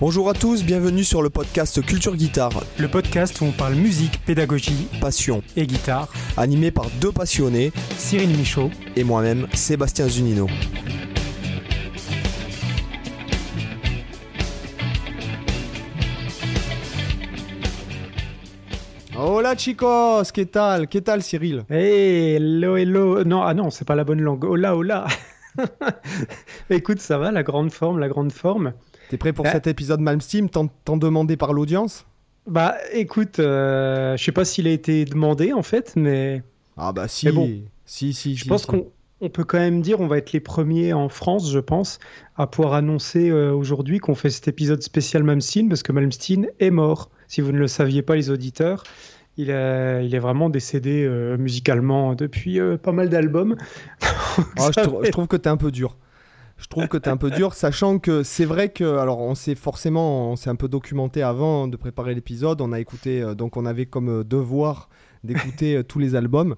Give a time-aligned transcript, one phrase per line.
[0.00, 4.20] Bonjour à tous, bienvenue sur le podcast Culture Guitare, Le podcast où on parle musique,
[4.24, 6.08] pédagogie passion, et guitare.
[6.36, 8.70] animé par deux passionnés Cyril Michaud.
[8.96, 10.48] et moi-même, Sébastien Zunino.
[19.16, 20.88] Hola chicos, ¿qué tal?
[20.88, 21.64] ¿Qué tal Cyril?
[21.70, 23.24] Hey, hello, hello.
[23.24, 24.44] Non, ah non, c'est pas la bonne langue.
[24.44, 25.06] Hola, hola.
[26.70, 28.72] Écoute, ça va, la grande forme, la grande forme.
[29.08, 29.52] T'es prêt pour Ouais.
[29.52, 32.06] cet épisode Malmsteam tant, tant demandé par l'audience?
[32.46, 36.42] Bah, écoute, euh, je sais pas s'il a été demandé en fait, mais
[36.76, 37.50] Ah bah si, bon,
[37.86, 38.66] si, si, je si, pense si.
[38.68, 38.86] qu'on
[39.20, 41.98] on peut quand même dire, on va être les premiers en France, je pense,
[42.36, 46.70] à pouvoir annoncer euh, aujourd'hui qu'on fait cet épisode spécial Malmsteen, parce que Malmsteen est
[46.70, 47.10] mort.
[47.28, 48.82] Si vous ne le saviez pas, les auditeurs,
[49.38, 53.56] il est, il est vraiment décédé euh, musicalement depuis euh, pas mal d'albums.
[54.58, 55.96] Ah, je, je trouve que t'es un peu dur.
[56.64, 59.54] Je trouve que t'es un peu dur, sachant que c'est vrai que, alors on s'est
[59.54, 62.62] forcément, on s'est un peu documenté avant de préparer l'épisode.
[62.62, 64.88] On a écouté, euh, donc on avait comme euh, devoir
[65.24, 66.56] d'écouter euh, tous les albums.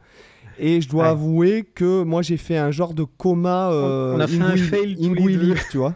[0.58, 1.10] Et je dois Ouais.
[1.10, 3.70] avouer que moi j'ai fait un genre de coma.
[3.72, 5.60] euh, on a fait un fail tous les ingouilique, deux.
[5.72, 5.94] tu vois.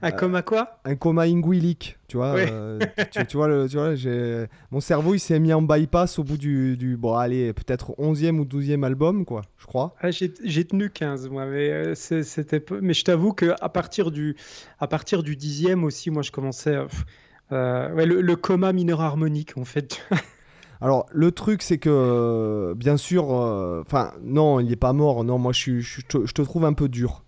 [0.00, 0.78] Ah, comme à quoi?
[0.84, 2.34] Un coma ingouilique, tu vois.
[2.36, 2.78] Euh,
[3.10, 6.24] tu, tu vois, le, tu vois j'ai- mon cerveau il s'est mis en bypass au
[6.24, 9.94] bout du, du bon, allez, peut-être 11e ou 12e album, quoi, je crois.
[10.00, 10.32] Ah, j'ai
[10.64, 14.36] tenu 15 moi, mais euh, c'était peu- Mais je t'avoue que à partir du
[14.80, 16.86] à partir du dixième aussi, moi je commençais euh,
[17.52, 20.00] euh, ouais, le, le coma mineur harmonique en fait.
[20.80, 25.22] Alors, le truc, c'est que, euh, bien sûr, euh, enfin, non, il n'est pas mort.
[25.22, 27.22] Non, moi, je, suis- je, te, je te trouve un peu dur.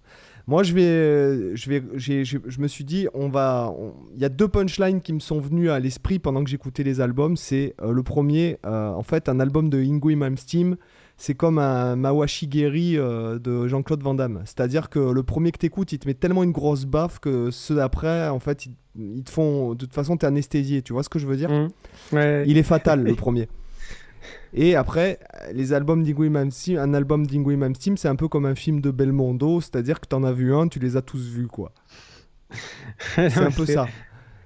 [0.47, 3.75] Moi, je vais, euh, je vais, j'ai- je me suis dit, on va,
[4.15, 7.01] il y a deux punchlines qui me sont venues à l'esprit pendant que j'écoutais les
[7.01, 7.37] albums.
[7.37, 10.77] C'est euh, le premier, euh, en fait, un album de Ingui Malmsteen.
[11.17, 14.43] C'est comme un Mawashigeri euh, de Jean-Claude Van Damme.
[14.47, 17.77] C'est-à-dire que le premier que t'écoutes, il te met tellement une grosse baffe que ceux
[17.77, 20.83] d'après, en fait, ils, ils te font, de toute façon, t'es anesthésié.
[20.83, 21.51] Tu vois ce que je veux dire?
[21.51, 21.69] Mm.
[22.17, 22.45] Ouais.
[22.49, 23.49] il est fatal, le premier.
[24.55, 25.19] Et après,
[25.53, 28.91] les albums d'Ingui Malmsteen, un album d'Ingui Malmsteen, c'est un peu comme un film de
[28.93, 31.73] Belmondo, c'est-à-dire que t'en as vu un, tu les as tous vus, quoi.
[33.17, 33.89] C'est un peu ça.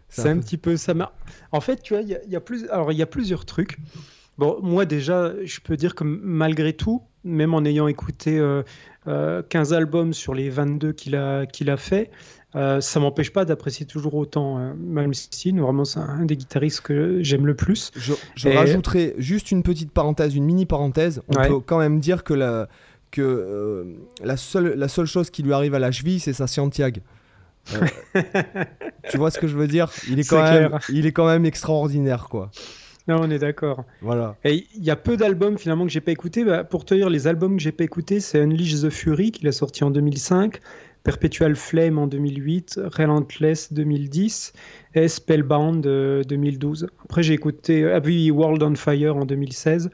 [0.09, 0.95] C'est un peu- petit peu ça.
[1.53, 2.67] En fait, tu vois, il y a, il y a plus.
[2.71, 3.77] Alors, il y a plusieurs trucs.
[4.39, 8.63] Bon, moi déjà, je peux dire que malgré tout, même en ayant écouté euh,
[9.09, 12.11] euh, 15 albums sur les 22 qu'il a, qu'il a fait,
[12.57, 15.61] euh, ça m'empêche pas d'apprécier toujours autant euh, Malmsteen.
[15.61, 17.91] Vraiment, c'est un des guitaristes que j'aime le plus.
[17.97, 21.21] Je, je Et- rajouterai juste une petite parenthèse, une mini parenthèse.
[21.29, 21.49] On Ouais.
[21.49, 22.69] peut quand même dire que la,
[23.11, 23.85] que, euh,
[24.25, 27.01] la, seule, la seule chose qui lui arrive à la cheville, c'est sa Scientiag.
[27.75, 27.85] Euh,
[29.11, 29.91] tu vois ce que je veux dire?
[30.09, 30.81] Il est, quand même, clair.
[30.91, 32.51] il est quand même extraordinaire, quoi.
[33.09, 33.85] Non, on est d'accord.
[34.03, 34.37] Voilà.
[34.45, 36.45] Et il y a peu d'albums finalement que j'ai pas écouté.
[36.45, 39.49] Bah, pour te dire, les albums que j'ai pas écoutés, c'est Unleash the Fury qu'il
[39.49, 40.61] a sorti en 2005,
[41.03, 44.53] Perpetual Flame en 2008, Relentless 2010
[44.95, 46.89] et Spellbound euh, 2012.
[47.05, 49.91] Après j'ai écouté ah oui, World on Fire en 2016.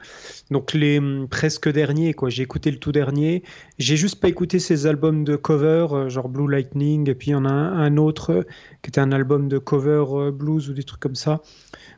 [0.51, 2.29] Donc les hum, presque derniers quoi.
[2.29, 3.43] J'ai écouté le tout dernier.
[3.77, 7.33] J'ai juste pas écouté ces albums de cover euh, genre Blue Lightning et puis il
[7.33, 8.43] y en a un, autre euh,
[8.81, 11.41] qui était un album de cover euh, blues ou des trucs comme ça.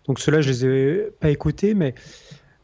[0.07, 1.93] Donc ceux-là, je les ai pas écoutés, mais,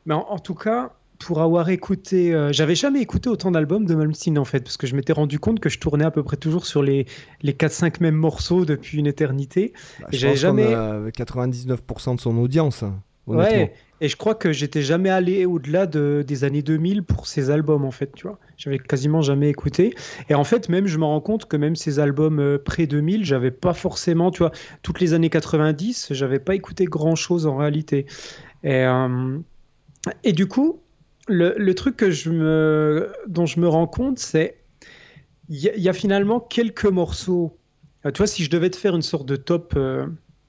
[0.06, 0.94] mais en tout cas,
[1.25, 4.88] pour avoir écouté, euh, j'avais jamais écouté autant d'albums de Malmsteen en fait, parce que
[4.88, 7.06] je m'étais rendu compte que je tournais à peu près toujours sur les,
[7.41, 9.73] les 4-5 mêmes morceaux depuis une éternité.
[10.00, 13.00] Bah, Et j'avais jamais- a 99% de son audience, hein.
[13.25, 17.50] Ouais, et je crois que j'étais jamais allé au-delà de, des années 2000 pour ces
[17.51, 18.38] albums en fait, tu vois.
[18.57, 19.95] J'avais quasiment jamais écouté.
[20.28, 23.23] Et en fait, même je me rends compte que même ces albums euh, pré 2000,
[23.23, 24.51] j'avais pas forcément, tu vois,
[24.81, 28.07] toutes les années 90, j'avais pas écouté grand-chose en réalité.
[28.66, 29.38] Et, euh,
[30.25, 30.81] et du coup,
[31.28, 34.57] le, truc que je me, dont je me rends compte, c'est
[35.50, 37.57] il y, a- finalement quelques morceaux.
[38.06, 39.73] Euh, tu vois, si je devais te faire une sorte de top.
[39.75, 40.07] euh,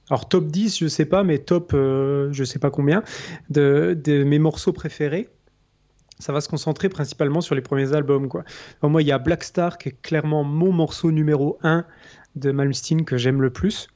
[0.09, 3.03] alors top 10, je sais pas, mais top euh, je sais pas combien
[3.49, 5.29] de, mes morceaux préférés.
[6.19, 8.29] Ça va se concentrer principalement sur les premiers albums.
[8.29, 8.45] Quoi.
[8.83, 11.85] Moi, il y a Black Star qui est clairement mon morceau numéro 1
[12.35, 13.89] de Malmsteen que j'aime le plus.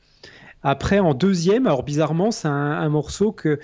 [0.61, 3.59] Après, en deuxième, alors bizarrement, c'est un morceau que,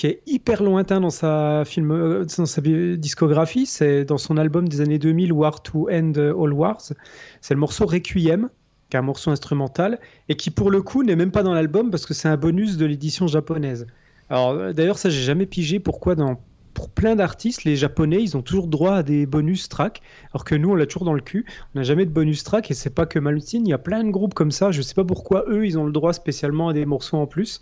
[0.00, 3.66] qui est hyper lointain dans sa, film, euh, dans sa discographie.
[3.66, 6.94] C'est dans son album des années 2000, War to End All Wars.
[7.42, 8.48] C'est le morceau Requiem,
[8.88, 10.00] qui est un morceau instrumental
[10.30, 12.78] et qui pour le coup n'est même pas dans l'album parce que c'est un bonus
[12.78, 13.86] de l'édition japonaise.
[14.30, 16.40] Alors euh, d'ailleurs ça j'ai jamais pigé pourquoi dans
[16.72, 20.00] pour plein d'artistes les japonais ils ont toujours droit à des bonus tracks
[20.32, 21.44] alors que nous on l'a toujours dans le cul
[21.74, 24.04] on n'a jamais de bonus track et c'est pas que Malmsteen il y a plein
[24.04, 26.72] de groupes comme ça je sais pas pourquoi eux ils ont le droit spécialement à
[26.72, 27.60] des morceaux en plus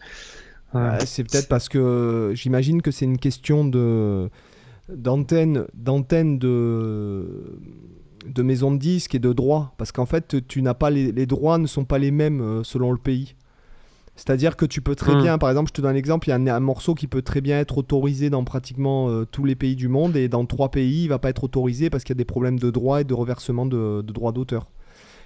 [0.74, 4.28] Ouais, c'est peut-être parce que j'imagine que c'est une question de
[4.88, 7.58] d'antenne d'antenne de
[8.26, 11.26] de maison de disques et de droits parce qu'en fait tu n'as pas les, les
[11.26, 13.36] droits ne sont pas les mêmes euh, selon le pays
[14.16, 15.16] C'est-à-dire que tu peux très Hmm.
[15.16, 17.06] bien, par exemple, je te donne un exemple, il y a un, un morceau qui
[17.08, 20.46] peut très bien être autorisé dans pratiquement euh, tous les pays du monde et dans
[20.46, 23.00] trois pays, il va pas être autorisé parce qu'il y a des problèmes de droit
[23.00, 24.68] et de reversement de, de droits d'auteur.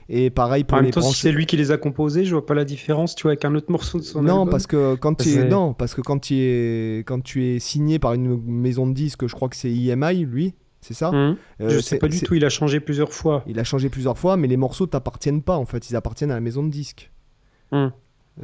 [0.09, 2.33] Et pareil pour En les même temps, si c'est lui qui les a composés, je
[2.33, 4.51] vois pas la différence, tu vois, avec un autre morceau de son non, album.
[4.51, 7.99] parce que quand tu es, non, parce que quand tu es, quand tu es signé
[7.99, 11.11] par une maison de disques, je crois que c'est EMI, lui, c'est ça.
[11.11, 11.37] Hum.
[11.61, 13.45] Euh, je sais pas du tout, il a changé plusieurs fois.
[13.47, 16.35] Il a changé plusieurs fois, mais les morceaux t'appartiennent pas en fait, ils appartiennent à
[16.35, 17.11] la maison de disques.
[17.71, 17.93] Hum.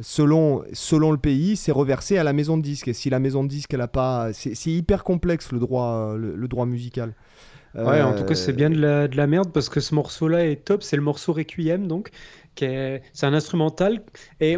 [0.01, 2.89] Selon, selon le pays, c'est reversé à la maison de disques.
[2.89, 6.15] Et si la maison de disques, elle a pas, c'est c'est hyper complexe le droit,
[6.15, 7.15] le, le droit musical.
[7.75, 10.47] Ouais, en tout cas, c'est bien de la, de la merde parce que ce morceau-là
[10.47, 10.83] est top.
[10.83, 12.11] C'est le morceau Requiem, donc.
[12.55, 14.01] C'est un instrumental.
[14.41, 14.57] Et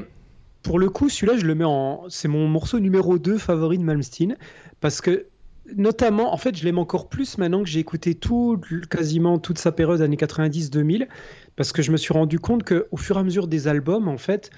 [0.64, 2.06] pour le coup, celui-là, je le mets en.
[2.10, 4.38] C'est mon morceau numéro 2 favori de Malmsteen.
[4.80, 5.28] Parce que,
[5.76, 8.60] notamment, en fait, je l'aime encore plus maintenant que j'ai écouté tout,
[8.90, 11.08] quasiment toute sa période années 90-2000.
[11.56, 14.18] Parce que je me suis rendu compte qu'au fur et à mesure des albums, en
[14.18, 14.50] fait,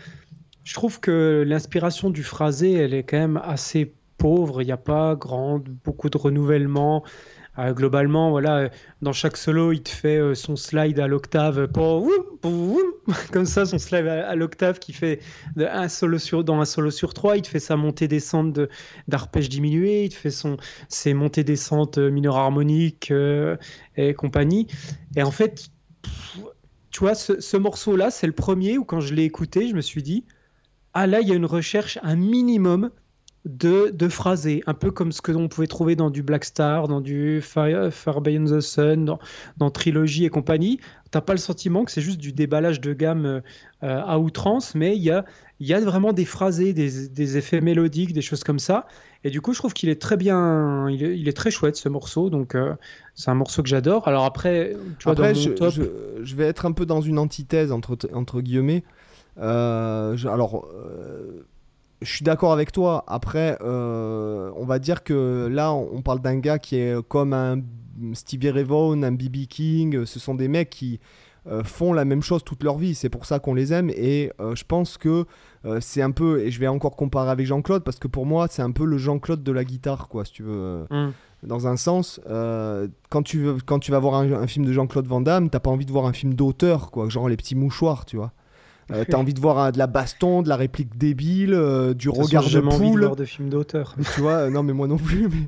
[0.63, 4.61] je trouve que l'inspiration du phrasé, elle est quand même assez pauvre.
[4.61, 7.03] Il n'y a pas grand, beaucoup de renouvellement.
[7.59, 8.69] Euh, globalement, voilà, euh,
[9.03, 12.09] dans chaque solo, il te fait euh, son slide à l'octave, pour-
[12.41, 12.79] pour-
[13.31, 15.19] comme ça, son slide à, l'octave qui fait
[15.57, 18.69] un solo sur, dans un solo sur trois, il te fait sa montée-descente de-
[19.07, 20.57] d'arpège diminué, il te fait son,
[20.89, 23.55] ses montées-descentes euh, mineurs harmoniques euh,
[23.97, 24.65] et compagnie.
[25.15, 25.69] Et en fait,
[26.91, 29.81] tu vois, ce, ce morceau-là, c'est le premier où quand je l'ai écouté, je me
[29.81, 30.25] suis dit,
[30.93, 32.91] ah là, il y a une recherche, un minimum
[33.45, 36.87] de, de phrasé, un peu comme ce que l'on pouvait trouver dans du Black Star,
[36.87, 39.19] dans du Fire, Far Beyond the Sun, dans,
[39.57, 40.79] dans Trilogy et compagnie.
[41.11, 43.41] T'as pas le sentiment que c'est juste du déballage de gamme euh,
[43.81, 45.25] à outrance, mais il y a,
[45.59, 48.87] y a vraiment des phrasés, des, des effets mélodiques, des choses comme ça.
[49.25, 51.75] Et du coup, je trouve qu'il est très bien, il est, il est très chouette
[51.75, 52.73] ce morceau, donc euh,
[53.13, 54.07] c'est un morceau que j'adore.
[54.07, 56.85] Alors après, tu vois, Après, dans mon je, top, je- je vais être un peu
[56.85, 58.83] dans une antithèse entre, entre guillemets.
[59.37, 61.45] Euh, je- alors, euh,
[62.03, 63.03] je suis d'accord avec toi.
[63.07, 67.61] Après, euh, on va dire que là, on parle d'un gars qui est comme un
[68.13, 70.05] Stevie Ray Vaughan, un BB King.
[70.05, 70.99] Ce sont des mecs qui
[71.47, 72.95] euh, font la même chose toute leur vie.
[72.95, 73.89] C'est pour ça qu'on les aime.
[73.89, 75.25] Et euh, je pense que
[75.65, 78.47] euh, c'est un peu, et je vais encore comparer avec Jean-Claude, parce que pour moi,
[78.49, 81.13] c'est un peu le Jean-Claude de la guitare, quoi, si tu veux Hum.
[81.43, 84.73] dans un sens, euh, quand, tu veux, quand tu vas voir un, un film de
[84.73, 87.55] Jean-Claude Van Damme, t'as pas envie de voir un film d'auteur, quoi, genre les petits
[87.55, 88.31] mouchoirs, tu vois.
[88.91, 92.07] Euh, t'as envie de voir euh, de la baston, de la réplique débile, euh, du
[92.07, 93.95] de façon, regard j'ai de envie de poule, voir de films d'auteur.
[94.13, 94.33] tu vois.
[94.33, 95.47] euh, non, mais moi non plus, mais.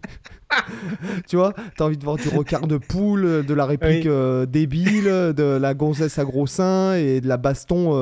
[1.27, 4.09] tu vois, t'as envie de voir du regard de poule, de la réplique Oui.
[4.09, 5.05] euh, débile,
[5.35, 7.93] de la gonzesse à gros seins et de la baston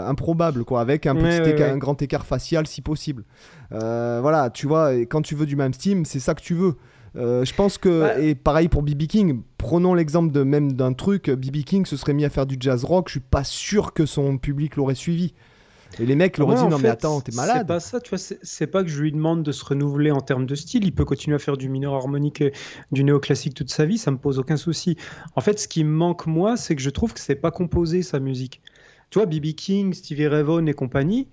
[0.00, 3.24] improbable, quoi, avec un, petit ouais, un grand écart facial si possible.
[3.70, 6.74] Voilà, tu vois, et quand tu veux du même Steam, c'est ça que tu veux.
[7.16, 8.28] Euh, je pense que, Ouais.
[8.30, 12.12] et pareil pour BB King, prenons l'exemple de même d'un truc, BB King se serait
[12.14, 15.34] mis à faire du jazz rock, je suis pas sûr que son public l'aurait suivi.
[15.98, 17.66] Et les mecs l'auraient Ouais, dit, en non mais attends, t'es C'est malade.
[17.66, 18.18] pas ça, tu vois.
[18.18, 20.84] c'est- C'est pas que je lui demande de se renouveler en termes de style.
[20.84, 22.52] Il peut continuer à faire du mineur harmonique et
[22.92, 23.98] du néoclassique toute sa vie.
[23.98, 24.96] Ça me pose aucun souci.
[25.34, 28.02] En fait, ce qui me manque moi, c'est que je trouve que c'est pas composé
[28.02, 28.62] sa musique.
[29.10, 31.26] Tu vois, BB King, Stevie Ray Vaughan et compagnie.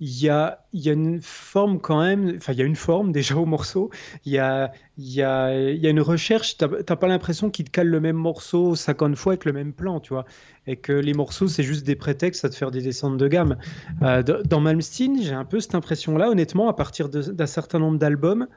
[0.00, 3.46] Il y a, une forme quand même, enfin il y a une forme déjà au
[3.46, 3.90] morceau,
[4.24, 9.14] il y a, une recherche, t'as pas l'impression qu'ils te calent le même morceau 50
[9.16, 10.24] fois avec le même plan, tu vois,
[10.66, 13.56] et que les morceaux c'est juste des prétextes à te faire des descentes de gamme.
[14.02, 16.28] Euh, dans Malmsteen, j'ai un peu cette impression-là.
[16.28, 18.48] Honnêtement, à partir d'un certain nombre d'albums,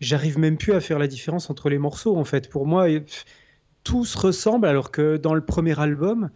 [0.00, 2.16] j'arrive même plus à faire la différence entre les morceaux.
[2.16, 2.86] En fait, pour moi,
[3.84, 6.30] tout se ressemble, alors que dans le premier album,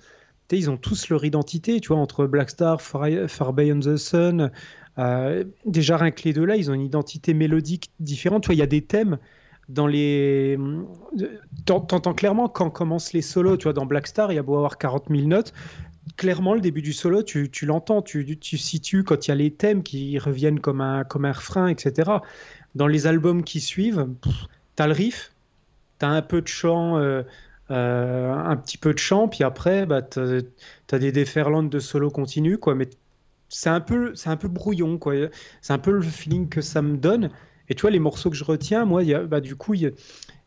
[0.53, 1.81] ils ont tous leur identité.
[1.81, 4.51] Tu vois, entre Black Star, Far, Far Beyond the Sun.
[4.99, 8.45] euh, déjà, rien que les deux-là, ils ont une identité mélodique différente.
[8.45, 9.19] Tu vois, il y a des thèmes
[9.69, 10.59] dans les.
[11.65, 13.57] T'en- T'entends clairement quand commencent les solos.
[13.57, 15.53] Tu vois, dans Black Star, il y a beau avoir 40 000 notes
[16.17, 19.51] clairement, le début du solo, tu, l'entends, tu, tu situes quand il y a les
[19.51, 22.11] thèmes qui reviennent comme un, comme refrain, etc.
[22.75, 24.07] Dans les albums qui suivent,
[24.77, 25.33] tu as le riff,
[25.99, 27.23] tu as un peu de chant, euh,
[27.71, 32.11] euh, un petit peu de chant, puis après, bah, tu as, des déferlantes de solo
[32.11, 32.75] continu, quoi.
[32.75, 32.89] Mais
[33.49, 35.15] c'est un peu, c'est un peu brouillon, quoi.
[35.63, 37.31] C'est un peu le feeling que ça me donne.
[37.69, 39.93] Et tu vois, les morceaux que je retiens, moi, bah, du coup, il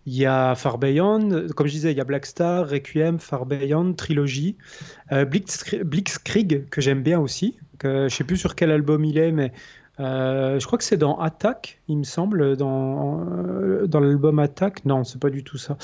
[0.06, 3.94] y a, Far Beyond, comme je disais, il y a Black Star, Requiem, Far Beyond,
[3.94, 4.56] Trilogy,
[5.12, 7.58] euh, Blitzkrieg, que j'aime bien aussi.
[7.80, 9.52] Que, je sais plus sur quel album il est, mais
[10.00, 14.86] euh, je crois que c'est dans Attack, il me semble, dans, euh, dans l'album Attack.
[14.86, 15.78] Non, c'est pas du tout ça.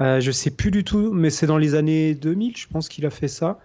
[0.00, 3.06] Euh, je sais plus du tout, mais c'est dans les années 2000, je pense qu'il
[3.06, 3.58] a fait ça.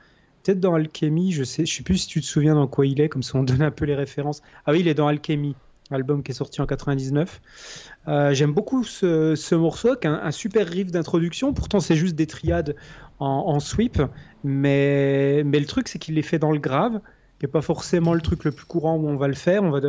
[0.43, 3.01] Peut-être dans Alchemy, je sais, je sais plus si tu te souviens dans quoi il
[3.01, 4.41] est, comme ça on donne un peu les références.
[4.65, 5.55] Ah oui, il est dans Alchemy,
[5.91, 7.41] album qui est sorti en 99.
[8.07, 11.53] Euh, J'aime beaucoup ce, ce morceau, un, super riff d'introduction.
[11.53, 12.77] Pourtant, c'est juste des triades
[13.19, 14.01] en, en sweep,
[14.45, 17.01] mais, mais le truc, c'est qu'il les fait dans le grave.
[17.39, 19.63] Qui n'est pas forcément le truc le plus courant où on va le faire.
[19.63, 19.79] On va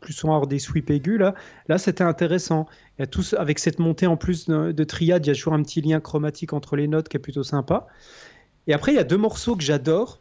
[0.00, 1.18] plus souvent avoir des sweeps aigus.
[1.18, 1.34] Là,
[1.68, 2.66] là c'était intéressant.
[2.98, 5.62] Il tous, avec cette montée en plus de, de, triade, il y a toujours un
[5.62, 7.86] petit lien chromatique entre les notes qui est plutôt sympa.
[8.66, 10.20] Et après, il y a deux morceaux que j'adore,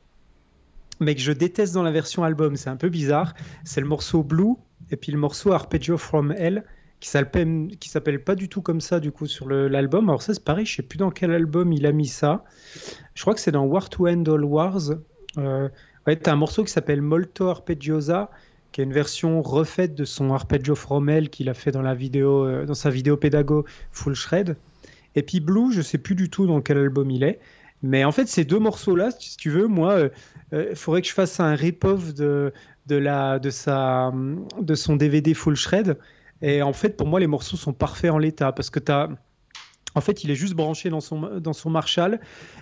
[1.01, 2.55] mais que je déteste dans la version album.
[2.55, 3.33] C'est un peu bizarre.
[3.65, 4.55] C'est le morceau Blue
[4.89, 6.63] et puis le morceau Arpeggio from Hell
[6.99, 10.09] qui s'appelle pas du tout comme ça du coup sur l'album.
[10.09, 12.43] Alors ça c'est pareil, je sais plus dans quel album il a mis ça.
[13.13, 14.91] Je crois que c'est dans War to End All Wars.
[15.37, 15.69] Euh,
[16.07, 18.31] ouais, as un morceau qui s'appelle Molto Arpeggiosa,
[18.71, 21.93] qui est une version refaite de son Arpeggio from Hell qu'il a fait dans la
[21.93, 24.55] vidéo, euh, dans sa vidéo pédago Full Shred.
[25.15, 27.39] Et puis Blue, je sais plus du tout dans quel album il est.
[27.83, 30.09] Mais en fait, ces deux morceaux-là, si tu veux, moi,
[30.51, 32.51] il euh, faudrait que je fasse un rip-off de,
[32.87, 35.97] de, de, de son DVD Full Shred
[36.41, 39.09] et en fait, pour moi, les morceaux sont parfaits en l'état parce que tu as.
[39.95, 42.19] En fait, il est juste branché dans son, dans son Marshall.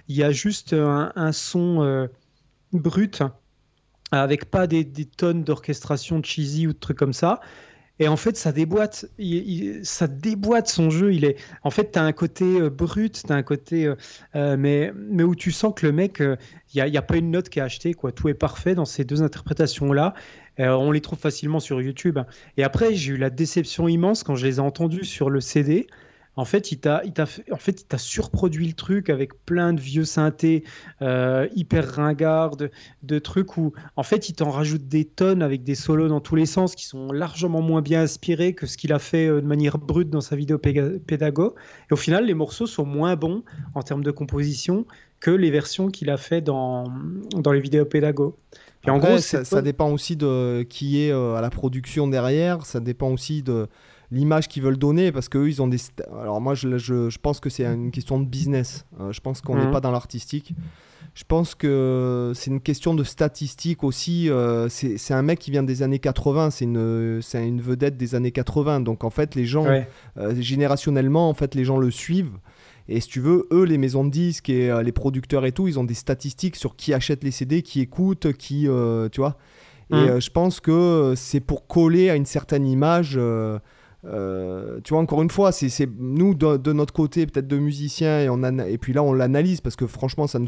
[0.07, 2.07] Il y a juste un, son euh,
[2.73, 3.23] brut
[4.11, 7.39] avec pas des, tonnes d'orchestration cheesy ou de trucs comme ça.
[7.97, 9.05] Et en fait, ça déboîte,
[9.83, 11.13] ça déboîte son jeu.
[11.13, 13.89] Il est, en fait, tu as un côté euh, brut, tu as un côté,
[14.35, 16.37] euh, mais, mais où tu sens que le mec, il
[16.75, 18.11] n'y a, y a, pas une note qui est achetée, quoi.
[18.11, 20.13] Tout est parfait dans ces deux interprétations-là.
[20.59, 22.19] Euh, on les trouve facilement sur YouTube.
[22.57, 25.87] Et après, j'ai eu la déception immense quand je les ai entendus sur le CD.
[26.37, 27.01] En fait, il t'a,
[27.51, 30.63] en fait, il surproduit le truc avec plein de vieux synthés
[31.01, 35.75] euh, hyper ringards, de, trucs où, en fait, il t'en rajoute des tonnes avec des
[35.75, 38.99] solos dans tous les sens qui sont largement moins bien inspirés que ce qu'il a
[38.99, 41.55] fait euh, de manière brute dans sa vidéo pédago.
[41.89, 44.85] Et au final, les morceaux sont moins bons en termes de composition
[45.21, 46.83] que les versions qu'il a fait dans,
[47.33, 48.37] dans les vidéos pédago
[48.91, 52.65] en gros, ça, dépend aussi de qui est euh, à la production derrière.
[52.65, 53.67] Ça dépend aussi de
[54.11, 55.77] l'image qu'ils veulent donner parce qu'eux, ils ont des.
[56.19, 58.85] Alors, moi, je, je, pense que c'est une question de business.
[58.99, 59.71] Euh, je pense qu'on n'est mhm.
[59.71, 60.53] pas dans l'artistique.
[61.13, 64.29] Je pense que c'est une question de statistique aussi.
[64.29, 68.31] Euh, c'est un mec qui vient des années 80, c'est une, une vedette des années
[68.31, 68.81] 80.
[68.81, 69.65] Donc en fait, les gens,
[70.39, 72.33] générationnellement, en fait, les gens le suivent.
[72.87, 75.67] Et si tu veux, eux, les maisons de disques et euh, les producteurs et tout,
[75.67, 78.67] ils ont des statistiques sur qui achète les CD, qui écoute, qui.
[78.67, 79.37] Euh, tu vois
[79.91, 83.19] Et euh, je pense que c'est pour coller à une certaine image.
[84.05, 88.19] Tu vois, encore une fois, c'est nous de, notre côté, peut-être de musiciens,
[88.65, 90.47] et, puis là on l'analyse parce que franchement, ça ne,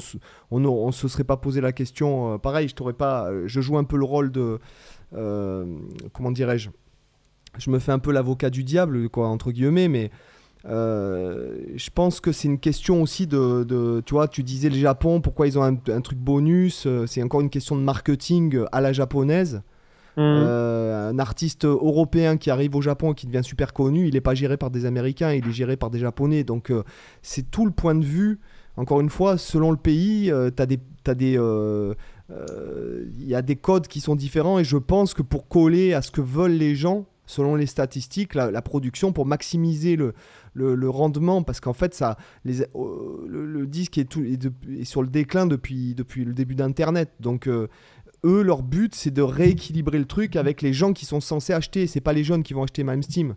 [0.51, 2.37] on se serait pas posé la question.
[2.39, 3.29] pareil, je t'aurais pas.
[3.45, 4.59] Je joue un peu le rôle de.
[5.11, 6.69] comment dirais-je
[7.57, 10.11] Je me fais un peu l'avocat du diable, quoi, entre guillemets, mais
[10.65, 15.21] euh, je pense que c'est une question aussi de, tu vois, tu disais le Japon,
[15.21, 18.93] pourquoi ils ont un, truc bonus, euh, c'est encore une question de marketing à la
[18.93, 19.61] japonaise.
[20.17, 20.21] Mmh.
[20.21, 24.21] Euh, un artiste européen qui arrive au Japon et qui devient super connu, il n'est
[24.21, 26.43] pas géré par des Américains, il est géré par des Japonais.
[26.43, 26.73] Donc
[27.21, 28.39] c'est tout le point de vue.
[28.77, 31.39] Encore une fois, selon le pays, as des, as des
[32.29, 36.01] il y a des codes qui sont différents et je pense que pour coller à
[36.01, 40.13] ce que veulent les gens, selon les statistiques, la production, pour maximiser le,
[40.89, 44.11] rendement parce qu'en fait ça euh, le, disque est,
[44.83, 47.67] sur le déclin depuis, depuis le début d'internet donc euh,
[48.23, 51.87] eux leur but c'est de rééquilibrer le truc avec les gens qui sont censés acheter
[51.87, 53.35] c'est pas les jeunes qui vont acheter même Steam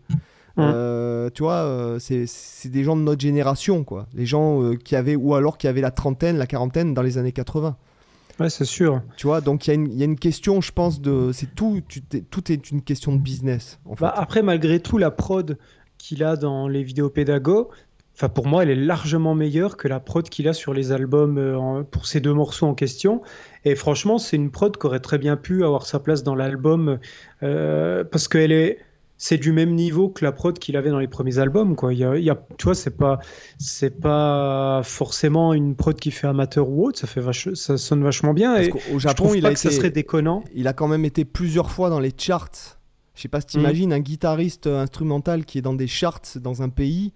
[0.59, 2.27] euh, tu vois c'est
[2.67, 5.91] des gens de notre génération quoi les gens qui avaient ou alors qui avaient la
[5.91, 7.77] trentaine la quarantaine dans les années 80
[8.39, 9.03] Ouais, c'est sûr.
[9.19, 11.31] Tu vois, donc il y, y, a une question, je pense, de.
[11.31, 11.83] C'est tout,
[12.31, 13.79] tout est une question de business.
[13.85, 15.59] En bah, après, malgré tout, la prod
[15.99, 17.71] qu'il a dans les vidéos pédago,
[18.15, 21.39] enfin pour moi, elle est largement meilleure que la prod qu'il a sur les albums
[21.39, 23.23] euh, pour ces deux morceaux en question.
[23.65, 26.99] Et franchement, c'est une prod qui aurait très bien pu avoir sa place dans l'album
[27.43, 28.79] euh, parce qu'elle est
[29.23, 31.93] c'est du même niveau que la prod qu'il avait dans les premiers albums quoi.
[31.93, 33.21] Il y a, tu vois c'est pas
[33.59, 36.99] c'est pas forcément une prod qui fait amateur ou autre.
[36.99, 37.21] Ça fait
[37.55, 38.57] ça sonne vachement bien.
[38.57, 40.43] Et au Japon il a que ça serait déconnant.
[40.55, 42.79] il a quand même été plusieurs fois dans les charts.
[43.15, 46.63] Je sais pas si tu imagines un guitariste instrumental qui est dans des charts dans
[46.63, 47.13] un pays.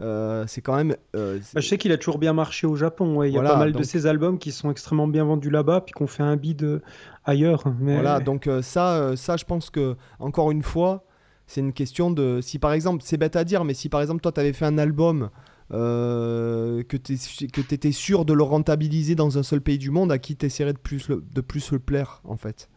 [0.00, 0.96] Euh, c'est quand même.
[1.16, 3.22] Euh, bah, je sais qu'il a toujours bien marché au Japon.
[3.22, 5.92] Il y a pas mal de ses albums qui sont extrêmement bien vendus là-bas, puis
[5.92, 6.80] qu'on fait un bid euh,
[7.24, 7.64] ailleurs.
[7.80, 7.94] Mais...
[7.94, 11.04] Voilà, donc ça, ça, je pense que, encore une fois,
[11.46, 12.40] c'est une question de.
[12.40, 14.66] Si par exemple, c'est bête à dire, mais si par exemple, toi, tu avais fait
[14.66, 15.30] un album
[15.70, 20.36] que tu étais sûr de le rentabiliser dans un seul pays du monde, à qui
[20.36, 22.68] tu essaierais de plus, de plus le plaire, en fait.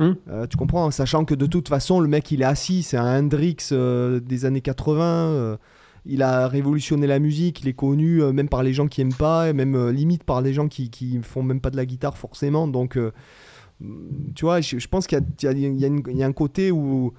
[0.00, 3.20] Euh, tu comprends Sachant que de toute façon, le mec, il est assis, c'est un
[3.20, 5.58] Hendrix euh, des années 80.
[6.06, 9.14] Euh, il a révolutionné la musique, il est connu même par les gens qui aiment
[9.14, 12.16] pas, et même limite par les gens qui, qui font même pas de la guitare
[12.16, 12.68] forcément.
[12.68, 12.98] Donc,
[14.34, 17.12] tu vois, je, pense qu'il y, y, a un côté où.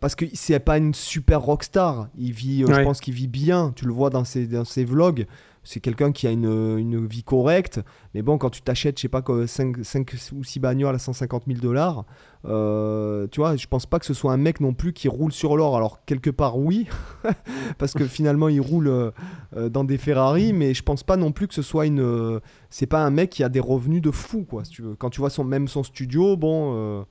[0.00, 3.86] parce que c'est pas une super rockstar, il vit, je pense qu'il vit bien, tu
[3.86, 5.26] le vois dans ses, dans ses vlogs
[5.66, 7.80] c'est quelqu'un qui a une, une, vie correcte.
[8.14, 11.42] Mais bon, quand tu t'achètes, je sais pas, 5, 5 ou 6 bagnoles à 150
[11.48, 12.04] 000 dollars,
[12.44, 15.32] euh, tu vois, je pense pas que ce soit un mec non plus qui roule
[15.32, 15.76] sur l'or.
[15.76, 16.86] Alors, quelque part, oui,
[17.78, 19.10] parce que finalement, il roule euh,
[19.68, 22.00] dans des Ferrari, mais je pense pas non plus que ce soit une.
[22.00, 22.38] Euh,
[22.70, 24.94] c'est pas un mec qui a des revenus de fou, quoi, si tu veux.
[24.94, 27.04] Quand tu vois son, même son studio, bon,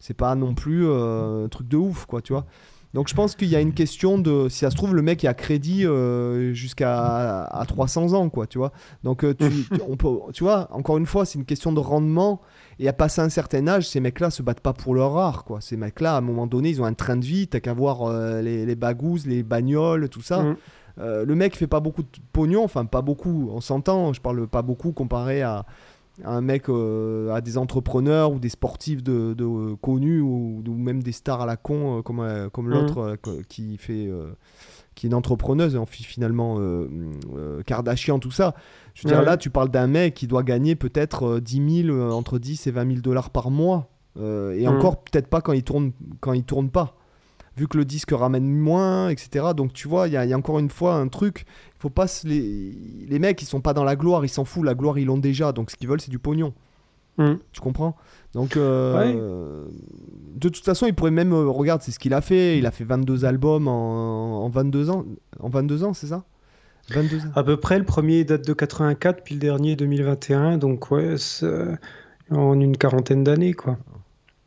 [0.00, 2.46] c'est pas non plus un truc de ouf, quoi, tu vois.
[2.94, 5.22] Donc je pense qu'il y a une question de si ça se trouve le mec
[5.22, 8.72] est à crédit euh, jusqu'à à 300 ans quoi, tu vois.
[9.04, 9.44] Donc euh, tu,
[9.88, 12.40] on peut, tu vois, encore une fois, c'est une question de rendement
[12.78, 15.60] et à passer un certain âge, ces mecs-là se battent pas pour leur art quoi.
[15.60, 18.02] Ces mecs-là à un moment donné, ils ont un train de vie, t'as qu'à voir
[18.02, 20.42] euh, les, les bagouses, les bagnoles, tout ça.
[20.42, 20.56] Mm.
[20.98, 24.62] le mec fait pas beaucoup de pognon, enfin pas beaucoup, on s'entend, je parle pas
[24.62, 25.66] beaucoup comparé à,
[26.24, 31.12] un mec, euh, à des entrepreneurs ou des sportifs de, euh, connus ou, même des
[31.12, 32.72] stars à la con euh, comme, comme mhm.
[32.72, 33.16] l'autre
[33.48, 34.10] qui fait
[34.94, 36.58] qui est une entrepreneuse en finalement
[37.66, 38.54] Kardashian tout ça
[38.94, 42.38] je veux dire là tu parles d'un mec qui doit gagner peut-être 10 000 entre
[42.38, 44.68] 10 et 20 000 dollars par mois et mhm.
[44.68, 46.97] encore peut-être pas quand il tourne quand il tourne pas
[47.58, 49.46] vu que le disque ramène moins, etc.
[49.56, 51.44] Donc tu vois, il y, a encore une fois un truc.
[51.76, 52.72] Il faut pas les...
[53.08, 54.64] les mecs, ils sont pas dans la gloire, ils s'en foutent.
[54.64, 55.52] La gloire, ils l'ont déjà.
[55.52, 56.54] Donc ce qu'ils veulent, c'est du pognon.
[57.18, 57.34] Hmm.
[57.52, 57.96] Tu comprends?
[58.32, 59.66] Donc, euh,
[60.36, 61.32] de toute façon, il pourrait même.
[61.32, 62.58] Euh, regarde, c'est ce qu'il a fait.
[62.58, 65.04] Il a fait 22 albums en, 22 ans.
[65.40, 66.24] En 22 ans, c'est ça?
[66.90, 67.30] 22 ans.
[67.34, 70.58] À peu près, le premier date de 84, puis le dernier 2021.
[70.58, 71.16] Donc, ouais,
[72.30, 73.78] en une quarantaine d'années, quoi.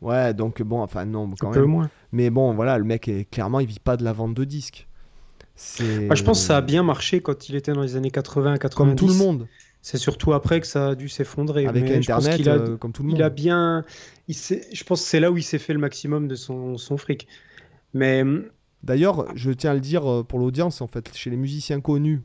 [0.02, 1.88] Ouais, donc bon, enfin, non, quand Un peu moins.
[2.10, 4.86] Mais bon, voilà, le mec, est, clairement, il vit pas de la vente de disques.
[5.80, 8.58] Ah, je pense que ça a bien marché quand il était dans les années 80,
[8.58, 8.76] 90.
[8.76, 9.46] Comme tout le monde.
[9.80, 11.66] C'est surtout après que ça a dû s'effondrer.
[11.66, 13.18] Avec Internet, a, euh, comme tout le monde.
[13.18, 13.84] Il a bien.
[14.28, 16.96] Il je pense que c'est là où il s'est fait le maximum de son, son
[16.96, 17.26] fric.
[17.94, 18.22] Mais.
[18.22, 18.44] Hum,
[18.82, 22.22] D'ailleurs, je tiens à le dire euh, pour l'audience, en fait, chez les musiciens connus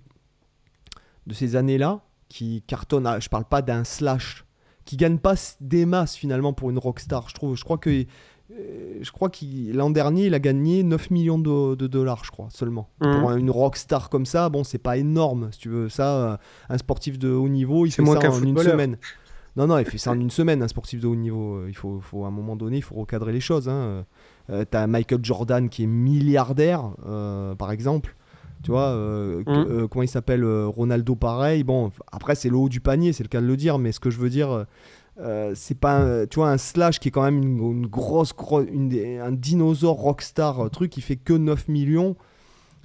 [1.27, 4.45] de ces années-là, qui cartonnent, je parle pas d'un slash,
[4.87, 7.27] qui gagne pas des masses finalement pour une rockstar.
[7.29, 8.05] Je trouve, je crois que
[8.49, 12.47] euh, je crois qu'il l'an dernier, il a gagné 9 millions de, dollars, je crois,
[12.49, 12.89] seulement.
[13.01, 13.19] Mhm.
[13.19, 15.89] Pour une rockstar comme ça, bon, c'est pas énorme, si tu veux.
[15.89, 16.37] Ça, euh,
[16.69, 18.97] un sportif de haut niveau, il fait ça en une semaine.
[19.57, 21.67] Non, non, il fait ça en une semaine, un sportif de haut niveau.
[21.67, 23.67] Il faut, faut à un moment donné, il faut recadrer les choses.
[23.67, 24.05] Hein.
[24.49, 26.91] Euh, T'as Michael Jordan qui est milliardaire,
[27.57, 28.15] par exemple.
[28.63, 29.87] Tu vois, mhm.
[29.87, 31.63] comment il s'appelle Ronaldo, pareil.
[31.63, 33.99] Bon, après, c'est le haut du panier, c'est le cas de le dire, mais ce
[33.99, 34.65] que je veux dire
[35.19, 38.33] euh, c'est pas tu vois un slash qui est quand même une, grosse
[38.71, 42.15] une, un dinosaure rockstar euh, truc qui fait que 9 millions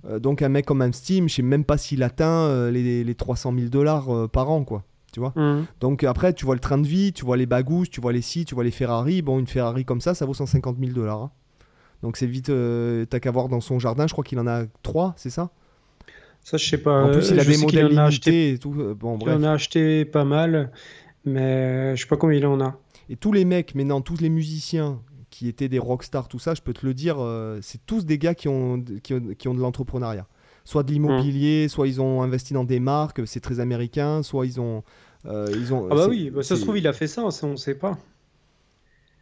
[0.06, 3.14] euh, donc un mec comme un Steam je sais même pas s'il atteint les, les,
[3.14, 4.82] 300 000 dollars par an quoi
[5.12, 5.34] tu vois?
[5.36, 5.66] Mmh.
[5.80, 8.22] donc après tu vois le train de vie tu vois les bagous tu vois les
[8.22, 11.20] si tu vois les Ferrari bon une Ferrari comme ça ça vaut 150 000 dollars
[11.20, 11.30] hein.
[12.02, 12.50] donc c'est vite
[13.10, 15.50] t'as qu'à voir dans son jardin je crois qu'il en a 3 c'est ça?
[16.42, 19.36] Ça je sais pas en plus il a des modèles limités et tout bon bref
[19.38, 20.70] il en a acheté pas mal
[21.24, 22.78] mais je sais pas combien il en a.
[23.08, 25.00] Et tous les mecs, maintenant, tous les musiciens
[25.30, 28.18] qui étaient des rockstars, tout ça, je peux te le dire, euh, c'est tous des
[28.18, 30.26] gars qui ont, qui ont, de l'entrepreneuriat.
[30.64, 31.68] Soit de l'immobilier, mmh.
[31.68, 34.84] soit ils ont investi dans des marques, c'est très américain, soit ils ont.
[35.26, 37.48] Euh, ils ont ah bah oui, bah ça se trouve, il a fait ça, on
[37.48, 37.96] ne sait pas.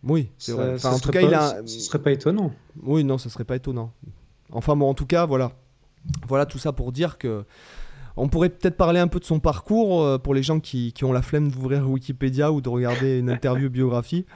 [0.02, 0.82] Oui, c'est vrai.
[0.86, 1.60] en tout cas, il a...
[1.66, 2.52] ce serait pas étonnant.
[2.82, 3.92] Oui, non, ce serait pas étonnant.
[4.50, 5.52] Enfin bon, en tout cas, voilà.
[6.28, 7.44] Voilà tout ça pour dire que
[8.16, 11.12] on pourrait peut-être parler un peu de son parcours euh, pour les gens qui, ont
[11.12, 14.26] la flemme d'ouvrir Wikipédia ou de regarder une interview biographie.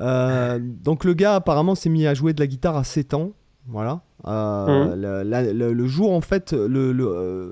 [0.00, 3.32] Euh, donc le gars apparemment s'est mis à jouer de la guitare à 7 ans.
[3.66, 4.02] Voilà.
[4.26, 5.72] Euh, mmh.
[5.72, 6.92] le, jour en fait, le,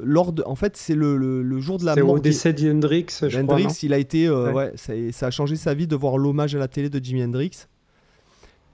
[0.04, 2.06] lors en fait c'est le, jour de la mort.
[2.06, 3.06] C'est au décès d'Hendrix.
[3.22, 4.72] Hendrix, il a été, ouais.
[4.76, 7.66] ça, a changé sa vie de voir l'hommage à la télé de Jimi Hendrix.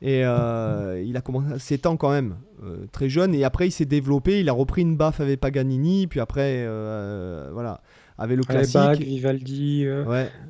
[0.04, 3.34] Et euh, il a commencé à 7 ans quand même, euh, très jeune.
[3.34, 4.40] Et après, il s'est développé.
[4.40, 6.06] Il a repris une baffe avec Paganini.
[6.06, 7.80] Puis après, euh, voilà,
[8.18, 8.74] avec le classique.
[8.74, 9.86] Bach, Vivaldi,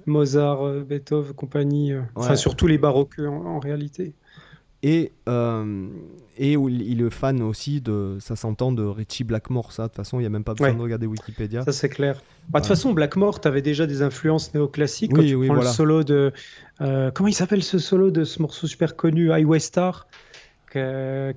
[0.07, 1.93] Mozart, Beethoven, compagnie.
[2.17, 4.15] Enfin, surtout les baroques en réalité.
[4.83, 5.13] Et,
[6.37, 9.73] et il est fan aussi de, ça s'entend, de Richie Blackmore.
[9.73, 11.63] Ça, de toute façon, il n'y a même pas besoin de regarder Wikipédia.
[11.65, 12.23] Ça, c'est clair.
[12.49, 15.13] Bah, de toute façon, Blackmore, tu avais déjà des influences néoclassiques.
[15.15, 16.33] Quand tu prends le solo de.
[16.81, 20.07] Euh, comment il s'appelle ce solo de ce morceau super connu, Highway Star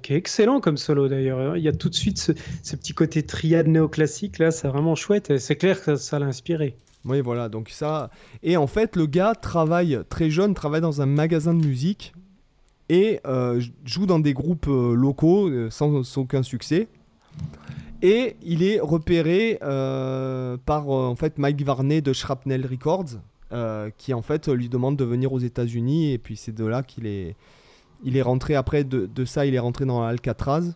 [0.02, 1.58] qui est excellent comme solo d'ailleurs.
[1.58, 5.38] Il y a tout de suite ce, petit côté triade néoclassique là, c'est vraiment chouette.
[5.38, 6.76] C'est clair que ça l'a inspiré.
[7.06, 8.10] Oui, voilà, donc ça.
[8.44, 12.14] Et en fait, le gars travaille très jeune, travaille dans un magasin de musique
[12.90, 16.88] et euh, joue dans des groupes euh, locaux euh, sans, aucun succès.
[18.02, 23.20] Et il est repéré par en fait Mike Varney de Shrapnel Records,
[23.98, 26.12] qui en fait lui demande de venir aux États-Unis.
[26.14, 27.36] Et puis c'est de là qu'il est,
[28.04, 30.76] il est rentré après de, ça, il est rentré dans Alcatraz.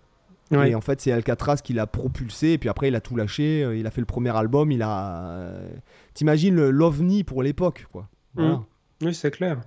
[0.51, 3.63] Et en fait, c'est Alcatraz qui l'a propulsé, et puis après, il a tout lâché.
[3.63, 5.29] euh, Il a fait le premier album, il a.
[5.29, 5.69] euh,
[6.13, 8.09] T'imagines l'ovni pour l'époque, quoi.
[8.35, 8.55] Voilà.
[8.55, 8.65] Mm.
[9.03, 9.61] Oui, c'est clair.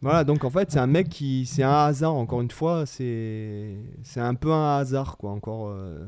[0.00, 1.44] Voilà, donc en fait, c'est un mec qui.
[1.46, 2.84] C'est un hasard, encore une fois.
[2.86, 3.76] C'est
[4.16, 5.68] un peu un hasard, quoi, encore.
[5.68, 5.98] euh.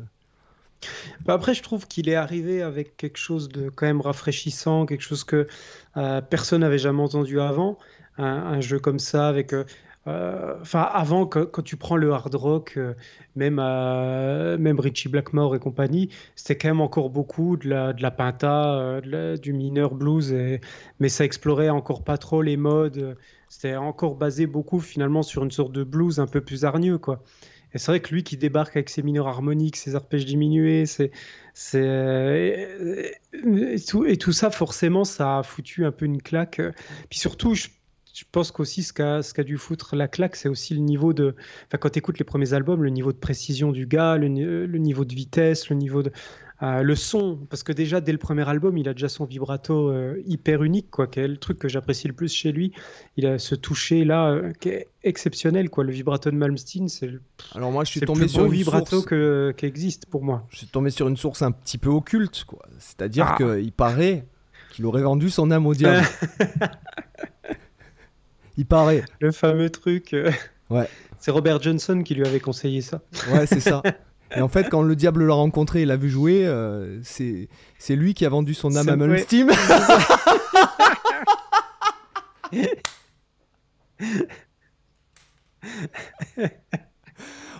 [1.26, 5.02] Bah après, je trouve qu'il est arrivé avec quelque chose de quand même rafraîchissant, quelque
[5.02, 5.46] chose que
[5.96, 7.78] euh, personne n'avait jamais entendu avant.
[8.18, 9.52] Un, jeu comme ça, avec.
[9.54, 9.64] euh,
[10.06, 12.94] Enfin, avant, que- quand, tu prends le hard rock, euh,
[13.36, 18.08] même, euh, même Richie Blackmore et compagnie, c'était quand même encore beaucoup de la, de
[18.10, 20.34] pinta, euh, du mineur blues,
[20.98, 22.98] mais ça explorait encore pas trop les modes.
[22.98, 23.14] euh,
[23.48, 27.22] C'était encore basé beaucoup finalement sur une sorte de blues un peu plus hargneux, quoi.
[27.72, 31.10] Et c'est vrai que lui qui débarque avec ses mineurs harmoniques, ses arpèges diminués, c'est,
[31.74, 33.74] euh, et,
[34.08, 36.60] et tout ça, forcément, ça a foutu un peu une claque.
[37.10, 37.68] Puis surtout, je,
[38.14, 41.34] je pense qu'aussi ce qu'a, dû foutre la claque, c'est aussi le niveau de.
[41.66, 44.42] Enfin, quand tu écoutes les premiers albums, le niveau de précision du gars, le, ni-
[44.44, 46.10] le niveau de vitesse, le niveau de.
[46.62, 49.90] euh, le son, parce que déjà dès le premier album, il a déjà son vibrato
[49.90, 52.72] euh, hyper unique, quoi, qui est le truc que j'apprécie le plus chez lui.
[53.16, 55.84] Il a ce toucher là euh, qui est exceptionnel, quoi.
[55.84, 57.22] Le vibrato de Malmsteen, c'est le
[57.54, 59.06] Alors moi, je suis le tombé plus sur une vibrato source.
[59.06, 60.46] que, qui existe pour moi.
[60.50, 62.66] Je suis tombé sur une source un petit peu occulte, quoi.
[62.78, 63.36] C'est-à-dire Ah.
[63.38, 64.26] qu'il paraît
[64.72, 66.06] qu'il aurait vendu son âme au diable.
[68.56, 69.04] Il paraît.
[69.20, 70.12] Le fameux truc.
[70.14, 70.30] euh,
[70.70, 70.88] Ouais.
[71.18, 73.00] C'est Robert Johnson qui lui avait conseillé ça.
[73.30, 73.82] Ouais, c'est ça.
[74.36, 77.48] Et en fait, quand le diable l'a rencontré et l'a vu jouer, euh, c'est
[77.96, 79.50] lui qui a vendu son âme à Malmsteen.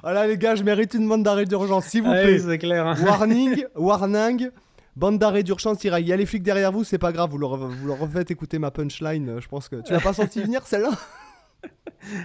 [0.02, 2.58] voilà les gars, je mérite une bande d'arrêt d'urgence, s'il vous Ah plaît.
[2.58, 2.96] clair.
[3.04, 4.50] warning, warning,
[4.96, 7.56] bande d'arrêt d'urgence, il y a les flics derrière vous, c'est pas grave, vous leur,
[7.56, 9.76] vous leur refaites écouter ma punchline, euh, je pense que...
[9.82, 10.90] Tu l'as pas senti venir celle-là?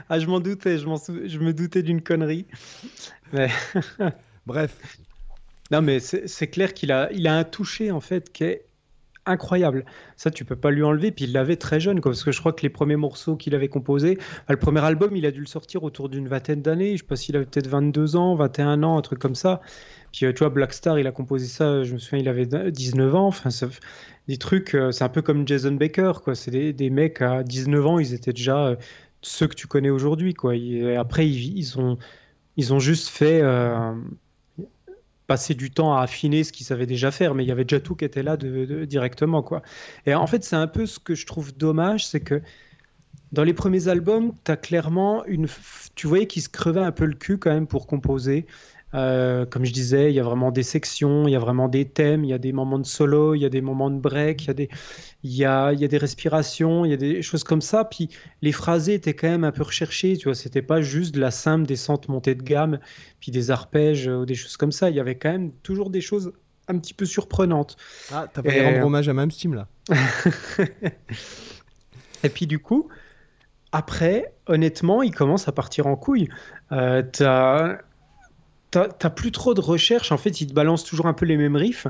[0.10, 2.46] Ah, je m'en doutais, je, m'en sou- je me doutais d'une connerie.
[3.34, 3.50] Mais...
[4.46, 4.78] Bref,
[5.72, 8.66] Non, mais c'est clair qu'il a, il a un toucher en fait qui est
[9.26, 9.86] incroyable.
[10.16, 11.12] Ça, tu peux pas lui enlever.
[11.12, 13.56] Puis il l'avait très jeune, quoi, parce que je crois que les premiers morceaux qu'il
[13.56, 16.94] avait composés, le premier album, il a dû le sortir autour d'une vingtaine d'années.
[16.96, 19.60] Je sais pas s'il avait peut-être 22 ans, 21 ans, un truc comme ça.
[20.24, 23.16] Euh, tu vois, Black Star, il a composé ça, je me souviens, il avait 19
[23.16, 23.28] ans.
[23.28, 23.68] Enfin, ça-
[24.28, 26.36] des trucs, euh, c'est un peu comme Jason Baker, quoi.
[26.36, 28.76] C'est des, mecs à 19 ans, ils étaient déjà euh,
[29.22, 30.56] ceux que tu connais aujourd'hui, quoi.
[30.56, 31.98] Et après, ils, ils ont,
[32.58, 33.42] ils ont juste fait.
[35.28, 37.80] passer du temps à affiner ce qu'ils savaient déjà faire, mais il y avait déjà
[37.80, 39.64] tout qui était là de, directement, quoi.
[40.06, 42.42] Et en fait, c'est un peu ce que je trouve dommage, c'est que
[43.32, 45.48] dans les premiers albums, as clairement une.
[45.96, 48.46] Tu voyais qu'ils se crevaient un peu le cul quand même pour composer.
[48.96, 51.84] Euh, comme je disais, il y a vraiment des sections, il y a vraiment des
[51.86, 54.44] thèmes, il y a des moments de solo, il y a des moments de break,
[54.44, 54.70] il y a des,
[55.24, 57.84] il y a, il y a des respirations, il y a des choses comme ça.
[57.84, 58.10] Puis
[58.42, 60.36] les phrasés étaient quand même un peu recherchés, tu vois.
[60.36, 62.80] C'était pas juste de la simple descente montée de gamme,
[63.20, 64.90] puis des arpèges euh, ou des choses comme ça.
[64.90, 66.32] Il y avait quand même toujours des choses
[66.68, 67.76] un petit peu surprenantes.
[68.14, 69.68] ah, t'as failli Et- rendre hommage à Malmsteen là.
[72.24, 72.88] Et puis du coup,
[73.72, 76.30] après, honnêtement, il commence à partir en couille.
[76.72, 77.80] Euh, t'as
[78.84, 80.12] t'as- plus trop de recherche.
[80.12, 81.88] En fait, il te balance toujours un peu les mêmes riffs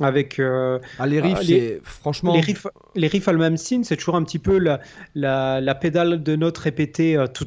[0.00, 2.32] avec euh, Ah, les riffs, Ah, les- franchement...
[2.34, 2.66] les riffs.
[2.94, 3.32] Les riffs à
[3.84, 4.80] c'est toujours un petit peu la,
[5.14, 7.44] la, la pédale de notes répétée euh, tout,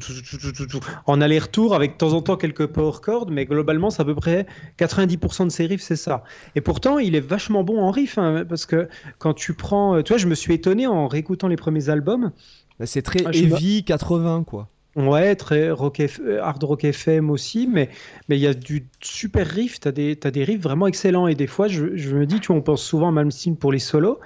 [1.06, 4.14] en aller-retour avec de temps en temps quelques power chords, mais globalement, c'est à peu
[4.14, 4.46] près
[4.78, 6.24] 90% de ses riffs, c'est ça.
[6.54, 10.02] Et pourtant, il est vachement bon en riff, hein, parce que quand tu prends, euh,
[10.02, 12.32] tu vois, je me suis étonné en réécoutant les premiers albums.
[12.78, 14.68] Bah, c'est très Ah, heavy 80 quoi.
[14.96, 17.90] Ouais, très rock euh, hard rock FM aussi, mais
[18.30, 21.34] mais il y a du super riff, t'as des t'as des riffs vraiment excellents et
[21.34, 23.78] des fois je, je me dis tu vois on pense souvent à Malmsteen pour les
[23.78, 24.18] solos,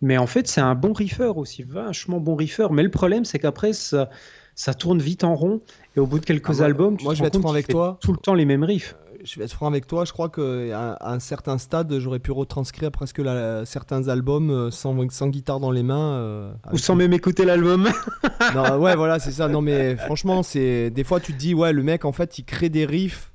[0.00, 2.72] mais en fait c'est un bon riffeur aussi, vachement bon riffeur.
[2.72, 4.10] Mais le problème c'est qu'après ça
[4.54, 5.60] ça tourne vite en rond
[5.96, 7.66] et au bout de quelques Ah, moi- albums, tu moi, te je vais être avec
[7.68, 7.98] toi.
[8.00, 8.94] tout le temps les mêmes riffs.
[9.24, 12.32] Je vais être franc avec toi, je crois qu'à à un certain stade, j'aurais pu
[12.32, 16.14] retranscrire presque la- certains albums euh, sans, sans guitare dans les mains.
[16.14, 17.88] euh, Ou sans même écouter l'album.
[18.54, 19.48] Non, ouais, voilà, c'est ça.
[19.48, 22.44] Non, mais franchement, c'est des fois tu te dis, ouais, le mec, en fait, il
[22.44, 23.31] crée des riffs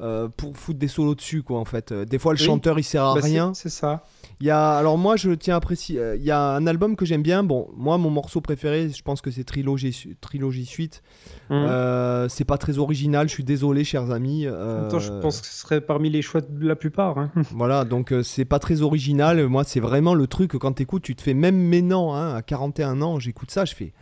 [0.00, 1.92] euh, pour foutre des solos dessus, quoi, en fait.
[1.92, 2.44] Des fois, le Oui.
[2.44, 3.54] chanteur, il sert à Bah, rien.
[3.54, 4.04] C'est ça.
[4.40, 6.94] Il y a, alors moi, je tiens à préciser, euh, il y a un album
[6.96, 7.42] que j'aime bien.
[7.42, 11.02] Bon, moi, mon morceau préféré, je pense que c'est Trilogie Suite.
[11.48, 11.64] Hum.
[11.66, 14.46] Euh, c'est pas très original, je suis désolé, chers amis.
[14.48, 17.16] En même temps, je pense que ce serait parmi les choix de la plupart.
[17.18, 17.30] hein.
[17.52, 19.46] Voilà, donc c'est pas très original.
[19.48, 22.42] Moi, c'est vraiment le truc que quand t'écoutes, tu te fais même maintenant, hein, à
[22.42, 23.92] 41 ans, j'écoute ça, je fais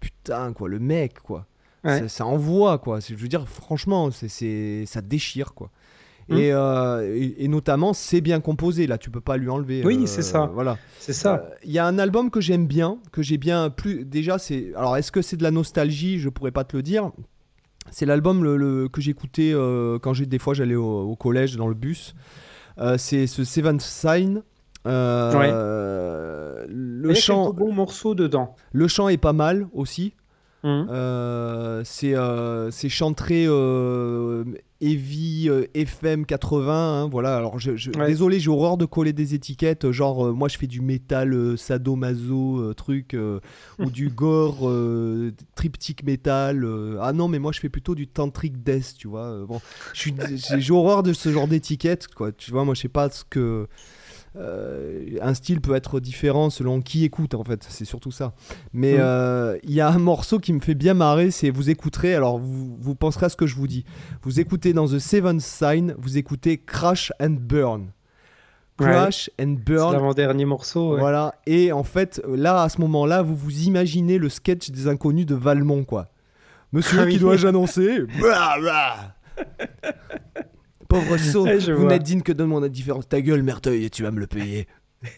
[0.00, 1.46] putain, quoi, le mec, quoi.
[1.84, 2.08] Ouais.
[2.08, 3.00] Ça, envoie, quoi.
[3.00, 5.70] Je veux dire, franchement, c'est, ça déchire, quoi.
[6.28, 6.36] Mm.
[6.38, 9.82] Et, euh, et, et notamment, c'est bien composé, là, tu peux pas lui enlever.
[9.84, 10.50] Oui, euh, c'est ça.
[10.54, 10.78] Voilà.
[10.98, 11.34] C'est ça.
[11.34, 14.04] Euh, Il y a un album que j'aime bien, que j'ai bien plus.
[14.04, 14.72] Déjà, c'est.
[14.76, 16.18] Alors, est-ce que c'est de la nostalgie?
[16.18, 17.10] Je pourrais pas te le dire.
[17.90, 21.74] C'est l'album le, que j'écoutais euh, quand j'ai des fois j'allais au, collège dans le
[21.74, 22.14] bus.
[22.78, 24.42] Euh, c'est ce Seven Sign.
[24.86, 28.54] Euh, le chant, bon morceau dedans.
[28.72, 30.14] Le chant est pas mal aussi.
[30.64, 30.86] Mmh.
[30.88, 34.44] Euh, c'est euh, chantré euh,
[34.80, 37.36] heavy FM 80 hein, voilà.
[37.36, 41.58] Alors je, désolé j'ai horreur de coller des étiquettes genre moi je fais du métal
[41.58, 43.14] sadomaso truc
[43.78, 44.72] ou du gore
[45.54, 46.66] triptyque métal
[46.98, 49.60] ah non mais moi je fais plutôt du tantric death tu vois bon.
[49.92, 52.32] J'ai horreur de ce genre d'étiquettes quoi.
[52.32, 53.68] Tu vois moi je sais pas ce que
[54.36, 58.34] euh, un style peut être différent selon qui écoute en fait, c'est surtout ça.
[58.72, 59.00] Mais mm.
[59.00, 62.38] euh, il y a un morceau qui me fait bien marrer, c'est vous écouterez, alors
[62.38, 63.84] vous, vous penserez à ce que je vous dis.
[64.22, 67.90] Vous écoutez dans The Seventh Sign, vous écoutez Crash and Burn.
[68.76, 69.90] Crash and Burn.
[69.90, 70.96] C'est l'avant-dernier morceau.
[70.98, 71.36] Voilà.
[71.46, 75.36] Et en fait, là, à ce moment-là, vous vous imaginez le sketch des inconnus de
[75.36, 76.08] Valmont, quoi.
[76.72, 78.00] Monsieur ah qui dois-je annoncer?
[80.88, 83.08] Pauvre saut, vous n'êtes digne que de mon indifférence.
[83.08, 84.66] Ta gueule, Merteuil, et tu vas me le payer.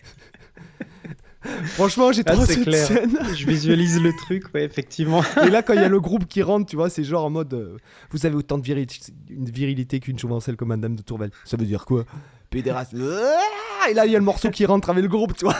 [1.64, 3.16] Franchement, j'ai ah, trop cette scène.
[3.36, 5.22] Je visualise le truc, ouais, effectivement.
[5.46, 7.30] Et là, quand il y a le groupe qui rentre, tu vois, c'est genre en
[7.30, 7.54] mode.
[7.54, 7.76] Euh,
[8.10, 11.30] vous avez autant de virilité, une virilité qu'une chauvencelle comme Madame de Tourvel.
[11.44, 12.04] Ça veut dire quoi?
[12.50, 12.94] Pédéraste.
[12.94, 15.56] Et là, il y a le morceau qui rentre avec le groupe, tu vois.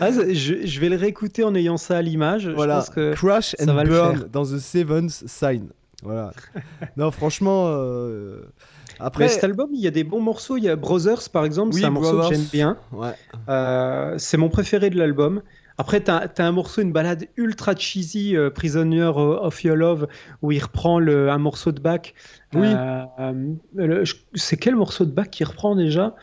[0.00, 2.48] Ah, je, vais le réécouter en ayant ça à l'image.
[2.48, 2.84] Voilà.
[2.94, 5.68] que Crash and Burn dans The Seventh Sign.
[6.02, 6.32] Voilà.
[6.96, 7.66] non, franchement.
[7.68, 8.42] Euh,
[9.00, 10.56] après, cet album, il y a des bons morceaux.
[10.56, 12.76] Il y a Brothers, par exemple, c'est un morceau que j'aime bien.
[12.92, 13.14] Ouais.
[13.48, 15.42] Euh, c'est mon préféré de l'album.
[15.80, 20.08] Après, tu as, un morceau, une balade ultra cheesy, euh, Prisoner of Your Love,
[20.42, 22.14] où il reprend le, un morceau de Bach.
[22.54, 22.68] Oui.
[24.34, 26.14] c'est quel morceau de Bach qu'il reprend déjà?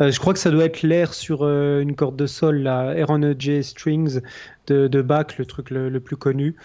[0.00, 3.22] Je crois que ça doit être l'air sur une corde de sol, la Air on
[3.22, 4.20] a J Strings
[4.66, 6.56] de, de Bach, le truc le plus connu.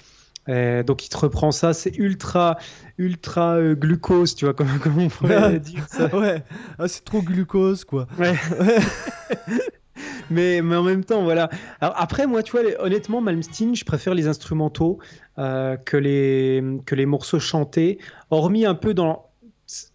[0.50, 2.58] Euh, donc il te reprend ça, c'est ultra,
[2.98, 6.14] ultra euh, glucose, tu vois, comment, on pourrait dire ça.
[6.18, 6.44] ouais,
[6.80, 8.08] ah, c'est trop glucose, quoi.
[8.18, 8.34] Ouais.
[10.32, 11.50] mais, mais en même temps, voilà.
[11.82, 14.98] Alors, après, moi, tu vois, honnêtement, Malmsteen, je préfère les instrumentaux
[15.38, 18.00] euh, que, les, que les morceaux chantés,
[18.32, 19.26] hormis un peu dans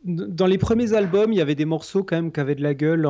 [0.04, 2.74] dans les premiers albums, il y avait des morceaux quand même qui avaient de la
[2.74, 3.08] gueule.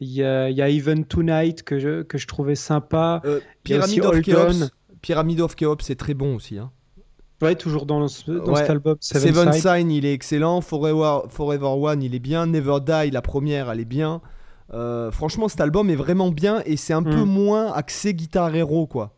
[0.00, 3.20] Il y a, il y a Even Tonight que je, que je trouvais sympa.
[3.64, 4.70] Pyramid, of Cheops,
[5.02, 6.56] Pyramid of Cheops, c'est très bon aussi.
[6.56, 6.70] Hein.
[7.42, 8.96] Ouais, toujours dans, dans cet album.
[9.00, 10.60] Seven, Sign, il est excellent.
[10.60, 12.46] Forever, Forever One, il est bien.
[12.46, 14.22] Never Die, la première, elle est bien.
[14.72, 17.28] Euh, franchement, cet album est vraiment bien et c'est un peu mm.
[17.28, 19.15] moins axé guitare héros, quoi.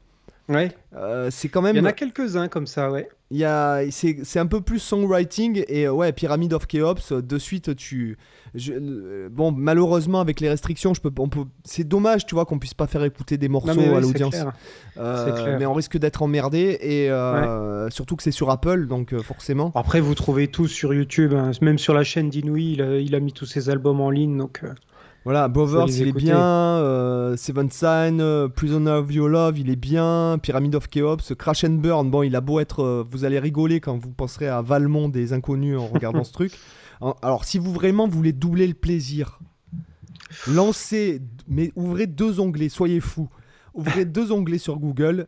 [0.49, 0.71] Ouais.
[0.97, 1.77] Euh, c'est quand même.
[1.77, 3.09] Il y en a quelques-uns comme ça, ouais.
[3.31, 6.95] Il y a, c'est, un peu plus songwriting et euh, ouais, Pyramid of Chaos.
[7.11, 8.17] De suite, tu,
[9.31, 12.73] bon, malheureusement avec les restrictions, je peux, on peut, c'est dommage, tu vois, qu'on puisse
[12.73, 14.37] pas faire écouter des morceaux à l'audience.
[14.97, 17.11] mais on risque d'être emmerdé et
[17.91, 19.71] surtout que c'est sur Apple, donc forcément.
[19.75, 21.51] Après, vous trouvez tout sur YouTube, hein.
[21.61, 24.63] même sur la chaîne d'Inouï, il, il, a mis tous ses albums en ligne, donc.
[25.29, 26.41] Voilà, Bovers, il est bien.
[26.41, 30.39] Euh, Seven Sign, euh, Prisoner of Your Love, il est bien.
[30.43, 32.83] Pyramid of Chaos, Crash and Burn, bon, il a beau être.
[32.83, 36.55] Euh, vous allez rigoler quand vous penserez à Valmont des Inconnus en regardant ce truc.
[37.21, 39.39] Alors, si vous vraiment voulez doubler le plaisir,
[40.47, 43.29] lancez, mais ouvrez deux onglets, soyez fous.
[43.75, 45.27] Ouvrez deux onglets sur Google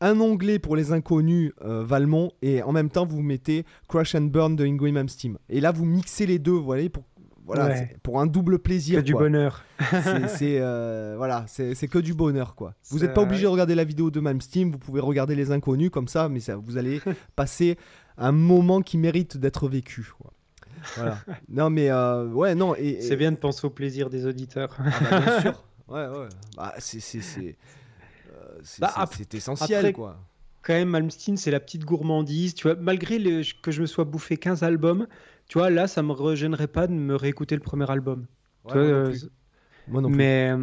[0.00, 4.56] un onglet pour les inconnus Valmont et en même temps vous mettez Crash and Burn
[4.56, 5.36] de Ingrid Steam.
[5.50, 7.04] Et là vous mixez les deux, vous voyez, pour
[7.54, 9.00] voilà, pour un double plaisir.
[9.00, 9.64] Que du bonheur.
[10.28, 12.74] c'est euh, voilà, c'est que du bonheur quoi.
[12.90, 15.90] Vous n'êtes pas obligé de regarder la vidéo de Steam, vous pouvez regarder les inconnus
[15.90, 17.00] comme ça, mais ça, vous allez
[17.36, 17.76] passer
[18.18, 20.12] un moment qui mérite d'être vécu.
[20.96, 21.18] Voilà.
[21.48, 24.76] non mais euh, ouais non et, c'est bien de penser au plaisir des auditeurs.
[24.78, 25.64] Ah bah, bien sûr.
[25.88, 26.28] Ouais ouais.
[26.56, 27.56] Bah, c'est c'est c'est
[28.32, 28.94] euh, bah,
[29.32, 30.16] essentiel quoi
[30.62, 32.54] quand même, Malmsteen, c'est la petite gourmandise.
[32.54, 33.18] Tu vois, malgré
[33.62, 35.06] que je me sois bouffé 15 albums,
[35.50, 38.26] tu vois, là, ça me regênerait pas de me réécouter le premier album.
[38.76, 39.12] Euh,
[39.88, 40.16] moi, non plus.
[40.16, 40.54] Mais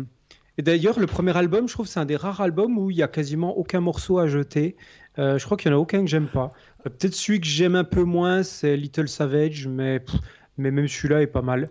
[0.58, 3.04] et d'ailleurs, le premier album, je trouve, c'est un des rares albums où il y
[3.04, 4.78] a quasiment aucun morceau à jeter.
[5.20, 6.54] Euh, je crois qu'il y en a aucun que j'aime pas.
[6.86, 10.06] Euh, peut-être celui que j'aime un peu moins, c'est Little Savage, mais
[10.58, 11.70] mais même celui-là est pas mal.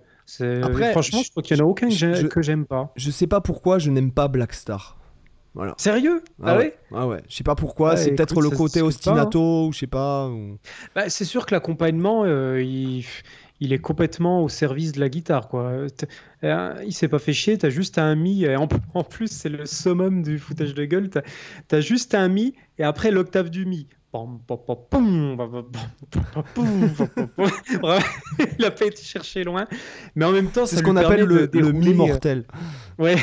[0.62, 2.92] Après, franchement, je, crois qu'il y en a aucun que j'aime pas.
[2.96, 4.98] Je sais pas pourquoi je n'aime pas Black Star.
[5.78, 7.22] Sérieux Ah, ah ouais, Ah ouais.
[7.28, 7.96] Je sais pas pourquoi.
[7.96, 9.66] c'est peut-être le côté ostinato hein.
[9.66, 10.30] ou je sais pas.
[10.94, 13.04] Bah, c'est sûr que l'accompagnement, euh, il,
[13.60, 15.72] il, est complètement au service de la guitare, quoi.
[16.44, 17.56] Euh, il s'est pas fait chier.
[17.58, 18.44] T'as juste un mi.
[18.44, 21.08] Et en, plus, c'est le summum du foutage de gueule.
[21.08, 21.22] T'as
[21.76, 23.88] as juste un mi et après l'octave du mi.
[28.58, 29.66] il a pas été cherché loin,
[30.14, 32.44] mais en même temps, c'est ce qu'on appelle le, le mi mortel.
[32.98, 33.16] Ouais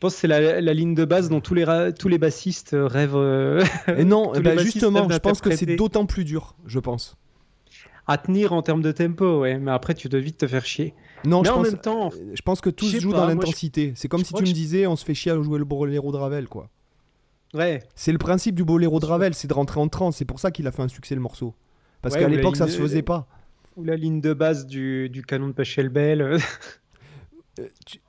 [0.00, 3.14] pense que c'est la, ligne de base dont tous les, tous les bassistes rêvent.
[3.16, 3.64] Euh,
[3.96, 7.16] et non, bah, justement, je pense que c'est d'autant plus dur, je pense.
[8.06, 10.94] À tenir en termes de tempo, ouais, mais après tu dois vite te faire chier.
[11.24, 13.92] Non, je, en pense, même temps, je pense que tout se joue dans l'intensité.
[13.94, 16.16] C'est comme si tu me disais, on se fait chier à jouer le boléro de
[16.16, 16.70] Ravel, quoi.
[17.52, 17.82] Ouais.
[17.94, 20.16] C'est le principe du boléro de Ravel, c'est de rentrer en transe.
[20.16, 21.54] C'est pour ça qu'il a fait un succès le morceau.
[22.02, 23.26] Parce qu'à l'époque, ça se faisait pas.
[23.76, 26.38] Ou la ligne de base du, du canon de Pachelbel.
[27.58, 27.66] Euh,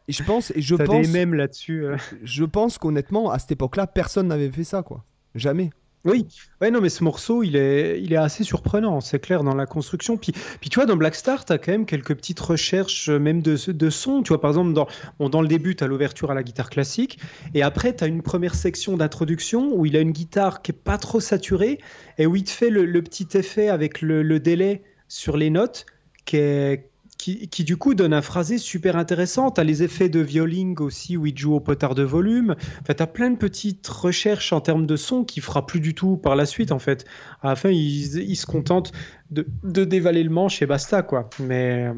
[0.08, 1.86] je pense, et je pense, mêmes là-dessus.
[1.86, 1.97] Euh.
[2.23, 5.04] Je pense qu'honnêtement, à cette époque-là, personne n'avait fait ça, quoi.
[5.36, 5.71] Jamais.
[6.04, 6.25] Oui,
[6.62, 9.67] ouais, non, mais ce morceau, il est, il est assez surprenant, c'est clair, dans la
[9.67, 10.17] construction.
[10.17, 13.19] Puis, puis tu vois, dans Black Star, tu as quand même quelques petites recherches, euh,
[13.19, 14.23] même de, de son.
[14.23, 14.88] Tu vois, par exemple, dans,
[15.30, 17.19] dans le début, tu as l'ouverture à la guitare classique.
[17.54, 20.82] Et après, tu as une première section d'introduction où il a une guitare qui est
[20.84, 21.77] pas trop saturée
[22.17, 25.86] et où il te fait le, petit effet avec le, le, délai sur les notes
[26.25, 26.90] qui est,
[27.21, 29.51] qui, du coup donne un phrasé super intéressant.
[29.51, 32.55] Tu as les effets de violling aussi où il joue au potard de volume.
[32.81, 35.79] En fait, tu as plein de petites recherches en termes de son qui fera plus
[35.79, 37.05] du tout par la suite en fait.
[37.43, 38.91] À la fin, il, se contente
[39.29, 41.29] de, de, dévaler le manche et basta quoi.
[41.39, 41.91] Mais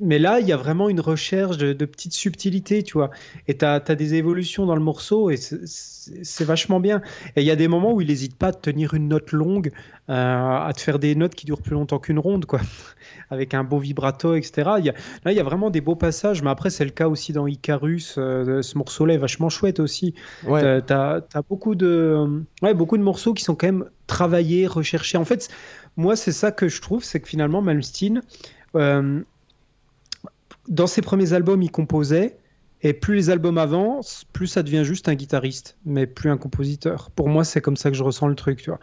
[0.00, 3.10] mais là, il y a vraiment une recherche de, petites subtilités, tu vois.
[3.48, 7.02] Et tu as, des évolutions dans le morceau et c'est vachement bien.
[7.36, 9.70] Et il y a des moments où il n'hésite pas à tenir une note longue,
[10.08, 12.60] euh, à te faire des notes qui durent plus longtemps qu'une ronde, quoi.
[13.30, 14.72] Avec un beau vibrato, etc.
[14.78, 16.90] Il y a, là, il y a vraiment des beaux passages, mais après, c'est le
[16.90, 18.16] cas aussi dans Icarus.
[18.18, 20.14] Euh, ce morceau-là est vachement chouette aussi.
[20.46, 20.82] Ouais.
[20.82, 25.18] Tu as, beaucoup, de, ouais, beaucoup de morceaux qui sont quand même travaillés, recherchés.
[25.18, 25.48] En fait,
[25.96, 28.22] moi, c'est ça que je trouve, c'est que finalement, Malmsteen.
[28.74, 29.22] Euh,
[30.68, 32.36] dans ses premiers albums, il composait.
[32.84, 37.10] Et plus les albums avancent, plus ça devient juste un guitariste, mais plus un compositeur.
[37.12, 38.80] Pour moi, c'est comme ça que je ressens le truc, tu vois.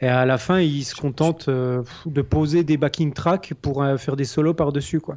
[0.00, 3.96] Et à la fin, il se contente euh, de poser des backing tracks pour euh,
[3.96, 5.16] faire des solos par-dessus, quoi.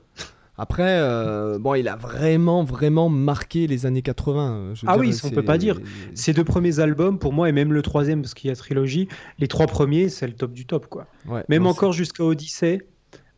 [0.57, 4.75] Après, euh, bon, il a vraiment, vraiment marqué les années 80.
[4.85, 5.79] ah oui, on peut pas dire.
[6.13, 9.09] Ces deux premiers albums, pour moi, et même le troisième, parce qu'il y a trilogie,
[9.39, 11.07] les trois premiers, c'est le top du top, quoi.
[11.49, 12.79] même encore jusqu'à Odyssey,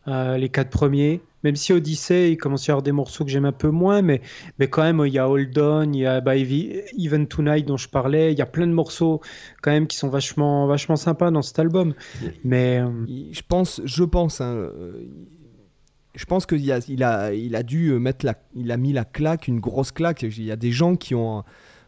[0.06, 3.46] les quatre premiers, même si Odyssey, il commence à y avoir des morceaux que j'aime
[3.46, 4.22] un peu moins, mais,
[4.60, 6.22] mais quand même, il y a Hold On, il y a
[6.98, 9.22] Even Tonight dont je parlais, il y a plein de morceaux
[9.62, 11.94] quand même qui sont vachement, vachement sympas dans cet album.
[12.44, 12.90] Mais euh,
[13.32, 15.06] je pense, je pense, hein, euh,
[16.16, 18.26] je pense qu'il il a, il a dû mettre
[18.56, 20.22] il a mis la claque, une grosse claque.
[20.22, 21.44] Il y a des gens qui ont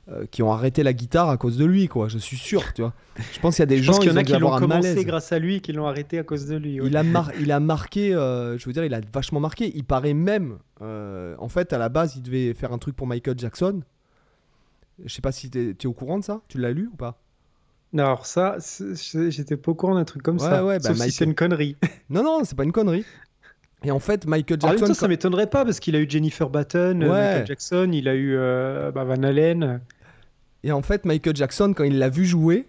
[0.08, 2.10] euh, qui ont arrêté la guitare à cause de lui, quoi.
[2.10, 2.94] Je suis sûr, tu vois.
[3.34, 5.88] Je pense qu'il y a des gens qui l'ont commencé grâce à lui, qui l'ont
[5.88, 6.76] arrêté à cause de lui.
[6.76, 7.04] Il, a
[7.40, 9.72] il a marqué, euh, je veux dire, il a vachement marqué.
[9.74, 13.08] Il paraît même, euh, en fait, à la base, il devait faire un truc pour
[13.08, 13.82] Michael Jackson.
[15.04, 16.42] Je sais pas si tu es, au courant de ça.
[16.50, 17.18] Tu l'as lu ou pas?
[17.92, 18.58] Non, alors ça,
[19.30, 20.64] j'étais pas au courant d'un truc comme ça.
[20.64, 21.78] Ouais, bah Sauf si c'est une connerie.
[22.12, 23.06] Non, non, c'est pas une connerie.
[23.84, 24.86] Et en fait, Michael Jackson.
[24.86, 28.38] ça, ça m'étonnerait pas parce qu'il a eu Jennifer Button, Michael Jackson, il a eu
[28.94, 29.82] bah, Van Halen.
[30.66, 32.68] Et en fait, Michael Jackson, quand il l'a vu jouer,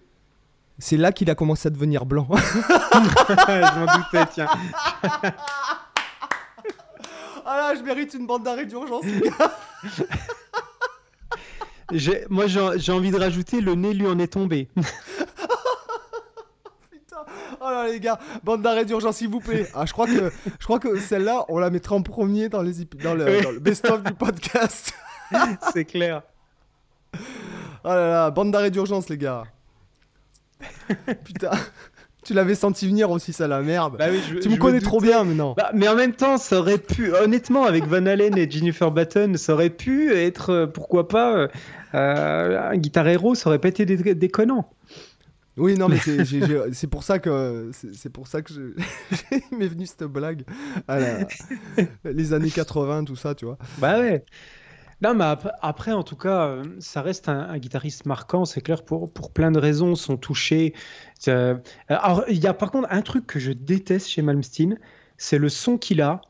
[0.78, 2.28] c'est là qu'il a commencé à devenir blanc.
[2.32, 4.48] je m'en doutais, tiens.
[7.46, 9.06] ah là, je mérite une bande d'arrêt d'urgence.
[12.28, 14.68] moi, j'ai envie de rajouter le nez lui en est tombé.
[16.90, 17.24] Putain.
[17.62, 19.70] Oh là les gars, bande d'arrêt d'urgence s'il vous plaît.
[19.72, 20.30] Ah, je crois que
[20.60, 23.58] je crois que celle-là, on la mettra en premier dans les dans le, dans le
[23.58, 24.92] best-of du podcast.
[25.72, 26.20] C'est clair.
[27.88, 29.44] Oh là là, bande d'arrêt d'urgence, les gars.
[31.24, 31.52] Putain.
[32.24, 33.94] Tu l'avais senti venir aussi, ça, la merde.
[33.96, 34.06] Bah
[34.42, 35.54] tu me connais trop bien maintenant.
[35.56, 39.34] Bah, mais en même temps, ça aurait pu, honnêtement, avec Van Halen et Jennifer Button,
[39.36, 41.48] ça aurait pu être, euh, pourquoi pas, euh,
[41.94, 44.68] euh, un guitar héros, ça aurait pas été déconnant.
[45.56, 48.52] Oui, non, mais c'est pour ça que c'est pour ça que
[49.56, 50.42] m'est venu cette blague.
[52.04, 53.58] les années 80, tout ça, tu vois.
[53.78, 54.24] Bah ouais.
[55.02, 55.24] Non, mais
[55.60, 59.50] après, en tout cas, euh, ça reste un, guitariste marquant, c'est clair, pour, pour plein
[59.50, 60.74] de raisons, son toucher.
[61.28, 61.56] Euh,
[61.88, 64.78] alors, il y a par contre un truc que je déteste chez Malmsteen,
[65.18, 66.22] c'est le son qu'il a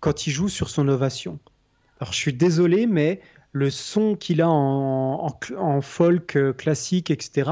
[0.00, 1.38] quand il joue sur son ovation.
[2.00, 3.20] Alors, je suis désolé, mais
[3.54, 7.50] le son qu'il a en, folk euh, classique, etc.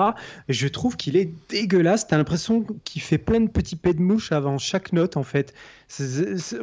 [0.49, 2.09] Je trouve qu'il est dégueulasse.
[2.09, 5.55] T'as l'impression qu'il fait plein de petits pets de mouche avant chaque note, en fait.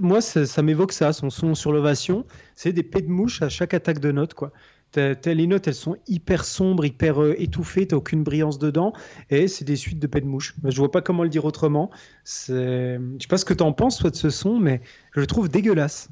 [0.01, 2.26] moi, ça, m'évoque ça, son son sur l'ovation.
[2.55, 4.51] C'est des pets de mouche à chaque attaque de note, quoi.
[4.97, 8.91] les notes, elles sont hyper sombres, hyper euh, étouffées, t'as aucune brillance dedans,
[9.30, 10.53] et c'est des suites de pets de mouche.
[10.66, 11.91] Je vois pas comment le dire autrement.
[12.26, 14.82] Je sais pas ce que t'en penses, toi, de ce son, mais
[15.16, 16.09] je le trouve dégueulasse.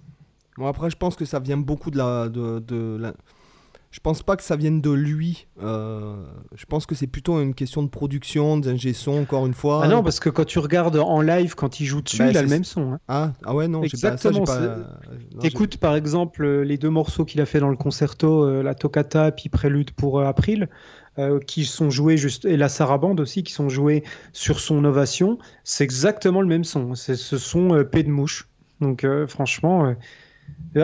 [0.58, 2.30] Bon, après, je pense que ça vient beaucoup de la.
[2.30, 2.60] De,
[3.90, 5.48] je pense pas que ça vienne de lui.
[5.62, 6.24] Euh,
[6.56, 9.82] je pense que c'est plutôt une question de production, d'ingé son, encore une fois.
[9.84, 12.38] Ah non, parce que quand tu regardes en live, quand il joue dessus, bah, il
[12.38, 12.94] a le même son.
[12.94, 13.00] Hein.
[13.08, 14.44] Ah, ah ouais, non, exactement.
[15.40, 19.32] T'écoutes par exemple les deux morceaux qu'il a fait dans le concerto, euh, la toccata
[19.32, 20.68] puis Prélude pour euh, April.
[21.48, 24.04] qui sont joués juste et la sarabande aussi qui sont joués
[24.34, 26.94] sur son ovation, c'est exactement le même son.
[26.94, 28.48] C'est ce son P de mouche.
[28.82, 29.96] Donc franchement,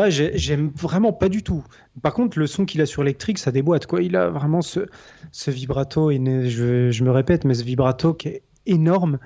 [0.09, 1.63] j'aime vraiment pas du tout.
[2.01, 3.85] Par contre, le son qu'il a sur électrique, ça déboîte.
[3.85, 4.01] Quoi.
[4.01, 4.81] Il a vraiment ce,
[5.47, 9.19] vibrato, et je, je, me répète, mais ce vibrato qui est énorme.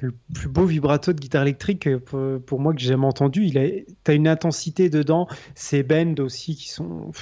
[0.00, 3.44] Le plus beau vibrato de guitare électrique pour, moi que j'ai jamais entendu.
[3.44, 3.62] Il a,
[4.06, 5.28] as une intensité dedans.
[5.54, 7.12] Ces bends aussi qui sont,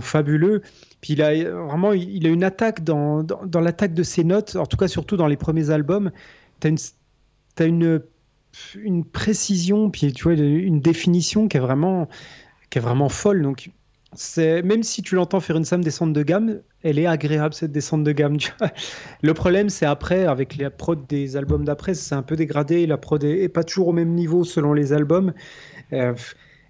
[0.00, 0.62] fabuleux.
[1.00, 4.56] Puis il a vraiment, il a une attaque dans, dans, l'attaque de ses notes.
[4.56, 6.10] En tout cas, surtout dans les premiers albums.
[6.60, 6.78] Tu as une,
[7.58, 8.02] as une
[8.76, 12.08] une précision, puis tu vois, une définition qui est vraiment,
[12.70, 13.42] qui est vraiment folle.
[13.42, 13.70] Donc,
[14.16, 17.72] c'est même si tu l'entends faire une somme descente de gamme, elle est agréable cette
[17.72, 18.36] descente de gamme.
[19.22, 22.86] Le problème, c'est après, avec les prods des albums d'après, c'est un peu dégradé.
[22.86, 25.32] La prod est, pas toujours au même niveau selon les albums.
[25.92, 26.14] Euh,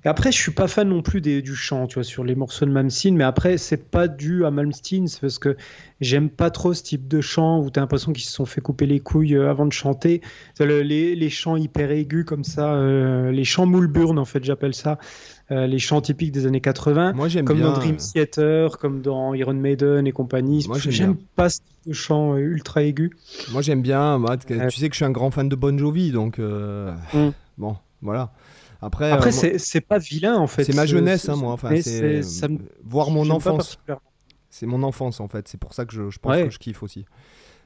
[0.05, 2.35] et après, je suis pas fan non plus des, du chant, tu vois, sur les
[2.35, 5.57] morceaux de Malmsteen, mais après, c'est pas dû à Malmsteen, c'est parce que
[6.03, 8.61] j'aime pas trop ce type de chant où tu as l'impression qu'ils se sont fait
[8.61, 10.21] couper les couilles euh, avant de chanter.
[10.61, 14.99] les, les, chants hyper aigus comme ça, euh, les chants Moulburn, en fait, j'appelle ça,
[15.51, 19.55] euh, les chants typiques des années 80, Moi, comme dans Dream Theater, comme dans Iron
[19.55, 20.67] Maiden et compagnie.
[20.69, 23.11] Moi, j'aime pas ce type de chant ultra aigu.
[23.53, 24.23] Moi, j'aime bien.
[24.47, 27.31] tu sais que je suis un grand fan de Bon Jovi, donc mm.
[27.57, 28.33] bon, voilà.
[28.85, 30.65] Après, Après euh, c'est pas vilain en fait.
[30.65, 31.53] C'est ma jeunesse, hein, moi.
[31.53, 32.21] Enfin, c'est
[32.85, 33.79] voir mon enfance.
[34.51, 35.49] C'est mon enfance en fait.
[35.49, 37.07] C'est pour ça que je, je pense que je kiffe aussi.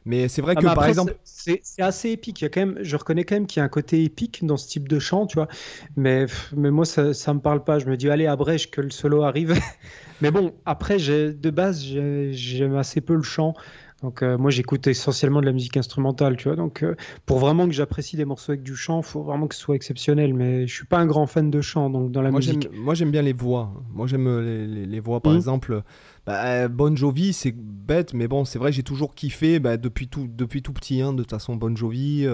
[0.05, 2.41] Mais c'est vrai ah, que par exemple, c'est assez épique.
[2.41, 4.47] Il y a quand même, je reconnais quand même qu'il y a un côté épique
[4.47, 5.49] dans ce type de chant, tu vois.
[5.97, 6.25] Mais,
[6.57, 7.79] mais moi, ça, ça me parle pas.
[7.79, 9.61] Je me dis, allez, à Brèche, que le solo arrive.
[10.23, 11.85] mais bon, après, de base,
[12.31, 13.55] j'aime assez peu le chant.
[14.03, 16.57] Donc euh, moi j'écoute essentiellement de la musique instrumentale, tu vois.
[16.57, 16.95] Donc euh,
[17.27, 19.75] pour vraiment que j'apprécie des morceaux avec du chant, il faut vraiment que ce soit
[19.75, 20.35] exceptionnel.
[20.35, 22.69] Mais je suis pas un grand fan de chant, donc dans la moi, musique.
[22.73, 23.73] Moi j'aime bien les voix.
[23.93, 25.37] Moi j'aime euh, les, voix, par mmh.
[25.37, 25.83] exemple.
[26.27, 30.29] Bah, bon Jovi, c'est bête, mais bon, c'est vrai, j'ai toujours kiffé bah, depuis tout
[30.29, 31.01] depuis tout petit.
[31.01, 32.25] Hein, de toute façon, Bon Jovi,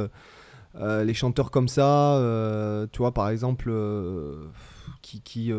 [0.79, 2.21] les chanteurs comme ça,
[2.93, 3.73] tu vois, par exemple,
[5.01, 5.51] qui qui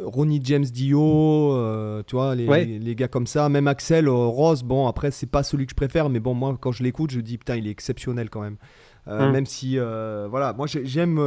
[0.00, 4.62] Ronnie James Dio, euh, tu vois, les, les, gars comme ça, même Axel euh, Rose,
[4.62, 7.20] bon, après, c'est pas celui que je préfère, mais bon, moi, quand je l'écoute, je
[7.20, 8.56] dis, putain, il est exceptionnel quand même.
[9.08, 9.32] Euh, hum.
[9.32, 11.18] Même si, voilà, moi, j'aime,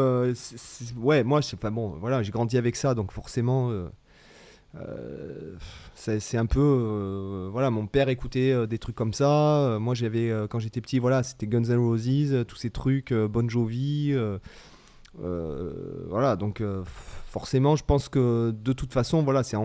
[0.98, 3.70] ouais, moi, enfin bon, voilà, j'ai grandi avec ça, donc forcément,
[5.94, 9.78] c'est un peu, voilà, mon père écoutait des trucs comme ça.
[9.82, 14.16] moi, j'avais, quand j'étais petit, voilà, c'était Guns N' Roses, tous ces trucs, Bon Jovi.
[15.20, 16.62] Voilà, donc
[17.28, 19.58] forcément, je pense que de toute façon, voilà, c'est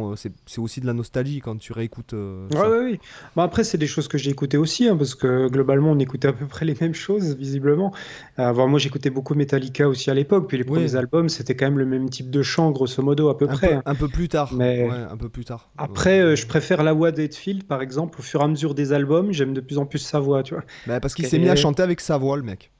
[0.58, 2.12] aussi de la nostalgie quand tu réécoutes.
[2.12, 2.46] Euh,
[2.84, 2.98] oui,
[3.34, 6.28] Bon, après, c'est des choses que j'ai écoutées aussi, hein, parce que globalement, on écoutait
[6.28, 7.92] à peu près les mêmes choses, visiblement.
[8.38, 11.78] Euh, moi, j'écoutais beaucoup Metallica aussi à l'époque, puis les premiers albums, c'était quand même
[11.78, 13.74] le même type de chant, grosso modo, à peu près.
[13.74, 13.82] Hein.
[13.86, 14.52] Un peu plus tard.
[14.52, 15.70] Mais un peu plus tard.
[15.78, 18.92] Après, euh, je préfère la voix d'Edfield, par exemple, au fur et à mesure des
[18.92, 20.64] albums, j'aime de plus en plus sa voix, tu vois.
[20.86, 22.70] Bah, parce qu'il s'est mis à chanter avec sa voix, le mec.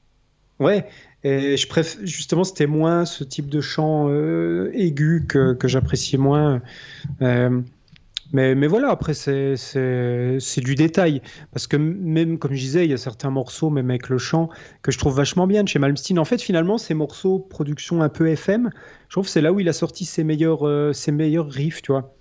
[0.59, 0.85] Ouais,
[1.23, 6.17] et je préfère, justement, c'était moins ce type de chant euh, aigu que, que j'appréciais
[6.17, 6.61] moins.
[7.21, 7.61] Euh,
[8.33, 9.55] mais, mais voilà, après, c'est
[10.57, 11.21] du détail.
[11.53, 14.49] Parce que même, comme je disais, il y a certains morceaux, même avec le chant,
[14.81, 16.19] que je trouve vachement bien de chez Malmsteen.
[16.19, 18.71] En fait, finalement, ces morceaux, production un peu FM,
[19.07, 21.81] je trouve que c'est là où il a sorti ses meilleurs, euh, ses meilleurs riffs,
[21.83, 22.15] tu vois.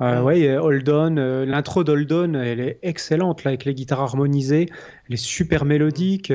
[0.00, 1.14] Euh, ouais, Hold On,
[1.46, 4.68] l'intro d'Hold On, elle est excellente, là, avec les guitares harmonisées.
[5.08, 6.32] Elle est super mélodique.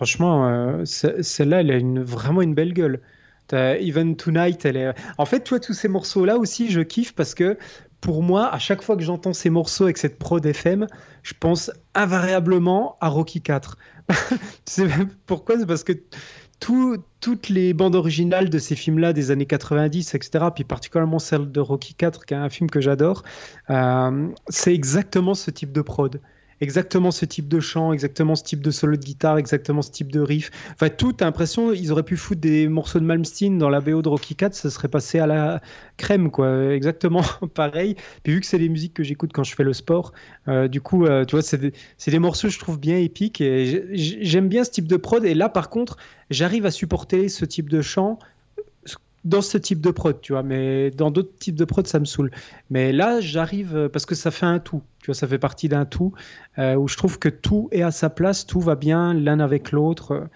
[0.00, 3.02] Franchement, euh, celle-là, elle a vraiment une belle gueule.
[3.52, 4.94] Even Tonight, elle est.
[5.18, 7.58] En fait, toi, tous ces morceaux-là aussi, je kiffe parce que
[8.00, 10.86] pour moi, à chaque fois que j'entends ces morceaux avec cette prod FM,
[11.22, 13.76] je pense invariablement à Rocky 4.
[15.26, 15.58] pourquoi?
[15.58, 15.92] C'est parce que
[16.60, 21.60] toutes les bandes originales de ces films-là des années 90, etc., puis particulièrement celle de
[21.60, 23.22] Rocky 4, qui est un film que j'adore,
[23.68, 26.22] euh, c'est exactement ce type de prod
[26.60, 30.12] exactement ce type de chant, exactement ce type de solo de guitare, exactement ce type
[30.12, 30.50] de riff.
[30.72, 34.02] Enfin, tout, t'as l'impression, ils auraient pu foutre des morceaux de Malmsteen dans la BO
[34.02, 35.60] de Rocky 4, ça serait passé à la
[35.96, 36.72] crème, quoi.
[36.72, 37.22] Exactement
[37.54, 37.96] pareil.
[38.22, 40.12] Puis vu que c'est des musiques que j'écoute quand je fais le sport,
[40.48, 41.72] euh, du coup, euh, tu vois, c'est des,
[42.06, 45.24] des, morceaux, je trouve, bien épiques et j'aime bien ce type de prod.
[45.24, 45.96] Et là, par contre,
[46.30, 48.18] j'arrive à supporter ce type de chant
[49.24, 52.04] dans ce type de prod, tu vois, mais dans d'autres types de prod, ça me
[52.04, 52.30] saoule.
[52.70, 55.68] Mais là, j'arrive euh, parce que ça fait un tout, tu vois, ça fait partie
[55.68, 56.12] d'un tout
[56.58, 59.72] euh, où je trouve que tout est à sa place, tout va bien l'un avec
[59.72, 60.28] l'autre.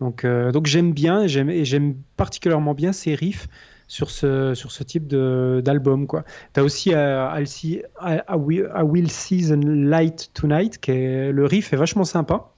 [0.00, 3.48] Donc, donc j'aime bien, j'aime, j'aime particulièrement bien ces riffs
[3.88, 6.06] sur ce, sur ce type d'album.
[6.54, 11.72] Tu as aussi uh, see, I, Will See the Light Tonight, qui est, le riff
[11.72, 12.52] est vachement sympa.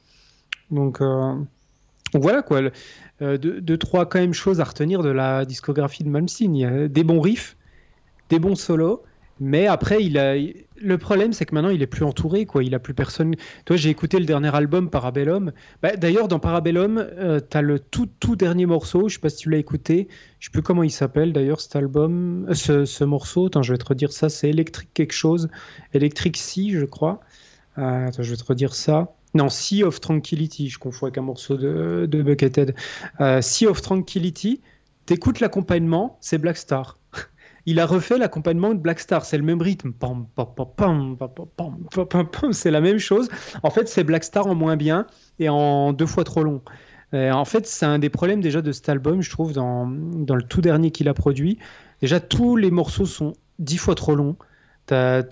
[0.71, 1.01] Donc,
[2.13, 2.61] voilà quoi.
[3.21, 6.89] Deux, deux, trois quand même choses à retenir de la discographie de Malmsteen.
[6.89, 7.57] Des bons riffs,
[8.29, 9.03] des bons solos,
[9.43, 12.63] mais après, il a, le problème, c'est que maintenant, il est plus entouré, quoi.
[12.63, 13.35] Il a plus personne.
[13.65, 15.53] Toi, j'ai écouté le dernier album, Parabellum.
[15.83, 19.09] Bah, D'ailleurs, dans Parabellum, euh, tu as le tout, tout dernier morceau.
[19.09, 20.09] Je sais pas si tu l'as écouté.
[20.41, 23.47] Je sais plus comment il s'appelle, d'ailleurs, cet album, euh, ce, ce, morceau.
[23.47, 24.29] Attends, je vais te redire ça.
[24.29, 25.49] C'est électrique quelque chose.
[25.95, 27.21] Electric Sea, je crois.
[27.79, 29.15] Euh, je vais te redire ça.
[29.35, 30.69] Non, Sea of Tranquility.
[30.69, 32.75] Je confonds avec un morceau de, de Buckethead.
[33.41, 34.61] sea of Tranquility.
[35.07, 36.99] T'écoutes l'accompagnement, c'est Black Star
[37.67, 39.25] il a refait l'accompagnement de Black Star.
[39.25, 39.93] C'est le même rythme.
[42.53, 43.29] C'est la même chose.
[43.63, 45.07] En fait, c'est Black Star en moins bien
[45.39, 46.63] et en deux fois trop long.
[47.13, 50.43] en fait, c'est un des problèmes déjà de cet album, je trouve, dans, dans le
[50.43, 51.59] tout dernier qu'il a produit.
[52.01, 54.37] Déjà, tous les morceaux sont dix fois trop longs.
[54.91, 55.23] T'as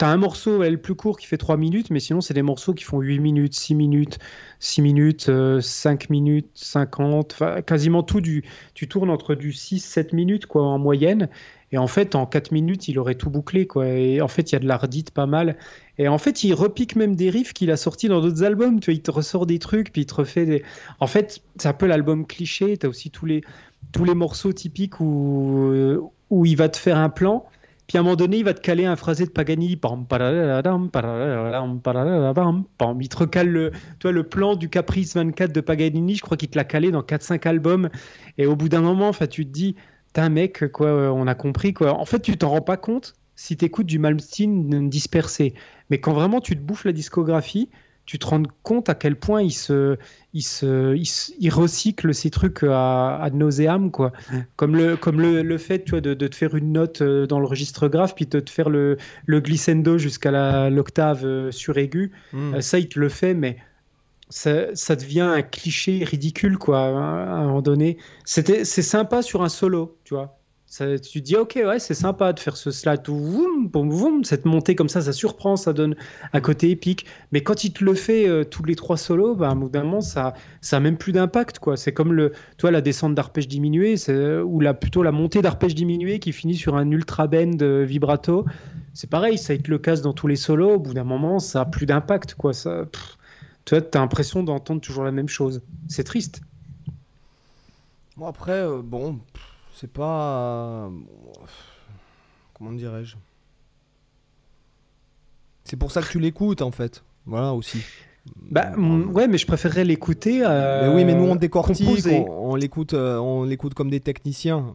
[0.00, 2.72] as un morceau le plus court qui fait 3 minutes, mais sinon, c'est des morceaux
[2.72, 4.18] qui font 8 minutes, 6 minutes,
[4.58, 5.30] 6 minutes,
[5.60, 8.22] 5 euh, minutes, 50, quasiment tout.
[8.22, 8.42] Du,
[8.72, 11.28] tu tournes entre du 6-7 minutes quoi, en moyenne.
[11.72, 13.66] Et en fait, en 4 minutes, il aurait tout bouclé.
[13.66, 13.86] Quoi.
[13.86, 15.58] Et en fait, il y a de la redite pas mal.
[15.98, 18.80] Et en fait, il repique même des riffs qu'il a sortis dans d'autres albums.
[18.80, 20.62] Tu vois, il te ressort des trucs, puis il te refait des.
[21.00, 22.78] En fait, c'est un peu l'album cliché.
[22.78, 23.42] Tu as aussi tous les,
[23.92, 27.44] tous les morceaux typiques où, où il va te faire un plan.
[27.86, 29.72] Puis à un moment donné, il va te caler un phrasé de Paganini.
[29.72, 29.78] Il
[33.08, 36.16] te recale le, toi, le plan du Caprice 24 de Paganini.
[36.16, 37.88] Je crois qu'il te l'a calé dans 4-5 albums.
[38.38, 39.76] Et au bout d'un moment, tu te dis,
[40.16, 41.98] un mec, quoi, on a compris, quoi.
[41.98, 45.54] En fait, tu t'en rends pas compte si tu écoutes du Malmsteen dispersé.
[45.90, 47.68] Mais quand vraiment tu te bouffes la discographie,
[48.06, 49.98] tu te rends compte à quel point il se,
[52.12, 54.12] ces trucs à, à nauséam, quoi.
[54.54, 57.26] Comme le, comme le, le fait, tu vois, de, de, te faire une note euh,
[57.26, 58.96] dans le registre graphe, puis de te faire le,
[59.26, 62.12] le glissando jusqu'à l'octave euh, sur aigu.
[62.32, 62.54] Hmm.
[62.54, 63.56] Euh, ça, il te le fait, mais
[64.28, 67.98] ça, devient un cliché ridicule, quoi, à un moment donné.
[68.24, 70.35] C'est sympa sur un solo, tu vois.
[70.68, 74.74] Ça, tu dis, ok, ouais, c'est sympa de faire ce slide, voum, voum, cette montée
[74.74, 75.94] comme ça, ça surprend, ça donne
[76.32, 77.06] un côté épique.
[77.30, 80.00] Mais quand il te le fait euh, tous les trois solos, bah, à un moment,
[80.00, 81.76] ça, ça a même plus d'impact, quoi.
[81.76, 83.94] C'est comme le, toi, la descente d'arpège diminué,
[84.42, 88.44] ou la, plutôt la montée d'arpège diminué qui finit sur un ultra bend euh, vibrato.
[88.92, 90.74] C'est pareil, ça te le casse dans tous les solos.
[90.74, 92.52] Au bout d'un moment, ça a plus d'impact, quoi.
[92.52, 92.86] Ça,
[93.66, 95.62] tu as l'impression d'entendre toujours la même chose.
[95.86, 96.40] C'est triste.
[98.16, 99.20] Bon, après, euh, bon,
[99.76, 100.90] c'est pas.
[102.54, 103.16] comment dirais-je?
[105.64, 107.04] C'est pour ça que tu l'écoutes, en fait.
[107.26, 107.82] Voilà aussi.
[108.50, 110.40] Bah, ouais, mais je préférerais l'écouter.
[110.42, 114.74] Euh, oui, mais nous on décortique, on, l'écoute, euh, on l'écoute comme des techniciens.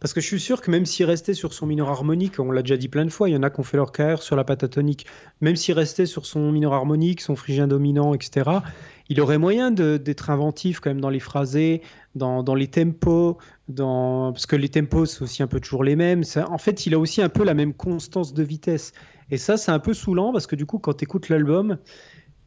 [0.00, 2.62] Parce que je suis sûr que même s'il restait sur son mineur harmonique, on l'a
[2.62, 4.34] déjà dit plein de fois, il y en a qui ont fait leur carrière sur
[4.34, 5.06] la patatonique,
[5.42, 8.50] même s'il restait sur son mineur harmonique, son phrygien dominant, etc.,
[9.10, 11.82] il aurait moyen d'être inventif quand même dans les phrasés,
[12.14, 13.38] dans, dans les tempos,
[13.70, 14.32] dans...
[14.32, 16.22] parce que les tempos, c'est aussi un peu toujours les mêmes.
[16.48, 18.92] En fait, il a aussi un peu la même constance de vitesse.
[19.30, 21.78] Et ça, c'est un peu saoulant parce que du coup, quand tu écoutes l'album,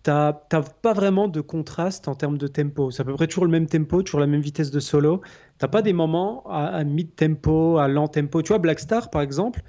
[0.03, 2.91] t'as pas vraiment de contraste en termes de tempo.
[2.91, 5.21] C'est à peu près toujours le même tempo, toujours la même vitesse de solo.
[5.57, 8.41] T'as pas des moments à, mid-tempo, à lent tempo.
[8.41, 9.61] Tu vois, Black Star, par exemple?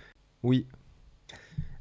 [0.43, 0.67] Oui.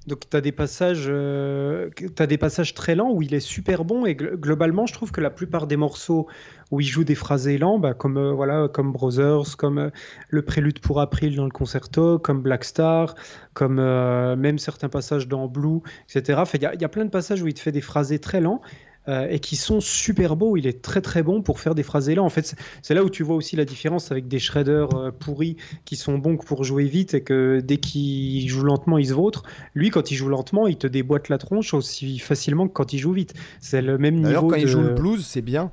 [0.08, 1.90] Donc tu as des passages euh,
[2.28, 5.30] des passages très lents où il est super bon et globalement je trouve que la
[5.30, 6.28] plupart des morceaux
[6.72, 9.90] où il joue des phrases lents bah, comme euh, voilà comme Brothers, comme euh,
[10.28, 13.16] le prélude pour April dans le concerto, comme Black Star,
[13.54, 15.80] comme même certains passages dans Blue,
[16.10, 16.44] etc.
[16.54, 18.62] Il y, y, a plein de passages où il te fait des phrasés très lents
[19.08, 20.56] euh, et qui sont super beaux.
[20.56, 22.24] Il est très très bon pour faire des phrases là.
[22.24, 25.58] En fait, c'est là où tu vois aussi la différence avec des shredders euh, pourris
[25.86, 29.44] qui sont bons pour jouer vite et que dès qu'il joue lentement, il se vautre.
[29.76, 33.00] Lui, quand il joue lentement, il te déboîte la tronche aussi facilement que quand il
[33.00, 33.34] joue vite.
[33.60, 34.28] C'est le même niveau.
[34.28, 35.72] D'ailleurs, quand il joue le blues, c'est bien.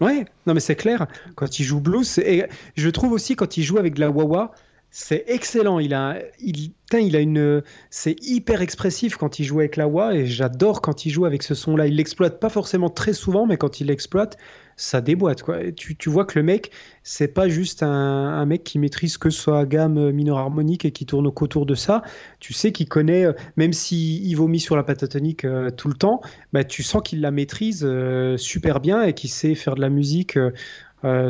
[0.00, 1.06] Ouais, non mais c'est clair.
[1.34, 2.46] Quand il joue blues, et
[2.76, 4.52] je trouve aussi quand il joue avec de la wah
[4.90, 5.78] c'est excellent.
[5.78, 10.26] Il a, il, a une, c'est hyper expressif quand il joue avec la wah et
[10.26, 11.86] j'adore quand il joue avec ce son-là.
[11.86, 14.36] Il l'exploite pas forcément très souvent, mais quand il l'exploite,
[14.76, 15.70] ça déboîte quoi.
[15.72, 16.72] Tu, tu, vois que le mec,
[17.04, 21.26] c'est pas juste un, mec qui maîtrise que sa gamme mineur harmonique et qui tourne
[21.26, 22.02] autour de ça.
[22.40, 26.20] Tu sais qu'il connaît, euh, même il vomit sur la patatonique euh, tout le temps,
[26.52, 29.90] bah, tu sens qu'il la maîtrise euh, super bien et qu'il sait faire de la
[29.90, 30.38] musique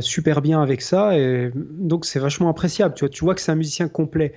[0.01, 1.17] super bien avec ça.
[1.19, 2.95] Et donc, c'est vachement appréciable.
[2.95, 4.35] Tu vois, tu vois que c'est un musicien complet.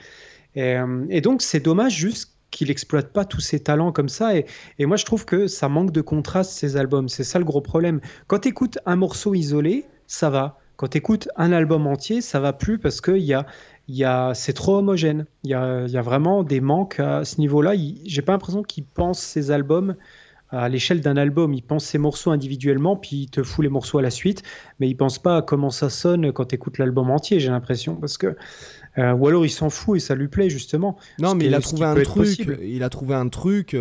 [0.56, 4.38] Et, euh, donc, c'est dommage juste qu'il exploite pas tous ses talents comme ça.
[4.38, 4.46] Et,
[4.86, 7.10] moi, je trouve que ça manque de contraste, ces albums.
[7.10, 8.00] C'est ça le gros problème.
[8.28, 10.60] Quand tu écoutes un morceau isolé, ça va.
[10.76, 13.46] Quand tu écoutes un album entier, ça va plus parce que y a,
[13.88, 15.26] y a, c'est trop homogène.
[15.44, 17.74] Il y a, y a, vraiment des manques à ce niveau-là.
[18.06, 19.96] J'ai pas l'impression qu'ils pensent ces albums
[20.54, 21.54] à l'échelle d'un album.
[21.54, 24.44] Il pense ses morceaux individuellement, puis il te fout les morceaux à la suite,
[24.80, 27.96] mais il pense pas à comment ça sonne quand tu écoutes l'album entier, j'ai l'impression.
[27.96, 28.36] Parce que
[28.98, 30.98] euh, ou alors il s'en fout et ça lui plaît justement.
[31.20, 33.74] Non, mais il a, trouvé un truc, il a trouvé un truc.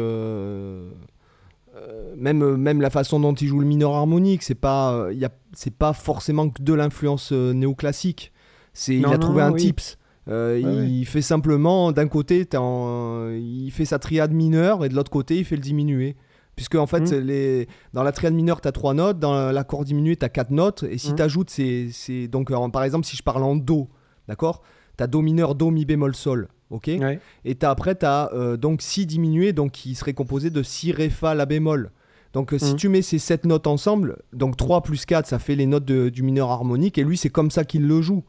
[2.17, 5.93] même, même la façon dont il joue le mineur harmonique, c'est pas, il c'est pas
[5.93, 8.33] forcément que de l'influence euh, néoclassique.
[8.73, 9.99] C'est, il a trouvé un tips.
[10.29, 15.39] Euh, il fait simplement, d'un côté, il fait sa triade mineure et de l'autre côté,
[15.39, 16.17] il fait le diminué.
[16.57, 17.67] Puisque en fait, les...
[17.95, 20.83] dans la triade mineure, tu as trois notes, dans l'accord diminué, tu as quatre notes.
[20.83, 21.17] Et si hmm.
[21.17, 23.89] tu ajoutes ces, Donc, par exemple, si je parle en Do,
[24.29, 24.63] d'accord
[24.99, 26.49] Tu as Do mineur, Do, Mi bémol, Sol.
[26.71, 30.63] ok Et as, après, tu as euh, donc Si diminué, donc qui serait composé de
[30.63, 31.91] Si, Ré, Fa, La bémol.
[32.35, 32.77] Donc, euh, si hmm.
[32.77, 36.23] tu mets ces sept notes ensemble, donc 3 plus 4, ça fait les notes du
[36.23, 36.99] mineur harmonique.
[36.99, 38.25] Et lui, c'est comme ça qu'il le joue.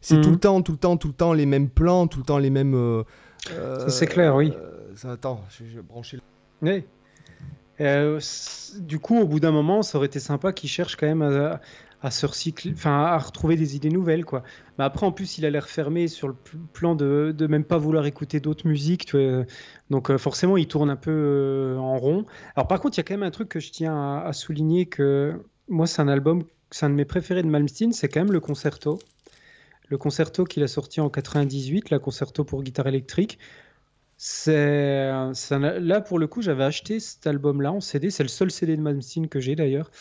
[0.00, 2.24] C'est tout le temps, tout le temps, tout le temps les mêmes plans, tout le
[2.24, 2.74] temps les mêmes.
[2.74, 3.02] Euh,
[3.88, 4.52] c'est clair, oui.
[5.04, 6.18] attends, je vais brancher.
[6.62, 6.84] Oui.
[7.80, 8.20] Euh,
[8.78, 12.10] du coup, au bout d'un moment, ça aurait été sympa qu'il cherche quand même à,
[12.10, 14.42] se recycler, enfin à retrouver des idées nouvelles, quoi.
[14.78, 16.34] Mais après, en plus, il a l'air fermé sur le
[16.72, 19.44] plan de, même pas vouloir écouter d'autres musiques, tu
[19.90, 22.26] donc euh, forcément, il tourne un peu euh, en rond.
[22.56, 24.86] Alors par contre, il y a quand même un truc que je tiens à, souligner
[24.86, 28.32] que moi, c'est un album, c'est un de mes préférés de Malmsteen, c'est quand même
[28.32, 28.98] le concerto.
[29.88, 33.38] Le concerto qu'il a sorti en 98, la concerto pour guitare électrique.
[34.20, 38.10] C'est là pour le coup, j'avais acheté cet album-là en CD.
[38.10, 39.92] C'est le seul CD de Malmsteen que j'ai d'ailleurs.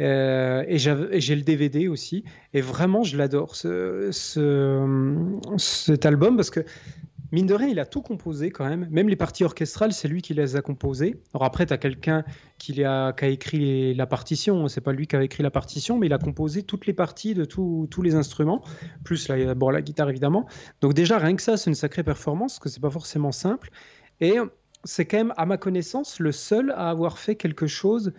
[0.00, 2.24] Euh, et j'ai le DVD aussi.
[2.52, 6.64] Et vraiment, je l'adore ce, ce, cet album parce que
[7.32, 8.86] mine de rien, il a tout composé quand même.
[8.90, 11.20] Même les parties orchestrales, c'est lui qui les a composées.
[11.34, 12.24] Alors après, tu as quelqu'un
[12.58, 14.68] qui, a, écrit la partition.
[14.68, 17.34] C'est pas lui qui a écrit la partition, mais il a composé toutes les parties
[17.34, 18.62] de tous les instruments,
[19.04, 20.46] plus la, la guitare évidemment.
[20.80, 23.70] Donc déjà, rien que ça, c'est une sacrée performance, parce que c'est pas forcément simple.
[24.20, 24.36] Et
[24.84, 28.12] c'est quand même, à ma connaissance, le seul à avoir fait quelque chose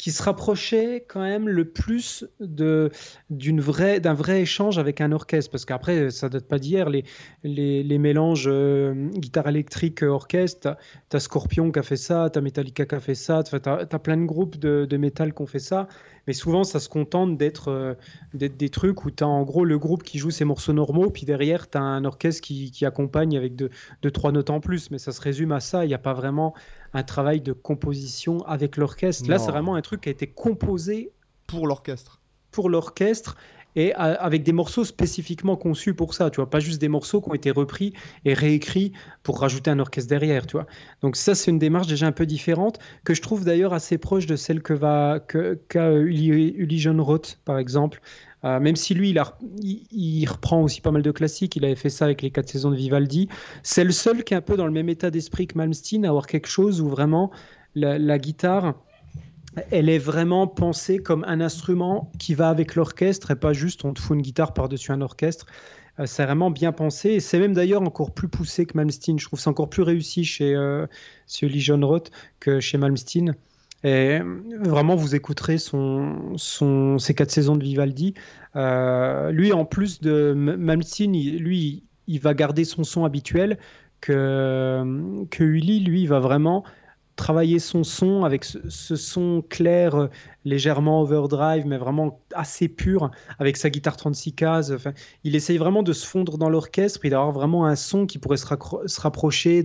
[0.00, 2.90] qui se rapprochait quand même le plus de
[3.28, 5.50] d'une d'un vrai échange avec un orchestre.
[5.50, 7.04] Parce qu'après ça date pas d'hier les,
[7.44, 10.76] les, mélanges euh, guitare électrique orchestre
[11.08, 13.98] t'as as Scorpion qui a fait ça t'as Metallica qui a fait ça t'as as,
[13.98, 15.86] plein de groupes de, de métal qui ont fait ça.
[16.26, 17.94] Mais souvent ça se contente d'être euh,
[18.32, 21.26] des trucs où tu as en gros le groupe qui joue ses morceaux normaux, puis
[21.26, 23.70] derrière tu as un orchestre qui, qui accompagne avec deux,
[24.12, 26.54] trois notes en plus, mais ça se résume à ça, il n'y a pas vraiment
[26.92, 29.28] un travail de composition avec l'orchestre.
[29.28, 31.12] Là c'est vraiment un truc qui a été composé
[31.46, 32.20] pour l'orchestre.
[32.50, 33.36] Pour l'orchestre
[33.76, 37.30] et avec des morceaux spécifiquement conçus pour ça, tu vois, pas juste des morceaux qui
[37.30, 37.92] ont été repris
[38.24, 40.66] et réécrits pour rajouter un orchestre derrière, tu vois.
[41.02, 44.26] Donc ça, c'est une démarche déjà un peu différente que je trouve d'ailleurs assez proche
[44.26, 48.00] de celle que va qu'a Uli, John Roth, par exemple.
[48.44, 49.14] Euh, même si lui,
[49.60, 52.70] il, reprend aussi pas mal de classiques, il avait fait ça avec les quatre saisons
[52.70, 53.28] de Vivaldi.
[53.62, 56.08] C'est le seul qui est un peu dans le même état d'esprit que Malmsteen, à
[56.08, 57.30] avoir quelque chose où vraiment
[57.74, 58.74] la, la guitare
[59.70, 63.92] elle est vraiment pensée comme un instrument qui va avec l'orchestre et pas juste on
[63.92, 65.46] te fout une guitare par-dessus un orchestre.
[65.98, 69.18] Euh, c'est vraiment bien pensé et c'est même d'ailleurs encore plus poussé que Malmsteen.
[69.18, 70.86] Je trouve c'est encore plus réussi chez, euh,
[71.42, 73.34] Lee John Roth que chez Malmsteen.
[73.82, 74.18] Et
[74.60, 76.36] vraiment, vous écouterez son,
[76.98, 78.14] ses quatre saisons de Vivaldi.
[78.56, 83.58] Euh, lui, en plus de Malmsteen, lui, il va garder son son habituel
[84.00, 86.64] que, que Uli, lui, va vraiment
[87.20, 90.06] travailler son son avec ce, son clair, euh,
[90.46, 94.72] légèrement overdrive, mais vraiment assez pur, avec sa guitare 36 cases.
[95.22, 98.38] Il essaye vraiment de se fondre dans l'orchestre et d'avoir vraiment un son qui pourrait
[98.38, 99.62] se, rapprocher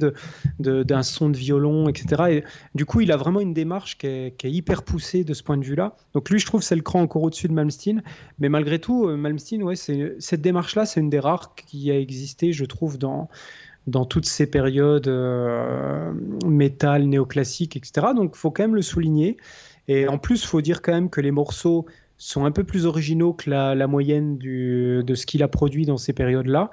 [0.60, 2.24] d'un son de violon, etc.
[2.30, 2.44] Et
[2.76, 5.42] du coup, il a vraiment une démarche qui est, qui est hyper poussée de ce
[5.42, 5.96] point de vue-là.
[6.14, 8.04] Donc lui, je trouve, c'est le cran encore au-dessus de Malmsteen.
[8.40, 12.52] Mais malgré tout, euh, Malmsteen, ouais, cette démarche-là, c'est une des rares qui a existé,
[12.52, 13.30] je trouve, dans
[13.88, 16.12] dans toutes ces périodes euh,
[16.46, 18.08] métal, néoclassique, etc.
[18.16, 19.38] Donc il faut quand même le souligner.
[19.88, 21.86] Et en plus, il faut dire quand même que les morceaux
[22.18, 26.14] sont un peu plus originaux que la, moyenne de ce qu'il a produit dans ces
[26.14, 26.72] périodes-là.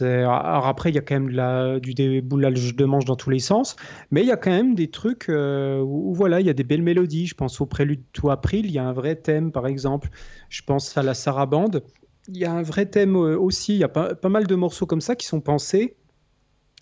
[0.00, 3.76] Alors après, il y a quand même du déboulage de manche dans tous les sens,
[4.10, 6.64] mais il y a quand même des trucs euh, où, voilà, il y a des
[6.64, 7.26] belles mélodies.
[7.26, 10.08] Je pense au prélude tout April, il y a un vrai thème, par exemple.
[10.48, 11.82] Je pense à la Sarabande.
[12.28, 13.74] Il y a un vrai thème euh, aussi.
[13.74, 15.96] Il y a pas mal de morceaux comme ça qui sont pensés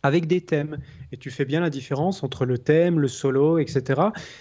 [0.03, 0.79] avec des thèmes.
[1.13, 4.01] Et tu fais bien la différence entre le thème, le solo, etc.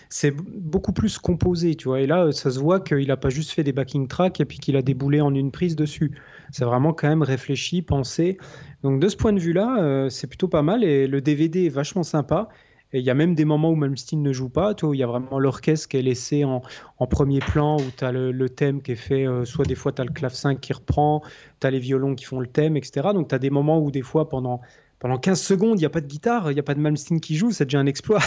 [0.10, 2.02] C'est beaucoup plus composé, tu vois.
[2.02, 4.60] Et là, ça se voit qu'il n'a pas juste fait des backing tracks et puis
[4.60, 6.12] qu'il a déboulé en une prise dessus.
[6.52, 8.38] C'est vraiment quand même réfléchi, pensé.
[8.84, 12.04] Donc de ce point de vue-là, c'est plutôt pas mal et le DVD est vachement
[12.04, 12.50] sympa.
[12.94, 15.04] Et il y a même des moments où Malmsteen ne joue pas, où il y
[15.04, 16.62] a vraiment l'orchestre qui est laissé en,
[17.10, 20.02] premier plan, où tu as le, thème qui est fait, euh, soit des fois tu
[20.02, 21.22] as le clavecin qui reprend,
[21.62, 23.10] tu as les violons qui font le thème, etc.
[23.14, 24.60] Donc tu as des moments où des fois pendant,
[25.02, 27.20] pendant 15 secondes, il n'y a pas de guitare, il n'y a pas de Malmsteen
[27.20, 28.20] qui joue, c'est déjà un exploit.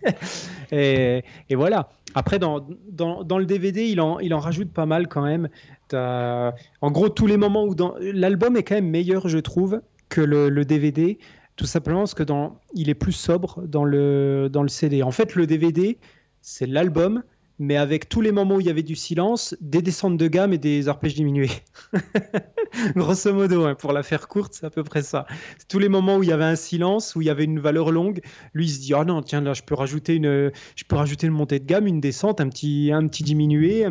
[0.72, 1.90] et, voilà.
[2.14, 5.50] Après, dans, dans, le DVD, il en, il en rajoute pas mal quand même.
[5.92, 10.48] En gros, tous les moments où l'album est quand même meilleur, je trouve, que le,
[10.48, 11.18] le DVD.
[11.56, 15.02] Tout simplement parce que dans, il est plus sobre dans le, dans le CD.
[15.02, 15.98] En fait, le DVD,
[16.40, 17.22] c'est l'album,
[17.60, 20.54] mais avec tous les moments où il y avait du silence, des descentes de gamme
[20.54, 21.50] et des arpèges diminués.
[22.96, 25.26] Grosso modo, hein, pour la faire courte, c'est à peu près ça.
[25.68, 27.90] Tous les moments où il y avait un silence, où il y avait une valeur
[27.90, 28.22] longue,
[28.54, 31.26] lui il se dit oh non tiens là je peux rajouter une, je peux rajouter
[31.26, 33.86] une montée de gamme, une descente, un petit, un petit diminué,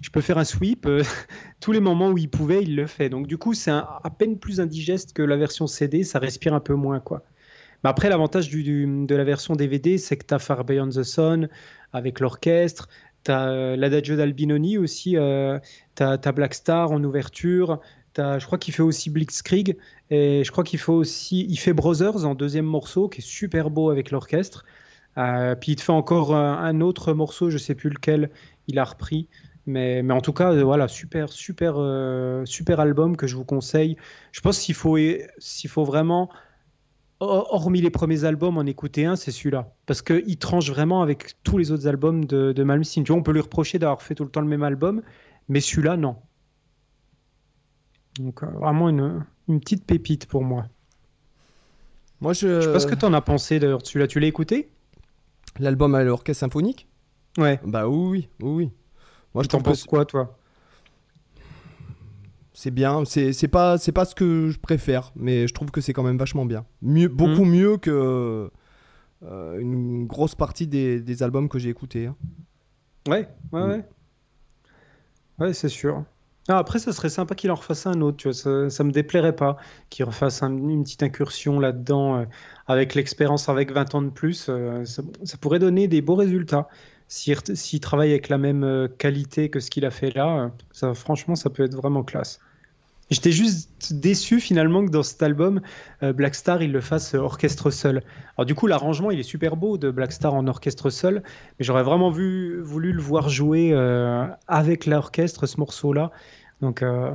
[0.00, 0.88] je peux faire un sweep.
[1.60, 3.10] tous les moments où il pouvait, il le fait.
[3.10, 6.60] Donc du coup c'est à peine plus indigeste que la version CD, ça respire un
[6.60, 7.22] peu moins quoi.
[7.82, 11.48] Mais après, l'avantage de la version DVD, c'est que tu as Far Beyond the Sun
[11.92, 12.88] avec l'orchestre,
[13.24, 15.58] tu as euh, l'Adagio d'Albinoni aussi, euh,
[15.96, 17.80] tu as, Black Star en ouverture,
[18.16, 19.76] as, je crois qu'il fait aussi Blitzkrieg,
[20.10, 23.70] et je crois qu'il fait aussi il fait Brothers en deuxième morceau, qui est super
[23.70, 24.64] beau avec l'orchestre.
[25.18, 28.30] Euh, puis il te fait encore un, autre morceau, je sais plus lequel
[28.68, 29.28] il a repris.
[29.66, 31.76] Mais, mais en tout cas, voilà, super, super,
[32.44, 33.96] super album que je vous conseille.
[34.32, 34.96] Je pense qu'il faut,
[35.38, 36.30] s'il faut vraiment
[37.20, 39.74] hormis les premiers albums, en écouter un, c'est celui-là.
[39.86, 43.04] Parce qu'il tranche vraiment avec tous les autres albums de, de Malmsteen.
[43.04, 45.02] Tu vois, on peut lui reprocher d'avoir fait tout le temps le même album,
[45.48, 46.16] mais celui-là, non.
[48.18, 50.66] Donc, euh, vraiment une, une, petite pépite pour moi.
[52.20, 52.60] Moi, je...
[52.60, 54.06] je sais pas ce que tu en as pensé d'ailleurs celui-là.
[54.06, 54.70] Tu l'as écouté?
[55.58, 56.88] L'album à l'orchestre symphonique?
[57.38, 57.60] Ouais.
[57.64, 58.70] Bah oui, oui, oui.
[59.34, 60.36] Moi, je t'en pense quoi, toi?
[62.60, 63.04] C'est bien.
[63.06, 66.44] C'est pas, pas ce que je préfère, mais je trouve que c'est quand même vachement
[66.44, 66.66] bien.
[66.82, 67.50] Mieux, beaucoup mhm.
[67.50, 68.50] mieux que
[69.22, 72.08] euh, une grosse partie des, des albums que j'ai écoutés.
[72.08, 72.16] Hein.
[73.08, 73.84] Ouais, ouais, ouais.
[75.38, 76.04] Ouais, c'est sûr.
[76.48, 78.92] Ah, après, ça serait sympa qu'il en refasse un autre, tu vois, ça, ça me
[78.92, 79.56] déplairait pas
[79.88, 82.24] qu'il refasse une petite incursion là-dedans euh,
[82.66, 84.48] avec l'expérience avec 20 ans de plus.
[84.50, 85.02] Euh, ça,
[85.40, 86.68] pourrait donner des beaux résultats.
[87.08, 91.48] S'il travaille avec la même qualité que ce qu'il a fait là, ça, franchement, ça
[91.48, 92.38] peut être vraiment classe.
[93.10, 95.60] J'étais juste déçu finalement que dans cet album,
[96.02, 98.02] euh, Black Star, il le fasse orchestre seul.
[98.36, 101.22] Alors du coup, l'arrangement, il est super beau de Black Star en orchestre seul,
[101.58, 106.12] mais j'aurais vraiment vu, voulu le voir jouer euh, avec l'orchestre, ce morceau-là.
[106.60, 107.10] Donc, euh,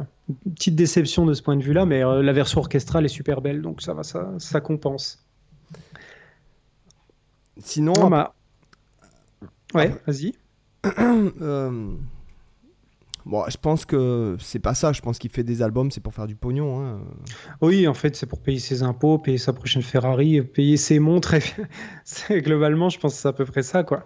[0.56, 3.82] petite déception de ce point de vue-là, mais la version orchestrale est super belle, donc
[3.82, 5.24] ça va, ça, ça compense.
[7.58, 7.93] Sinon...
[8.10, 8.34] bah...
[9.74, 10.34] Ouais, vas-y.
[13.26, 14.93] Bon, je pense que c'est pas ça.
[14.93, 16.80] Je pense qu'il fait des albums, c'est pour faire du pognon.
[16.80, 16.99] Hein.
[17.61, 21.36] Oui, en fait, c'est pour payer ses impôts, payer sa prochaine Ferrari, payer ses montres.
[22.30, 24.05] Globalement, je pense que c'est à peu près ça, quoi.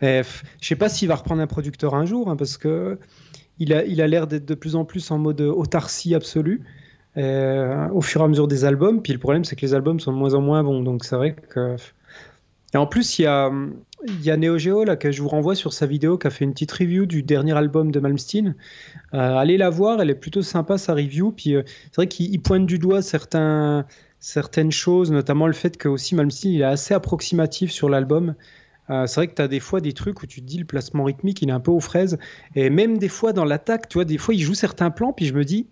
[0.00, 0.22] je
[0.60, 2.98] sais pas s'il va reprendre un producteur un jour, hein, parce que
[3.58, 6.62] il a, il a l'air d'être de plus en plus en mode autarcie absolue.
[7.16, 9.00] Euh, au fur et à mesure des albums.
[9.00, 10.82] Puis le problème, c'est que les albums sont de moins en moins bons.
[10.82, 11.76] Donc c'est vrai que.
[12.74, 13.50] Et en plus, il y a,
[14.22, 16.52] y Neo Geo là que je vous renvoie sur sa vidéo qui a fait une
[16.52, 18.54] petite review du dernier album de Malmsteen.
[19.14, 21.32] Euh, allez la voir, elle est plutôt sympa sa review.
[21.32, 23.84] Puis euh, c'est vrai qu'il pointe du doigt certaines
[24.72, 28.34] choses, notamment le fait que aussi Malmsteen est assez approximatif sur l'album.
[28.90, 30.64] Euh, c'est vrai que tu as des fois des trucs où tu te dis le
[30.64, 32.18] placement rythmique il est un peu aux fraises.
[32.56, 35.26] Et même des fois dans l'attaque, tu vois, des fois il joue certains plans, puis
[35.26, 35.68] je me dis,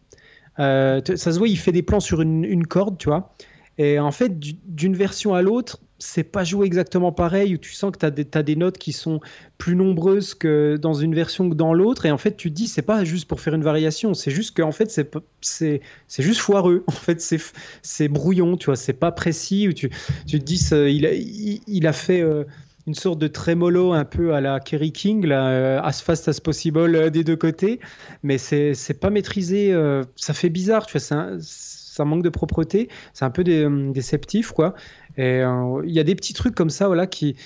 [0.56, 3.34] ça se voit, il fait des plans sur une corde, tu vois.
[3.78, 7.92] Et en fait, d'une version à l'autre, c'est pas joué exactement pareil, où tu sens
[7.92, 9.20] que tu as, des notes qui sont
[9.58, 12.66] plus nombreuses que dans une version que dans l'autre, et en fait tu te dis
[12.66, 14.90] c'est pas juste pour faire une variation, c'est juste qu'en fait
[15.40, 15.80] c'est
[16.18, 17.20] juste foireux, en fait
[17.82, 21.92] c'est brouillon, tu vois, c'est pas précis, où tu, te dis il, a, il, a
[21.92, 22.20] fait...
[22.20, 22.44] Euh,
[22.86, 26.38] une sorte de trémolo un peu à la Kerry King, là, euh, as fast as
[26.38, 27.80] possible euh, des deux côtés,
[28.22, 29.74] mais c'est pas maîtrisé,
[30.16, 31.38] ça fait bizarre, tu vois,
[31.94, 34.74] ça manque de propreté, c'est un peu déceptif, quoi.
[35.16, 37.36] Et euh, il y a des petits trucs comme ça voilà, qui,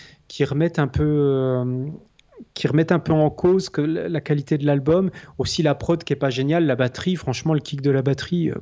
[0.40, 1.86] remettent un peu euh,
[2.55, 6.14] qui remettent un peu en cause que la qualité de l'album, aussi la prod qui
[6.14, 8.55] est pas géniale, la batterie, franchement le kick de la batterie, euh,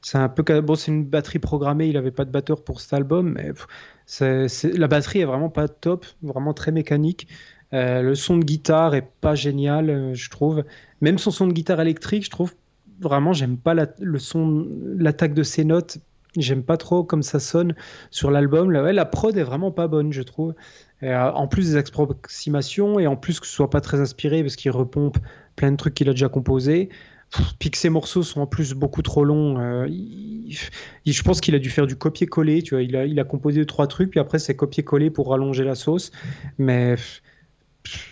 [0.00, 2.94] c'est un peu bon, c'est une batterie programmée, il avait pas de batteur pour cet
[2.94, 3.52] album, mais
[4.22, 7.28] la batterie est vraiment pas top, vraiment très mécanique.
[7.72, 10.64] le son de guitare est pas génial, je trouve.
[11.02, 12.54] Même son son de guitare électrique, je trouve
[13.00, 14.66] vraiment, j'aime pas le son,
[14.98, 15.98] l'attaque de ses notes
[16.36, 17.74] J'aime pas trop comme ça sonne
[18.10, 18.70] sur l'album.
[18.70, 20.54] La, prod est vraiment pas bonne, je trouve.
[21.02, 24.56] Euh, en plus des approximations et en plus que ce soit pas très inspiré parce
[24.56, 25.18] qu'il repompe
[25.54, 26.88] plein de trucs qu'il a déjà composés.
[27.58, 29.58] puis que ses morceaux sont en plus beaucoup trop longs.
[29.58, 32.62] Euh, je pense qu'il a dû faire du copier-coller.
[32.62, 35.30] Tu vois, il a, il a composé deux trois trucs, puis après c'est copier-coller pour
[35.30, 36.12] rallonger la sauce.
[36.58, 36.96] Mais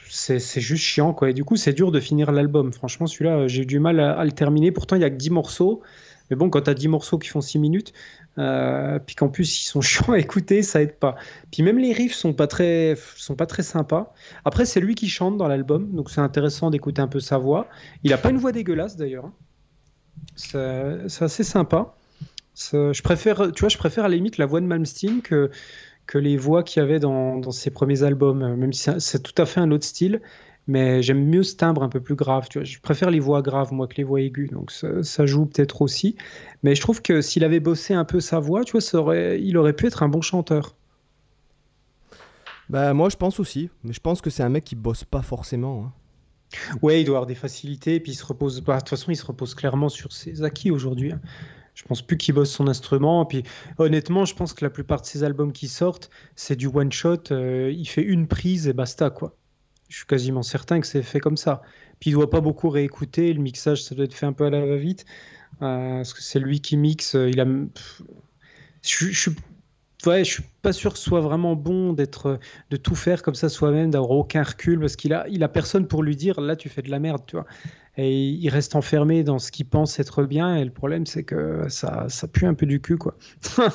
[0.08, 1.30] c'est juste chiant, quoi.
[1.30, 2.72] Et du coup, c'est dur de finir l'album.
[2.72, 4.70] Franchement, celui-là, j'ai eu du mal à, le terminer.
[4.70, 5.82] Pourtant, il y a que 10 morceaux.
[6.30, 7.92] Mais bon, quand tu as 10 morceaux qui font 6 minutes,
[8.38, 11.16] euh, puis qu'en plus ils sont chiants à écouter, ça aide pas.
[11.52, 14.14] Puis même les riffs sont pas très, sont pas très sympas.
[14.44, 17.68] Après, c'est lui qui chante dans l'album, donc c'est intéressant d'écouter un peu sa voix.
[18.04, 19.26] Il a pas une voix dégueulasse d'ailleurs.
[19.26, 19.32] Hein.
[20.36, 21.94] C'est assez sympa.
[22.56, 25.50] Je préfère, tu vois, je préfère à la limite la voix de Malmsteen que,
[26.06, 29.40] que les voix qu'il y avait dans, dans, ses premiers albums, même si c'est tout
[29.40, 30.20] à fait un autre style
[30.66, 32.48] mais j'aime mieux ce timbre un peu plus grave.
[32.48, 32.64] Tu vois.
[32.64, 36.16] Je préfère les voix graves, moi, que les voix aiguës, donc ça, joue peut-être aussi.
[36.62, 39.40] Mais je trouve que s'il avait bossé un peu sa voix, tu vois, ça aurait,
[39.42, 40.74] il aurait pu être un bon chanteur.
[42.70, 45.22] Bah, moi, je pense aussi, mais je pense que c'est un mec qui bosse pas
[45.22, 45.84] forcément.
[45.86, 45.92] Hein.
[46.82, 48.62] Ouais, il doit avoir des facilités, puis il se repose.
[48.62, 51.12] Bah, de toute façon, il se repose clairement sur ses acquis aujourd'hui.
[51.12, 51.20] Hein.
[51.74, 53.24] Je pense plus qu'il bosse son instrument.
[53.26, 53.42] Puis
[53.78, 57.30] honnêtement, je pense que la plupart de ses albums qui sortent, c'est du one shot.
[57.30, 59.36] Euh, il fait une prise et basta quoi.
[59.88, 61.62] Je suis quasiment certain que c'est fait comme ça.
[62.00, 63.32] Puis il doit pas beaucoup réécouter.
[63.32, 65.04] Le mixage, ça doit être fait un peu à la va-vite.
[65.62, 67.14] Euh, parce que c'est lui qui mixe.
[67.14, 67.46] Il a.
[68.82, 69.30] Je, je,
[70.06, 72.38] ouais, je suis pas sûr que ce soit vraiment bon d'être,
[72.70, 75.86] de tout faire comme ça soi-même, d'avoir aucun recul, parce qu'il a, il a personne
[75.86, 77.46] pour lui dire là tu fais de la merde, tu vois.
[77.96, 80.56] Et il reste enfermé dans ce qu'il pense être bien.
[80.56, 83.16] Et le problème, c'est que ça, ça pue un peu du cul, quoi.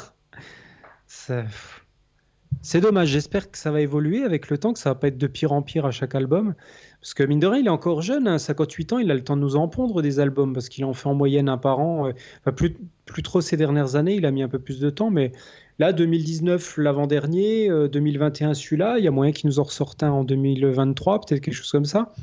[2.62, 5.18] c'est dommage, j'espère que ça va évoluer avec le temps, que ça va pas être
[5.18, 6.54] de pire en pire à chaque album.
[7.00, 9.24] Parce que mine de rien, il est encore jeune, hein, 58 ans, il a le
[9.24, 11.80] temps de nous en pondre des albums, parce qu'il en fait en moyenne un par
[11.80, 12.08] an.
[12.10, 12.76] Euh, plus,
[13.06, 15.32] plus trop ces dernières années, il a mis un peu plus de temps, mais
[15.80, 20.12] là, 2019, l'avant-dernier, 2021, euh, celui-là, il y a moyen qu'il nous en ressorte un
[20.12, 22.14] en 2023, peut-être quelque chose comme ça.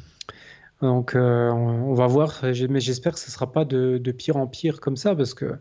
[0.82, 4.36] Donc, euh, on, va voir, mais j'espère que ce ne sera pas de, de, pire
[4.36, 5.54] en pire comme ça, parce que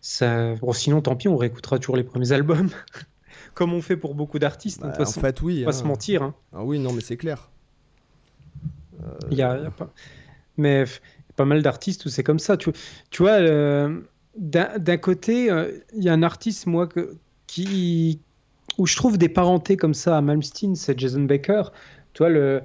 [0.00, 0.54] ça...
[0.56, 2.70] Bon, sinon, tant pis, on réécoutera toujours les premiers albums.
[3.54, 4.80] comme on fait pour beaucoup d'artistes.
[4.80, 5.62] Bah, en fait, oui.
[5.62, 5.72] Pas hein.
[5.72, 6.22] se mentir.
[6.22, 6.34] Hein.
[6.52, 7.48] Ah oui, non, mais c'est clair.
[9.30, 9.92] Il y, a, pas...
[10.56, 10.84] Mais
[11.36, 12.56] pas mal d'artistes où c'est comme ça.
[12.56, 12.70] Tu,
[13.10, 14.00] tu vois, euh,
[14.36, 17.16] d'un côté, euh, il y a un artiste, moi, que,
[17.46, 18.20] qui,
[18.78, 21.64] où je trouve des parentés comme ça à Malmsteen, c'est Jason Baker.
[22.14, 22.62] Tu vois, le,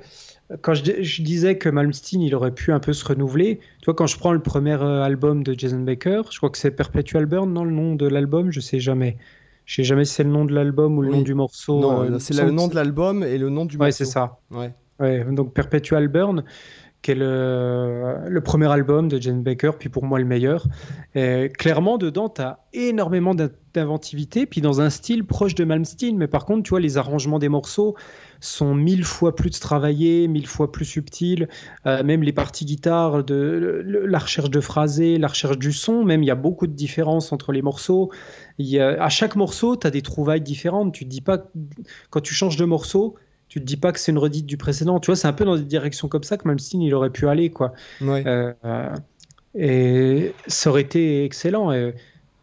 [0.61, 3.93] quand je, je, disais que Malmsteen, il aurait pu un peu se renouveler, tu vois,
[3.93, 7.25] quand je prends le premier euh, album de Jason Baker, je crois que c'est Perpetual
[7.25, 9.17] Burn, non, le nom de l'album, je sais jamais.
[9.65, 11.81] Je sais jamais si c'est le nom de l'album ou le nom du morceau.
[11.81, 13.87] Non, euh, c'est le nom de l'album et le nom du morceau.
[13.87, 14.39] Ouais, c'est ça.
[14.49, 14.73] Ouais.
[15.01, 15.25] ouais.
[15.29, 16.45] Donc Perpetual Burn,
[17.01, 20.67] qui est le, premier album de Jane Baker, puis pour moi le meilleur.
[21.13, 26.45] Clairement, dedans, tu as énormément d'inventivité, puis dans un style proche de Malmsteen, mais par
[26.45, 27.95] contre, tu vois, les arrangements des morceaux
[28.39, 31.47] sont mille fois plus travaillés, mille fois plus subtils.
[31.85, 36.23] Euh, même les parties guitare, de, la recherche de phrasé, la recherche du son, même
[36.23, 38.11] il y a beaucoup de différences entre les morceaux.
[38.59, 40.93] Y a, à chaque morceau, tu as des trouvailles différentes.
[40.93, 41.45] Tu te dis pas,
[42.09, 43.15] quand tu changes de morceau,
[43.49, 44.99] tu te dis pas que c'est une redite du précédent.
[44.99, 47.27] Tu vois, c'est un peu dans des directions comme ça que Malmsteen il aurait pu
[47.27, 47.73] aller, quoi.
[48.01, 48.53] Euh,
[49.55, 51.71] et ça aurait été excellent.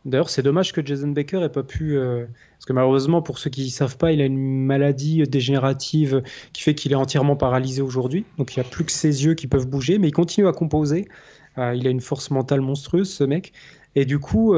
[0.04, 1.96] D'ailleurs, c'est dommage que Jason Baker ait pas pu.
[1.96, 2.26] Euh,
[2.58, 6.62] parce que malheureusement, pour ceux qui ne savent pas, il a une maladie dégénérative qui
[6.62, 8.24] fait qu'il est entièrement paralysé aujourd'hui.
[8.38, 10.52] Donc il n'y a plus que ses yeux qui peuvent bouger, mais il continue à
[10.52, 11.08] composer.
[11.56, 13.52] Euh, il a une force mentale monstrueuse, ce mec.
[13.94, 14.54] Et du coup,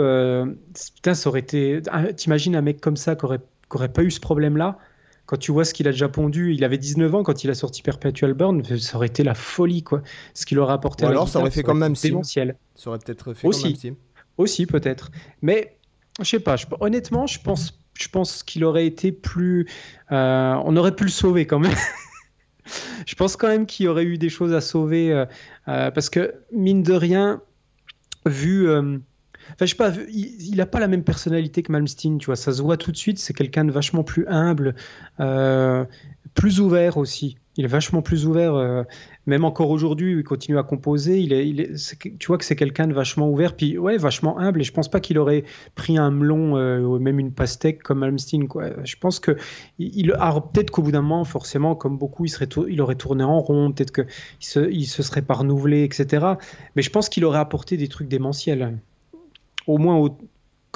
[0.94, 1.82] putain, ça aurait été.
[2.16, 4.78] T'imagines un mec comme ça qui n'aurait pas eu ce problème-là?
[5.26, 7.54] Quand tu vois ce qu'il a déjà pondu, il avait 19 ans quand il a
[7.54, 10.02] sorti Perpetual Burn, ça aurait été la folie, quoi.
[10.34, 12.14] Ce qu'il aurait apporté à alors, ça aurait fait comme même si.
[12.22, 13.74] Ça aurait peut-être fait Aussi.
[13.74, 13.96] comme même
[14.38, 15.10] Aussi, peut-être.
[15.42, 15.78] Mais,
[16.20, 19.66] je sais pas, honnêtement, je pense, je pense qu'il aurait été plus.
[20.12, 21.74] Euh, on aurait pu le sauver quand même.
[23.06, 25.12] je pense quand même qu'il y aurait eu des choses à sauver.
[25.12, 25.26] Euh,
[25.66, 27.42] euh, parce que, mine de rien,
[28.26, 28.68] vu
[29.60, 32.36] Il n'a pas la même personnalité que Malmsteen, tu vois.
[32.36, 34.74] Ça se voit tout de suite, c'est quelqu'un de vachement plus humble,
[35.20, 35.84] euh,
[36.34, 37.36] plus ouvert aussi.
[37.58, 38.82] Il est vachement plus ouvert, euh,
[39.24, 41.20] même encore aujourd'hui, il continue à composer.
[41.20, 41.72] Il est,
[42.18, 44.60] tu vois que c'est quelqu'un de vachement ouvert, puis ouais, vachement humble.
[44.60, 45.44] Et je pense pas qu'il aurait
[45.74, 48.46] pris un melon euh, ou même une pastèque comme Malmsteen.
[48.84, 49.38] Je pense que
[49.78, 50.12] il,
[50.52, 53.72] peut-être qu'au bout d'un moment, forcément, comme beaucoup, il, serait il aurait tourné en rond,
[53.72, 54.06] peut-être qu'il
[54.40, 56.26] se, il se serait pas renouvelé, etc.
[56.74, 58.76] Mais je pense qu'il aurait apporté des trucs démentiels
[59.66, 60.08] au moins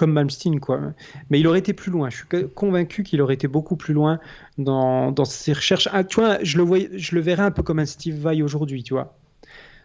[0.01, 0.81] comme Malmsteen, quoi.
[1.29, 2.09] Mais il aurait été plus loin.
[2.09, 4.19] Je suis convaincu qu'il aurait été beaucoup plus loin
[4.57, 5.89] dans, ses recherches.
[5.93, 8.43] Ah, tu vois, je le, voyais, je le verrais un peu comme un Steve Vai
[8.43, 9.15] aujourd'hui, tu vois.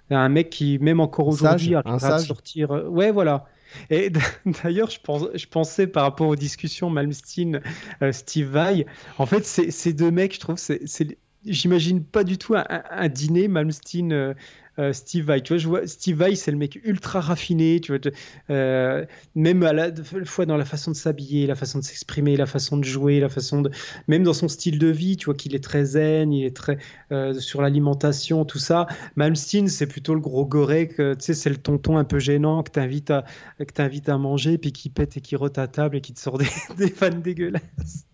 [0.10, 2.72] Un mec qui, même encore aujourd'hui, arrivera à sortir.
[2.72, 3.46] Euh, ouais, voilà.
[3.90, 4.10] Et
[4.64, 7.62] d'ailleurs, je, pense, je, pensais par rapport aux discussions Malmsteen,
[8.02, 8.86] euh, Vai,
[9.18, 14.36] en fait, ces deux mecs, je trouve, c'est j'imagine pas du tout un, dîner Malmsteen,
[14.80, 15.42] euh, Steve Vai.
[15.42, 18.12] Tu vois, Steve Vai, c'est le mec ultra raffiné, tu vois,
[18.50, 19.06] euh,
[19.36, 19.92] même à la
[20.26, 23.30] fois dans la façon de s'habiller, la façon de s'exprimer, la façon de jouer, la
[23.30, 23.72] façon de,
[24.08, 26.78] même dans son style de vie, tu vois qu'il est très zen, il est très
[27.12, 28.88] euh, sur l'alimentation, tout ça.
[29.16, 32.72] Malmsteen, c'est plutôt le gros goré, tu sais, c'est le tonton un peu gênant que
[32.72, 33.24] t'invites à,
[33.60, 36.38] que à manger, puis qui pète et qui rote à table et qui te sort
[36.38, 36.48] des,
[36.78, 38.06] des fans dégueulasses.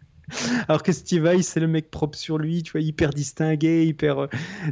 [0.68, 4.20] Alors que Steve Vai, c'est le mec propre sur lui, tu vois, hyper distingué, hyper.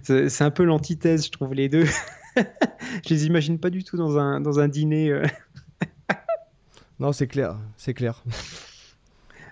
[0.10, 1.86] Euh, c'est un peu l'antithèse, je trouve, les deux.
[2.38, 5.10] je les imagine pas du tout dans un, dans un dîner.
[5.10, 5.26] Euh.
[7.00, 8.24] non, c'est clair, c'est clair.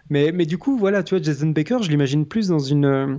[0.10, 2.86] Mais, mais du coup, voilà, tu vois, Jason Baker, je l'imagine plus dans une.
[2.86, 3.18] Euh,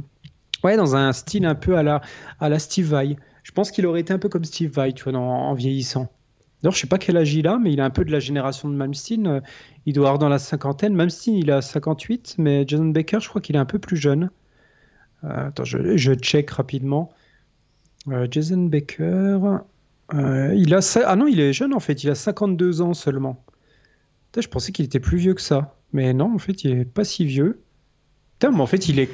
[0.64, 2.00] ouais, dans un style un peu à la,
[2.40, 3.16] à la Steve Vai.
[3.42, 6.10] Je pense qu'il aurait été un peu comme Steve Vai, tu vois, en vieillissant.
[6.62, 8.20] D'ailleurs, je sais pas quel âge il a, mais il est un peu de la
[8.20, 9.42] génération de Malmsteen.
[9.86, 10.94] Il doit avoir dans la cinquantaine.
[10.94, 14.30] Malmsteen, il a 58, mais Jason Baker, je crois qu'il est un peu plus jeune.
[15.24, 17.12] Euh, attends, je, check rapidement.
[18.08, 19.38] Euh, Jason Baker,
[20.14, 22.04] euh, il a ah non, il est jeune en fait.
[22.04, 23.44] Il a 52 ans seulement.
[24.36, 27.04] je pensais qu'il était plus vieux que ça, mais non, en fait, il est pas
[27.04, 27.60] si vieux.
[28.38, 29.10] Putain, mais en fait, il est,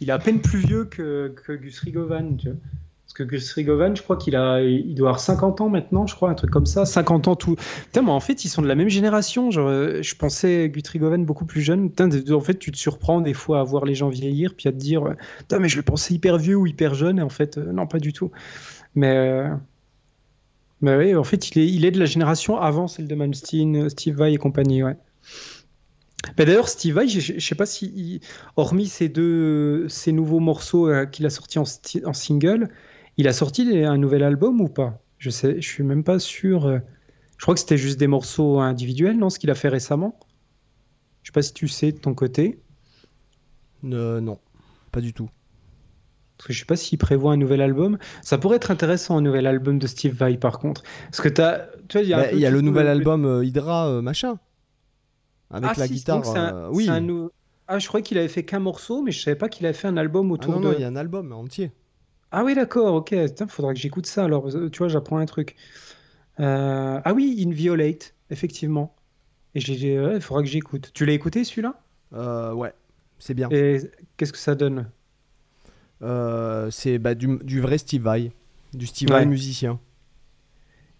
[0.00, 2.36] il à peine plus vieux que, que Gus Rigovan.
[3.14, 6.16] Parce que Gus Rigovan, je crois qu'il a, il doit avoir 50 ans maintenant, je
[6.16, 6.84] crois, un truc comme ça.
[6.84, 7.54] 50 ans tout.
[7.84, 9.50] Putain, en fait, ils sont de la même génération.
[9.56, 11.90] Euh, je pensais Gus Rigovan beaucoup plus jeune.
[11.90, 14.72] Putain, en fait, tu te surprends des fois à voir les gens vieillir, puis à
[14.72, 17.20] te dire, euh, putain, mais je le pensais hyper vieux ou hyper jeune.
[17.20, 18.32] Et en fait, euh, non, pas du tout.
[18.96, 19.44] Mais,
[20.80, 23.90] mais oui, en fait, il est, il est de la génération avant celle de Malmsteen,
[23.90, 24.96] Steve Vai et compagnie, ouais.
[26.36, 28.20] D'ailleurs, Steve Vai, je ne sais pas si,
[28.56, 32.70] hormis ces deux, ces nouveaux morceaux qu'il a sortis en, single,
[33.16, 35.00] il a sorti un nouvel album ou pas?
[35.18, 36.66] Je sais, je suis même pas sûr.
[36.66, 36.78] Euh.
[37.38, 40.18] Je crois que c'était juste des morceaux individuels, non Ce qu'il a fait récemment?
[41.22, 42.60] Je sais pas si tu sais de ton côté.
[43.84, 44.38] Euh, non,
[44.92, 45.28] pas du tout.
[46.36, 47.98] Parce que je sais pas s'il prévoit un nouvel album.
[48.22, 50.82] Ça pourrait être intéressant un nouvel album de Steve Vai par contre.
[51.04, 54.02] Parce que as, tu il y a, bah, y a le nouvel album euh, Hydra
[54.02, 54.38] machin.
[55.50, 56.70] Avec ah, la guitare.
[56.72, 56.88] oui.
[57.66, 59.88] Ah, je croyais qu'il avait fait qu'un morceau, mais je savais pas qu'il avait fait
[59.88, 60.66] un album autour ah non, de.
[60.66, 61.72] Non, il y a un album entier.
[62.36, 63.12] Ah oui, d'accord, ok.
[63.12, 64.24] Il faudra que j'écoute ça.
[64.24, 65.54] Alors, tu vois, j'apprends un truc.
[66.40, 68.92] Euh, ah oui, Inviolate, effectivement.
[69.54, 70.90] Et il faudra que j'écoute.
[70.94, 71.80] Tu l'as écouté celui-là?
[72.12, 72.74] Euh, Ouais,
[73.20, 73.48] c'est bien.
[73.52, 73.78] Et
[74.16, 74.90] qu'est-ce que ça donne?
[76.02, 78.32] Euh, C'est bah, du, vrai Steve Vai,
[78.72, 79.78] du Steve Vai musicien.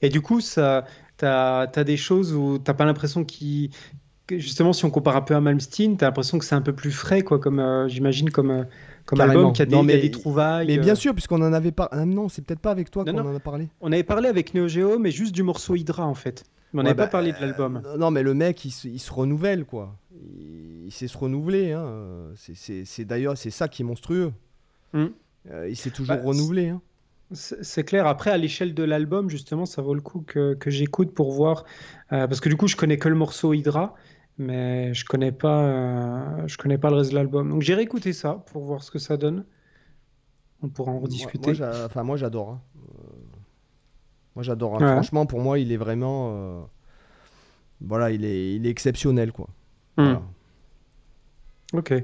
[0.03, 0.85] Et du coup, ça,
[1.17, 3.71] t'as as des choses où t'as pas l'impression qu'il
[4.31, 6.93] justement, si on compare un peu à Malmsteen, t'as l'impression que c'est un peu plus
[6.93, 8.67] frais, quoi, comme j'imagine, comme
[9.05, 10.67] comme album qui a, des, trouvailles.
[10.67, 10.97] Mais bien euh.
[10.97, 11.89] sûr, puisqu'on en avait pas.
[11.93, 13.69] Ah, non, c'est peut-être pas avec toi qu'on en a parlé.
[13.81, 16.45] On avait parlé avec Neo Geo, mais juste du morceau Hydra en fait.
[16.73, 17.83] Mais on n'avait pas bah, parlé de l'album.
[17.85, 19.97] Euh, non, mais le mec, il se, renouvelle quoi.
[20.85, 21.73] Il, sait se renouveler.
[21.73, 22.33] Hein.
[22.35, 24.33] C'est d'ailleurs c'est ça qui est monstrueux.
[24.93, 25.07] Hmm.
[25.51, 26.71] Euh, il s'est toujours bah, renouvelé.
[26.71, 26.81] Hein.
[27.33, 28.07] C'est clair.
[28.07, 31.65] Après, à l'échelle de l'album, justement, ça vaut le coup que, que j'écoute pour voir.
[32.11, 33.95] parce que du coup, je connais que le morceau Hydra
[34.39, 37.51] mais je connais pas, euh, je connais pas le reste de l'album.
[37.51, 39.45] Donc j'ai réécouté ça pour voir ce que ça donne.
[40.63, 41.53] On pourra en rediscuter.
[41.55, 42.51] Moi, enfin, moi j'adore.
[42.51, 42.61] Hein.
[42.77, 43.03] Euh,
[44.35, 44.83] moi j'adore.
[44.83, 44.93] Hein.
[44.95, 46.61] Franchement, pour moi, il est vraiment, euh,
[47.81, 49.49] voilà, il est, il est exceptionnel quoi.
[49.97, 50.17] Hmm.
[51.73, 51.95] Ok.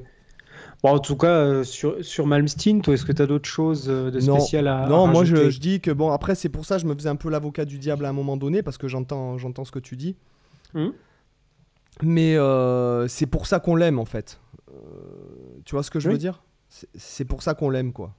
[0.82, 4.18] Bon, en tout cas, sur, sur Malmsteen, toi, est-ce que tu as d'autres choses de
[4.20, 6.86] spécial à Non, moi je, je, dis que bon, après, c'est pour ça que je
[6.86, 9.70] me faisais un peu l'avocat du diable à un moment donné, parce que j'entends ce
[9.70, 10.16] que tu dis.
[10.74, 10.90] Hmm.
[12.02, 14.40] Mais euh, c'est pour ça qu'on l'aime en fait.
[14.70, 14.74] Euh,
[15.64, 16.42] tu vois ce que je veux dire?
[16.68, 18.14] C'est pour ça qu'on l'aime quoi.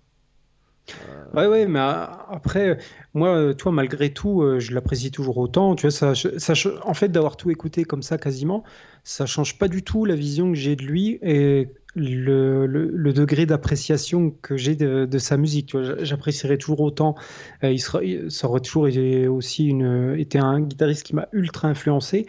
[1.07, 2.79] Euh, ouais, ouais, mais après,
[3.13, 5.75] moi, toi, malgré tout, je l'apprécie toujours autant.
[5.75, 6.53] Tu vois, ça, ça
[6.84, 8.63] en fait, d'avoir tout écouté comme ça quasiment,
[9.03, 13.45] ça change pas du tout la vision que j'ai de lui et le, le, degré
[13.45, 15.75] d'appréciation que j'ai de, sa musique.
[15.99, 17.15] J'apprécierais toujours autant.
[17.63, 22.25] il, sera, ça aurait toujours été aussi une, été un guitariste qui m'a ultra influencé,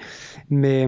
[0.50, 0.86] mais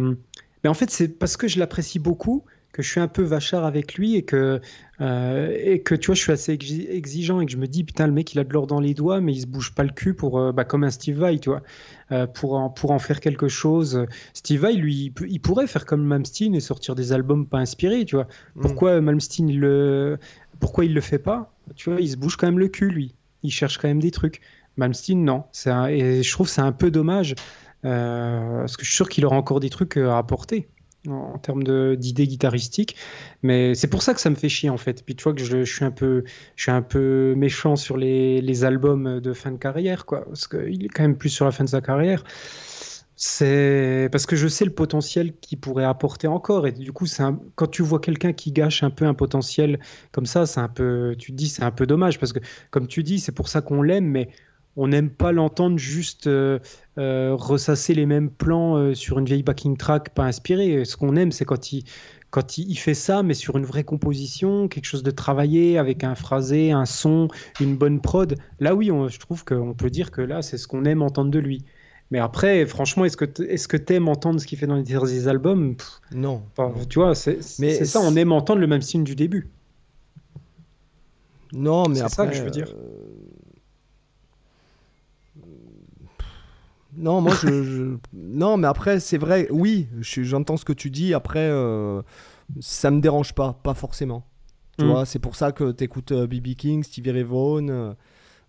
[0.65, 2.45] mais en fait, c'est parce que je l'apprécie beaucoup
[2.75, 4.61] que je suis un peu vachard avec lui et que,
[5.01, 8.09] euh, et que tu vois, je suis assez exigeant et que je me dis, putain,
[8.09, 9.91] le mec, il a de l'or dans les doigts, mais il se bouge pas le
[9.91, 11.63] cul pour, euh, bah, comme un Steve Vai, tu vois,
[12.11, 14.07] euh, pour, en, pour en faire quelque chose.
[14.33, 18.17] Steve Vai, lui, il, pourrait faire comme Malmsteen et sortir des albums pas inspirés, tu
[18.17, 18.27] vois.
[18.57, 18.61] Mm.
[18.63, 20.19] Pourquoi Malmsteen, il le,
[20.59, 21.55] pourquoi il le fait pas?
[21.77, 23.15] Tu vois, il se bouge quand même le cul, lui.
[23.45, 24.41] Il cherche quand même des trucs.
[24.77, 25.45] Malmsteen, non.
[25.67, 27.37] Un, et je trouve c'est un peu dommage
[27.85, 30.69] parce que je suis sûr qu'il aura encore des trucs euh, à apporter
[31.09, 31.63] en, termes
[31.97, 32.97] d'idées guitaristiques.
[33.43, 35.05] Mais c'est pour ça que ça me fait chier en fait.
[35.05, 35.91] Puis tu vois que je, suis, un
[36.83, 40.07] peu, méchant sur les, albums de fin de carrière.
[40.07, 42.25] Parce qu'il est quand même plus sur la fin de sa carrière.
[43.17, 46.67] C'est parce que je sais le potentiel qu'il pourrait apporter encore.
[46.67, 47.07] Et du coup,
[47.55, 49.79] quand tu vois quelqu'un qui gâche un peu un potentiel
[50.11, 52.19] comme ça, c'est un peu, tu te dis, c'est un peu dommage.
[52.19, 54.31] Parce que, comme tu dis, c'est pour ça qu'on l'aime, mais
[54.77, 56.29] on n'aime pas l'entendre juste
[56.97, 60.85] ressasser les mêmes plans sur une vieille backing track pas inspirée.
[60.85, 61.85] Ce qu'on aime, c'est quand il,
[62.35, 66.17] quand il, fait ça, mais sur une vraie composition, quelque chose de travaillé, avec un
[66.17, 67.29] phrasé, un son,
[67.61, 70.85] une bonne prod, là oui, je trouve qu'on peut dire que là, c'est ce qu'on
[70.85, 71.65] aime entendre de lui.
[72.11, 75.29] Mais après, franchement, est-ce que est-ce que t'aimes entendre ce qu'il fait dans les derniers
[75.29, 75.77] albums?
[76.13, 76.43] Non.
[76.89, 79.49] Tu vois, c'est ça, on aime entendre le même signe du début.
[81.53, 82.09] Non, mais après.
[82.09, 82.75] C'est ça que je veux dire.
[82.77, 83.15] Euh,
[86.97, 91.15] non, moi je, Non, mais après, c'est vrai, oui, j'entends ce que tu dis.
[91.15, 92.03] Après, euh,
[92.61, 94.27] ça me dérange pas, pas forcément.
[94.79, 94.89] Tu mm.
[94.89, 97.69] vois, c'est pour ça que tu écoutes BB euh, King, Stevie Ray Vaughan.
[97.69, 97.93] Euh,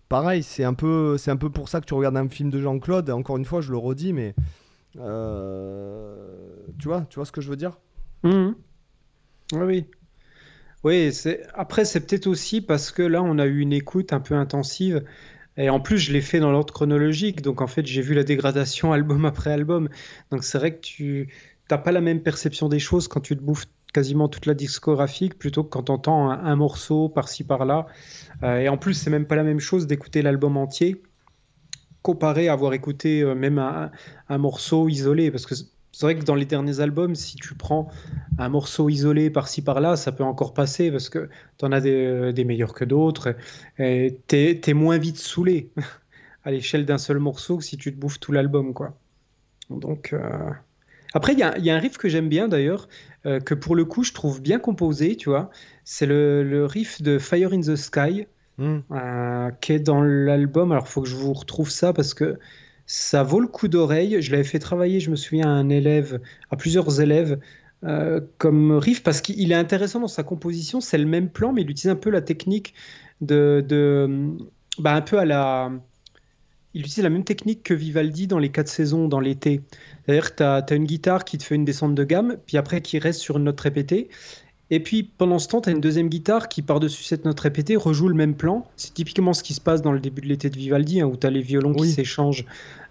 [0.08, 3.10] pareil, c'est un, peu, un peu pour ça que tu regardes un film de Jean-Claude.
[3.10, 4.34] Encore une fois, je le redis, mais.
[4.94, 5.00] tu
[6.88, 7.78] vois, tu vois ce que je veux dire?
[8.22, 8.50] Mm.
[9.52, 9.86] Oui, oui.
[10.84, 11.10] Oui,
[11.54, 15.04] après, c'est peut-être aussi parce que là, on a eu une écoute un peu intensive.
[15.56, 18.24] Et en plus, je l'ai fait dans l'ordre chronologique, donc en fait, j'ai vu la
[18.24, 19.88] dégradation album après album.
[20.30, 21.32] Donc c'est vrai que tu
[21.70, 25.30] n'as pas la même perception des choses quand tu te bouffes quasiment toute la discographie
[25.30, 27.86] plutôt que quand tu entends un, morceau par-ci par-là.
[28.42, 31.02] Euh, et en plus, c'est même pas la même chose d'écouter l'album entier
[32.02, 33.90] comparé à avoir écouté euh, même un,
[34.28, 35.54] un, morceau isolé, parce que
[35.96, 37.88] c'est vrai que dans les derniers albums, si tu prends
[38.36, 42.34] un morceau isolé par-ci par-là, ça peut encore passer parce que tu en as des,
[42.34, 43.34] des, meilleurs que d'autres.
[43.78, 45.70] Et tu es, moins vite saoulé
[46.44, 48.74] à l'échelle d'un seul morceau que si tu te bouffes tout l'album.
[48.74, 48.98] quoi.
[49.70, 50.12] Donc.
[50.12, 50.50] Euh,
[51.14, 52.88] après, il y, y, a un riff que j'aime bien d'ailleurs,
[53.24, 55.48] euh, que pour le coup je trouve bien composé, tu vois.
[55.84, 58.26] C'est le, le, riff de Fire in the Sky,
[58.58, 58.80] hmm.
[58.90, 60.72] euh, qui est dans l'album.
[60.72, 62.38] Alors, il faut que je vous retrouve ça parce que
[62.86, 64.22] ça vaut le coup d'oreille.
[64.22, 66.20] Je l'avais fait travailler, je me souviens, à un élève,
[66.50, 67.38] à plusieurs élèves,
[67.84, 70.80] euh, comme riff, parce qu'il est intéressant dans sa composition.
[70.80, 72.74] C'est le même plan, mais il utilise un peu la technique
[73.20, 73.66] de.
[74.78, 75.72] bah, un peu à la.
[76.74, 79.62] Il utilise la même technique que Vivaldi dans les quatre saisons, dans l'été.
[80.04, 82.98] C'est-à-dire tu as, une guitare qui te fait une descente de gamme, puis après qui
[82.98, 84.10] reste sur une note répétée.
[84.70, 87.76] Et puis pendant ce temps, tu as une deuxième guitare qui, par-dessus cette note répétée,
[87.76, 88.66] rejoue le même plan.
[88.76, 91.16] C'est typiquement ce qui se passe dans le début de l'été de Vivaldi, hein, où
[91.16, 92.44] tu as les violons qui s'échangent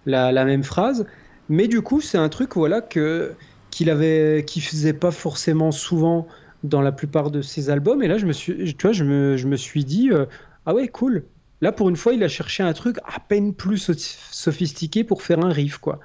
[0.06, 1.06] la, même phrase.
[1.48, 3.32] Mais du coup, c'est un truc voilà, que,
[3.70, 6.26] qu'il avait, qui faisait pas forcément souvent
[6.64, 8.02] dans la plupart de ses albums.
[8.02, 10.24] Et là, je me suis, tu vois, je me, je me suis dit, euh,
[10.64, 11.24] ah ouais, cool.
[11.60, 13.90] Là, pour une fois, il a cherché un truc à peine plus
[14.30, 16.00] sophistiqué pour faire un riff, quoi.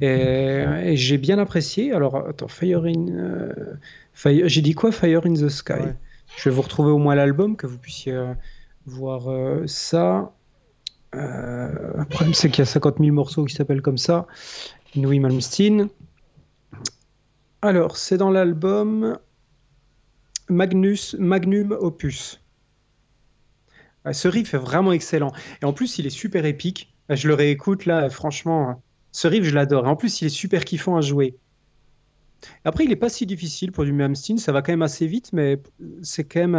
[0.00, 1.92] Et, j'ai bien apprécié.
[1.92, 3.08] Alors, attends, Fire in.
[3.08, 3.52] Euh,
[4.24, 5.92] j'ai dit quoi Fire in the Sky?
[6.36, 8.34] Je vais vous retrouver au moins l'album, que vous puissiez euh,
[8.86, 10.32] voir euh, ça.
[11.12, 14.26] le problème, c'est qu'il y a 50 000 morceaux qui s'appellent comme ça.
[14.96, 15.88] Louis Malmsteen.
[17.62, 19.18] Alors, c'est dans l'album
[20.48, 22.40] Magnus, Magnum Opus.
[24.12, 25.32] Ce riff est vraiment excellent.
[25.62, 26.94] Et en plus, il est super épique.
[27.08, 28.82] Je le réécoute là, franchement.
[29.14, 29.86] Ce riff, je l'adore.
[29.86, 31.36] En plus, il est super kiffant à jouer.
[32.64, 34.38] Après, il n'est pas si difficile pour du Malmsteen.
[34.38, 35.62] Ça va quand même assez vite, mais
[36.02, 36.56] c'est quand même.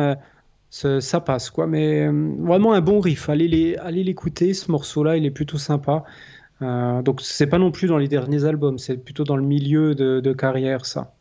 [0.85, 1.67] Euh, ça, passe, quoi.
[1.67, 3.27] Mais euh, vraiment un bon riff.
[3.27, 6.05] Allez l'écouter, ce morceau-là, il est plutôt sympa.
[6.61, 9.93] Euh, donc, c'est pas non plus dans les derniers albums, c'est plutôt dans le milieu
[9.93, 11.13] de, carrière, ça.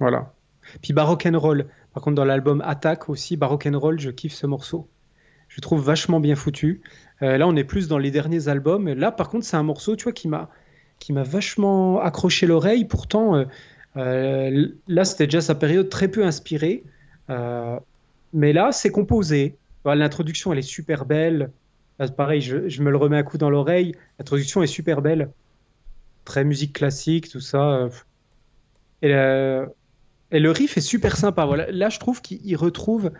[0.00, 0.34] Voilà.
[0.82, 1.66] Puis Baroque and Roll.
[1.94, 4.88] Par contre, dans l'album Attack aussi, Baroque and Roll, je kiffe ce morceau
[5.54, 6.80] je trouve vachement bien foutu.
[7.22, 8.88] Euh, là, on est plus dans les derniers albums.
[8.88, 10.50] Là, par contre, c'est un morceau, tu vois, qui m'a
[10.98, 12.84] qui m'a vachement accroché l'oreille.
[12.84, 13.44] Pourtant, euh,
[13.96, 16.84] euh, là, c'était déjà sa période très peu inspirée.
[18.32, 19.56] mais là, c'est composé.
[19.84, 21.50] L'introduction, elle est super belle.
[22.16, 23.94] pareil, je, me le remets un coup dans l'oreille.
[24.18, 25.30] L'introduction est super belle.
[26.24, 27.88] Très musique classique, tout ça.
[29.02, 31.46] Et, et le riff est super sympa.
[31.46, 31.70] Voilà.
[31.72, 33.10] Là, je trouve qu'il retrouve,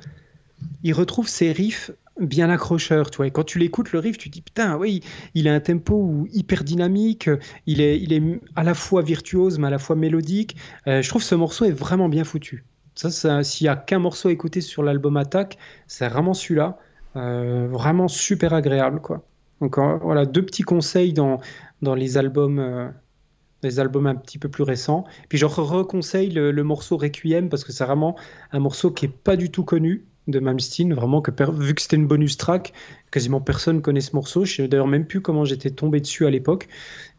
[0.85, 1.91] il retrouve ses riffs
[2.21, 3.27] bien accrocheur, tu vois.
[3.27, 5.01] Et quand tu l'écoutes, le riff, tu te dis putain, oui,
[5.35, 7.31] il a un tempo hyper dynamique,
[7.67, 8.23] il est, il est
[8.57, 10.57] à la fois virtuose, mais à la fois mélodique.
[10.87, 12.65] Euh, je trouve ce morceau est vraiment bien foutu.
[12.95, 15.57] Ça, s'il y a qu'un morceau à écouter sur l'album Attack,
[15.87, 16.79] c'est vraiment celui-là.
[17.17, 19.25] Euh, vraiment super agréable, quoi.
[19.61, 21.41] Donc euh, voilà, deux petits conseils dans,
[21.81, 22.93] dans les albums.
[23.63, 25.05] les albums un petit peu plus récents.
[25.29, 28.17] Puis je reconseille le, le morceau Requiem parce que c'est vraiment
[28.51, 31.97] un morceau qui est pas du tout connu, de Malmsteen, vraiment que vu que c'était
[31.97, 32.73] une bonus track,
[33.11, 34.45] quasiment personne connaît ce morceau.
[34.45, 36.69] Je sais d'ailleurs même plus comment j'étais tombé dessus à l'époque,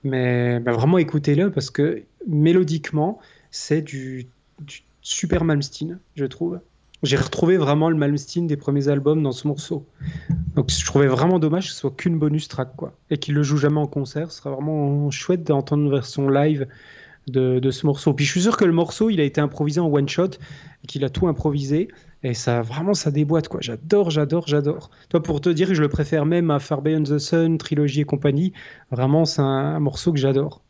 [0.03, 3.19] mais bah, vraiment écoutez-le parce que mélodiquement,
[3.51, 4.27] c'est du,
[5.01, 6.59] super Malmsteen, je trouve.
[7.03, 9.85] J'ai retrouvé vraiment le Malmsteen des premiers albums dans ce morceau.
[10.55, 13.43] Donc je trouvais vraiment dommage que ce soit qu'une bonus track quoi, et qu'il le
[13.43, 14.31] joue jamais en concert.
[14.31, 16.65] Ce serait vraiment chouette d'entendre une version live
[17.27, 18.13] de, de, ce morceau.
[18.13, 20.31] Puis je suis sûr que le morceau, il a été improvisé en one shot,
[20.87, 21.89] qu'il a tout improvisé.
[22.23, 23.59] Et ça, vraiment, ça déboîte, quoi.
[23.61, 24.89] J'adore, j'adore, j'adore.
[25.09, 28.05] Toi, pour te dire, je le préfère même à Far Beyond the Sun, Trilogy et
[28.05, 28.53] compagnie.
[28.91, 30.61] Vraiment, c'est un, morceau que j'adore.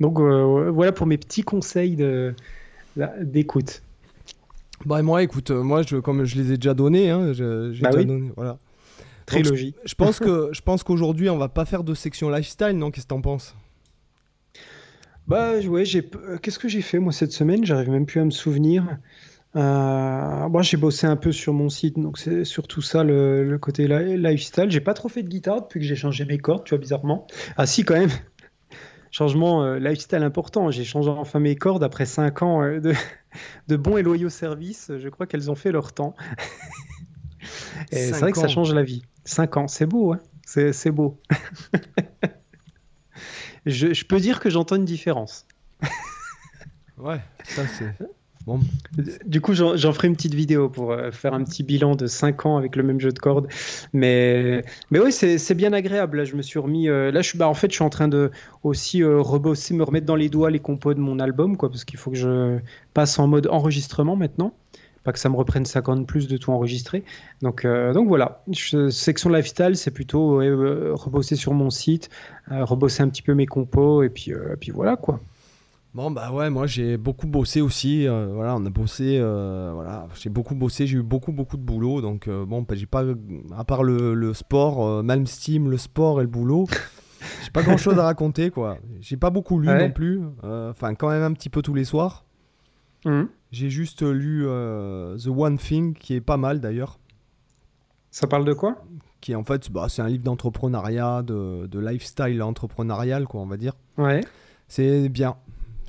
[0.00, 1.96] Donc, euh, voilà pour mes petits conseils
[3.20, 3.82] d'écoute.
[4.84, 7.32] Bah, moi, écoute, euh, moi, je, comme je les ai déjà donnés, hein,
[7.80, 8.04] bah oui.
[8.04, 8.58] donné, voilà.
[9.26, 9.74] Trilogie.
[9.84, 12.90] je, pense que je pense qu'aujourd'hui, on va pas faire de section lifestyle, non?
[12.90, 13.54] Qu'est-ce que t'en penses?
[15.28, 16.08] Bah ouais, j'ai.
[16.42, 17.64] Qu'est-ce que j'ai fait moi cette semaine?
[17.64, 18.98] J'arrive même plus à me souvenir.
[19.56, 23.88] Euh, moi, j'ai bossé un peu sur mon site, donc c'est surtout ça le, côté
[23.88, 24.70] lifestyle.
[24.70, 27.26] J'ai pas trop fait de guitare depuis que j'ai changé mes cordes, tu vois, bizarrement.
[27.56, 28.10] Ah si, quand même.
[29.10, 30.70] Changement euh, lifestyle important.
[30.70, 32.94] J'ai changé enfin mes cordes après 5 ans euh, de,
[33.68, 34.92] de bons et loyaux services.
[34.96, 36.14] Je crois qu'elles ont fait leur temps.
[37.90, 39.02] et c'est vrai que ça change la vie.
[39.24, 41.20] 5 ans, c'est beau, hein c'est beau.
[43.66, 45.46] je, je peux dire que j'entends une différence.
[46.98, 47.94] ouais, ça c'est.
[49.26, 52.46] Du coup, j'en ferai une petite vidéo pour euh, faire un petit bilan de 5
[52.46, 53.48] ans avec le même jeu de cordes.
[53.92, 56.18] Mais, mais oui, c'est bien agréable.
[56.18, 56.88] Là, je me suis remis.
[56.88, 58.30] Euh, là, je, bah, en fait, je suis en train de
[58.62, 61.84] aussi euh, rebosser, me remettre dans les doigts les compos de mon album, quoi, parce
[61.84, 62.58] qu'il faut que je
[62.94, 64.54] passe en mode enregistrement maintenant.
[65.04, 67.04] Pas que ça me reprenne 50 plus de tout enregistrer.
[67.40, 68.42] Donc, donc voilà.
[68.90, 72.10] section lifestyle, c'est plutôt rebosser sur mon site,
[72.50, 75.18] rebosser un petit peu mes compos, et puis, puis voilà, quoi.
[75.92, 78.06] Bon bah ouais, moi j'ai beaucoup bossé aussi.
[78.06, 79.18] Euh, voilà, on a bossé.
[79.18, 80.86] Euh, voilà, j'ai beaucoup bossé.
[80.86, 82.00] J'ai eu beaucoup beaucoup de boulot.
[82.00, 83.04] Donc euh, bon, bah, j'ai pas
[83.56, 86.68] à part le, le sport, même Steam, le sport et le boulot.
[87.44, 88.78] j'ai pas grand chose à raconter quoi.
[89.00, 90.20] J'ai pas beaucoup lu non plus.
[90.42, 92.24] Enfin quand même un petit peu tous les soirs.
[93.04, 93.22] Mmh.
[93.50, 97.00] J'ai juste lu The One Thing qui est pas mal d'ailleurs.
[98.12, 98.76] Ça parle de quoi?
[99.20, 103.46] Qui est en fait, bah, c'est un livre d'entrepreneuriat, de, de lifestyle entrepreneurial quoi, on
[103.46, 103.74] va dire.
[103.98, 104.20] Ouais.
[104.68, 105.36] C'est bien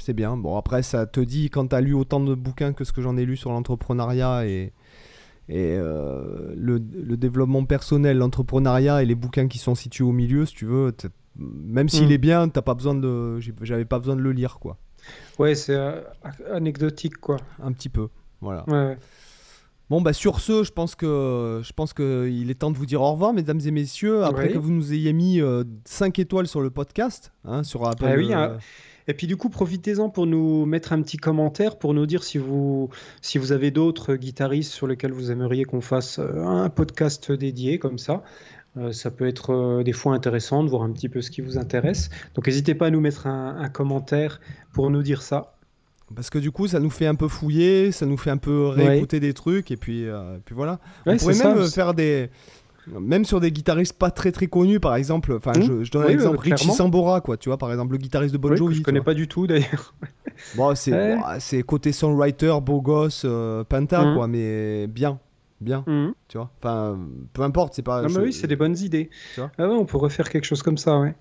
[0.02, 0.38] c'est bien.
[0.38, 3.02] Bon, après, ça te dit, quand tu as lu autant de bouquins que ce que
[3.02, 4.74] j'en ai lu sur l'entrepreneuriat et,
[5.50, 10.56] et euh, le, développement personnel, l'entrepreneuriat et les bouquins qui sont situés au milieu, si
[10.56, 10.94] tu veux,
[11.38, 12.12] même s'il mm.
[12.12, 14.78] est bien, t'as pas besoin de, j'avais pas besoin de le lire, quoi.
[15.40, 16.02] Ouais, c'est euh,
[16.52, 17.38] anecdotique, quoi.
[17.62, 18.10] Un petit peu,
[18.40, 18.64] voilà.
[18.68, 18.98] Ouais,
[19.92, 23.02] Bon, bah sur ce, je pense que je pense qu'il est temps de vous dire
[23.02, 24.24] au revoir, mesdames et messieurs.
[24.24, 25.42] Après que vous nous ayez mis
[25.84, 28.06] 5 euh, étoiles sur le podcast, hein, sur Apple.
[28.08, 28.58] Ah oui, hein.
[29.08, 32.38] Et puis du coup, profitez-en pour nous mettre un petit commentaire, pour nous dire si
[32.38, 32.90] vous,
[33.22, 37.80] si vous avez d'autres guitaristes sur lesquels vous aimeriez qu'on fasse euh, un podcast dédié
[37.80, 38.24] comme ça.
[38.78, 41.42] Euh, ça peut être euh, des fois intéressant de voir un petit peu ce qui
[41.42, 42.10] vous intéresse.
[42.36, 44.40] Donc n'hésitez pas à nous mettre un, commentaire
[44.74, 45.56] pour nous dire ça.
[46.16, 48.68] Parce que du coup, ça nous fait un peu fouiller, ça nous fait un peu
[48.68, 50.08] réécouter des trucs, et puis,
[50.44, 50.82] puis voilà.
[51.06, 52.30] On pourrait même faire des,
[52.88, 55.84] même sur des guitaristes pas très très connus, par exemple, enfin, mmh.
[55.84, 58.56] je, donne un exemple, Richie Sambora, quoi, tu vois, par exemple, le guitariste de Bon
[58.56, 58.76] Jovi.
[58.76, 59.94] je connais pas du tout d'ailleurs.
[60.56, 64.16] bon, c'est côté songwriter, beau gosse, euh, Penta, mmh.
[64.16, 65.20] quoi, mais bien,
[65.60, 66.14] bien, mmh.
[66.28, 66.50] tu vois.
[66.60, 67.00] Enfin,
[67.34, 68.02] peu importe, c'est pas.
[68.04, 69.10] Non, mais oui, c'est des bonnes idées.
[69.36, 71.16] Tu vois ah ouais, on peut refaire quelque chose comme ça, ouais.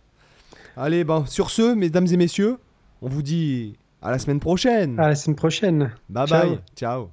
[0.77, 2.57] Allez, bon, sur ce, mesdames et messieurs,
[3.03, 4.99] on vous dit à la semaine prochaine.
[4.99, 5.93] À la semaine prochaine.
[6.09, 6.59] Bye bye.
[6.75, 7.11] Ciao.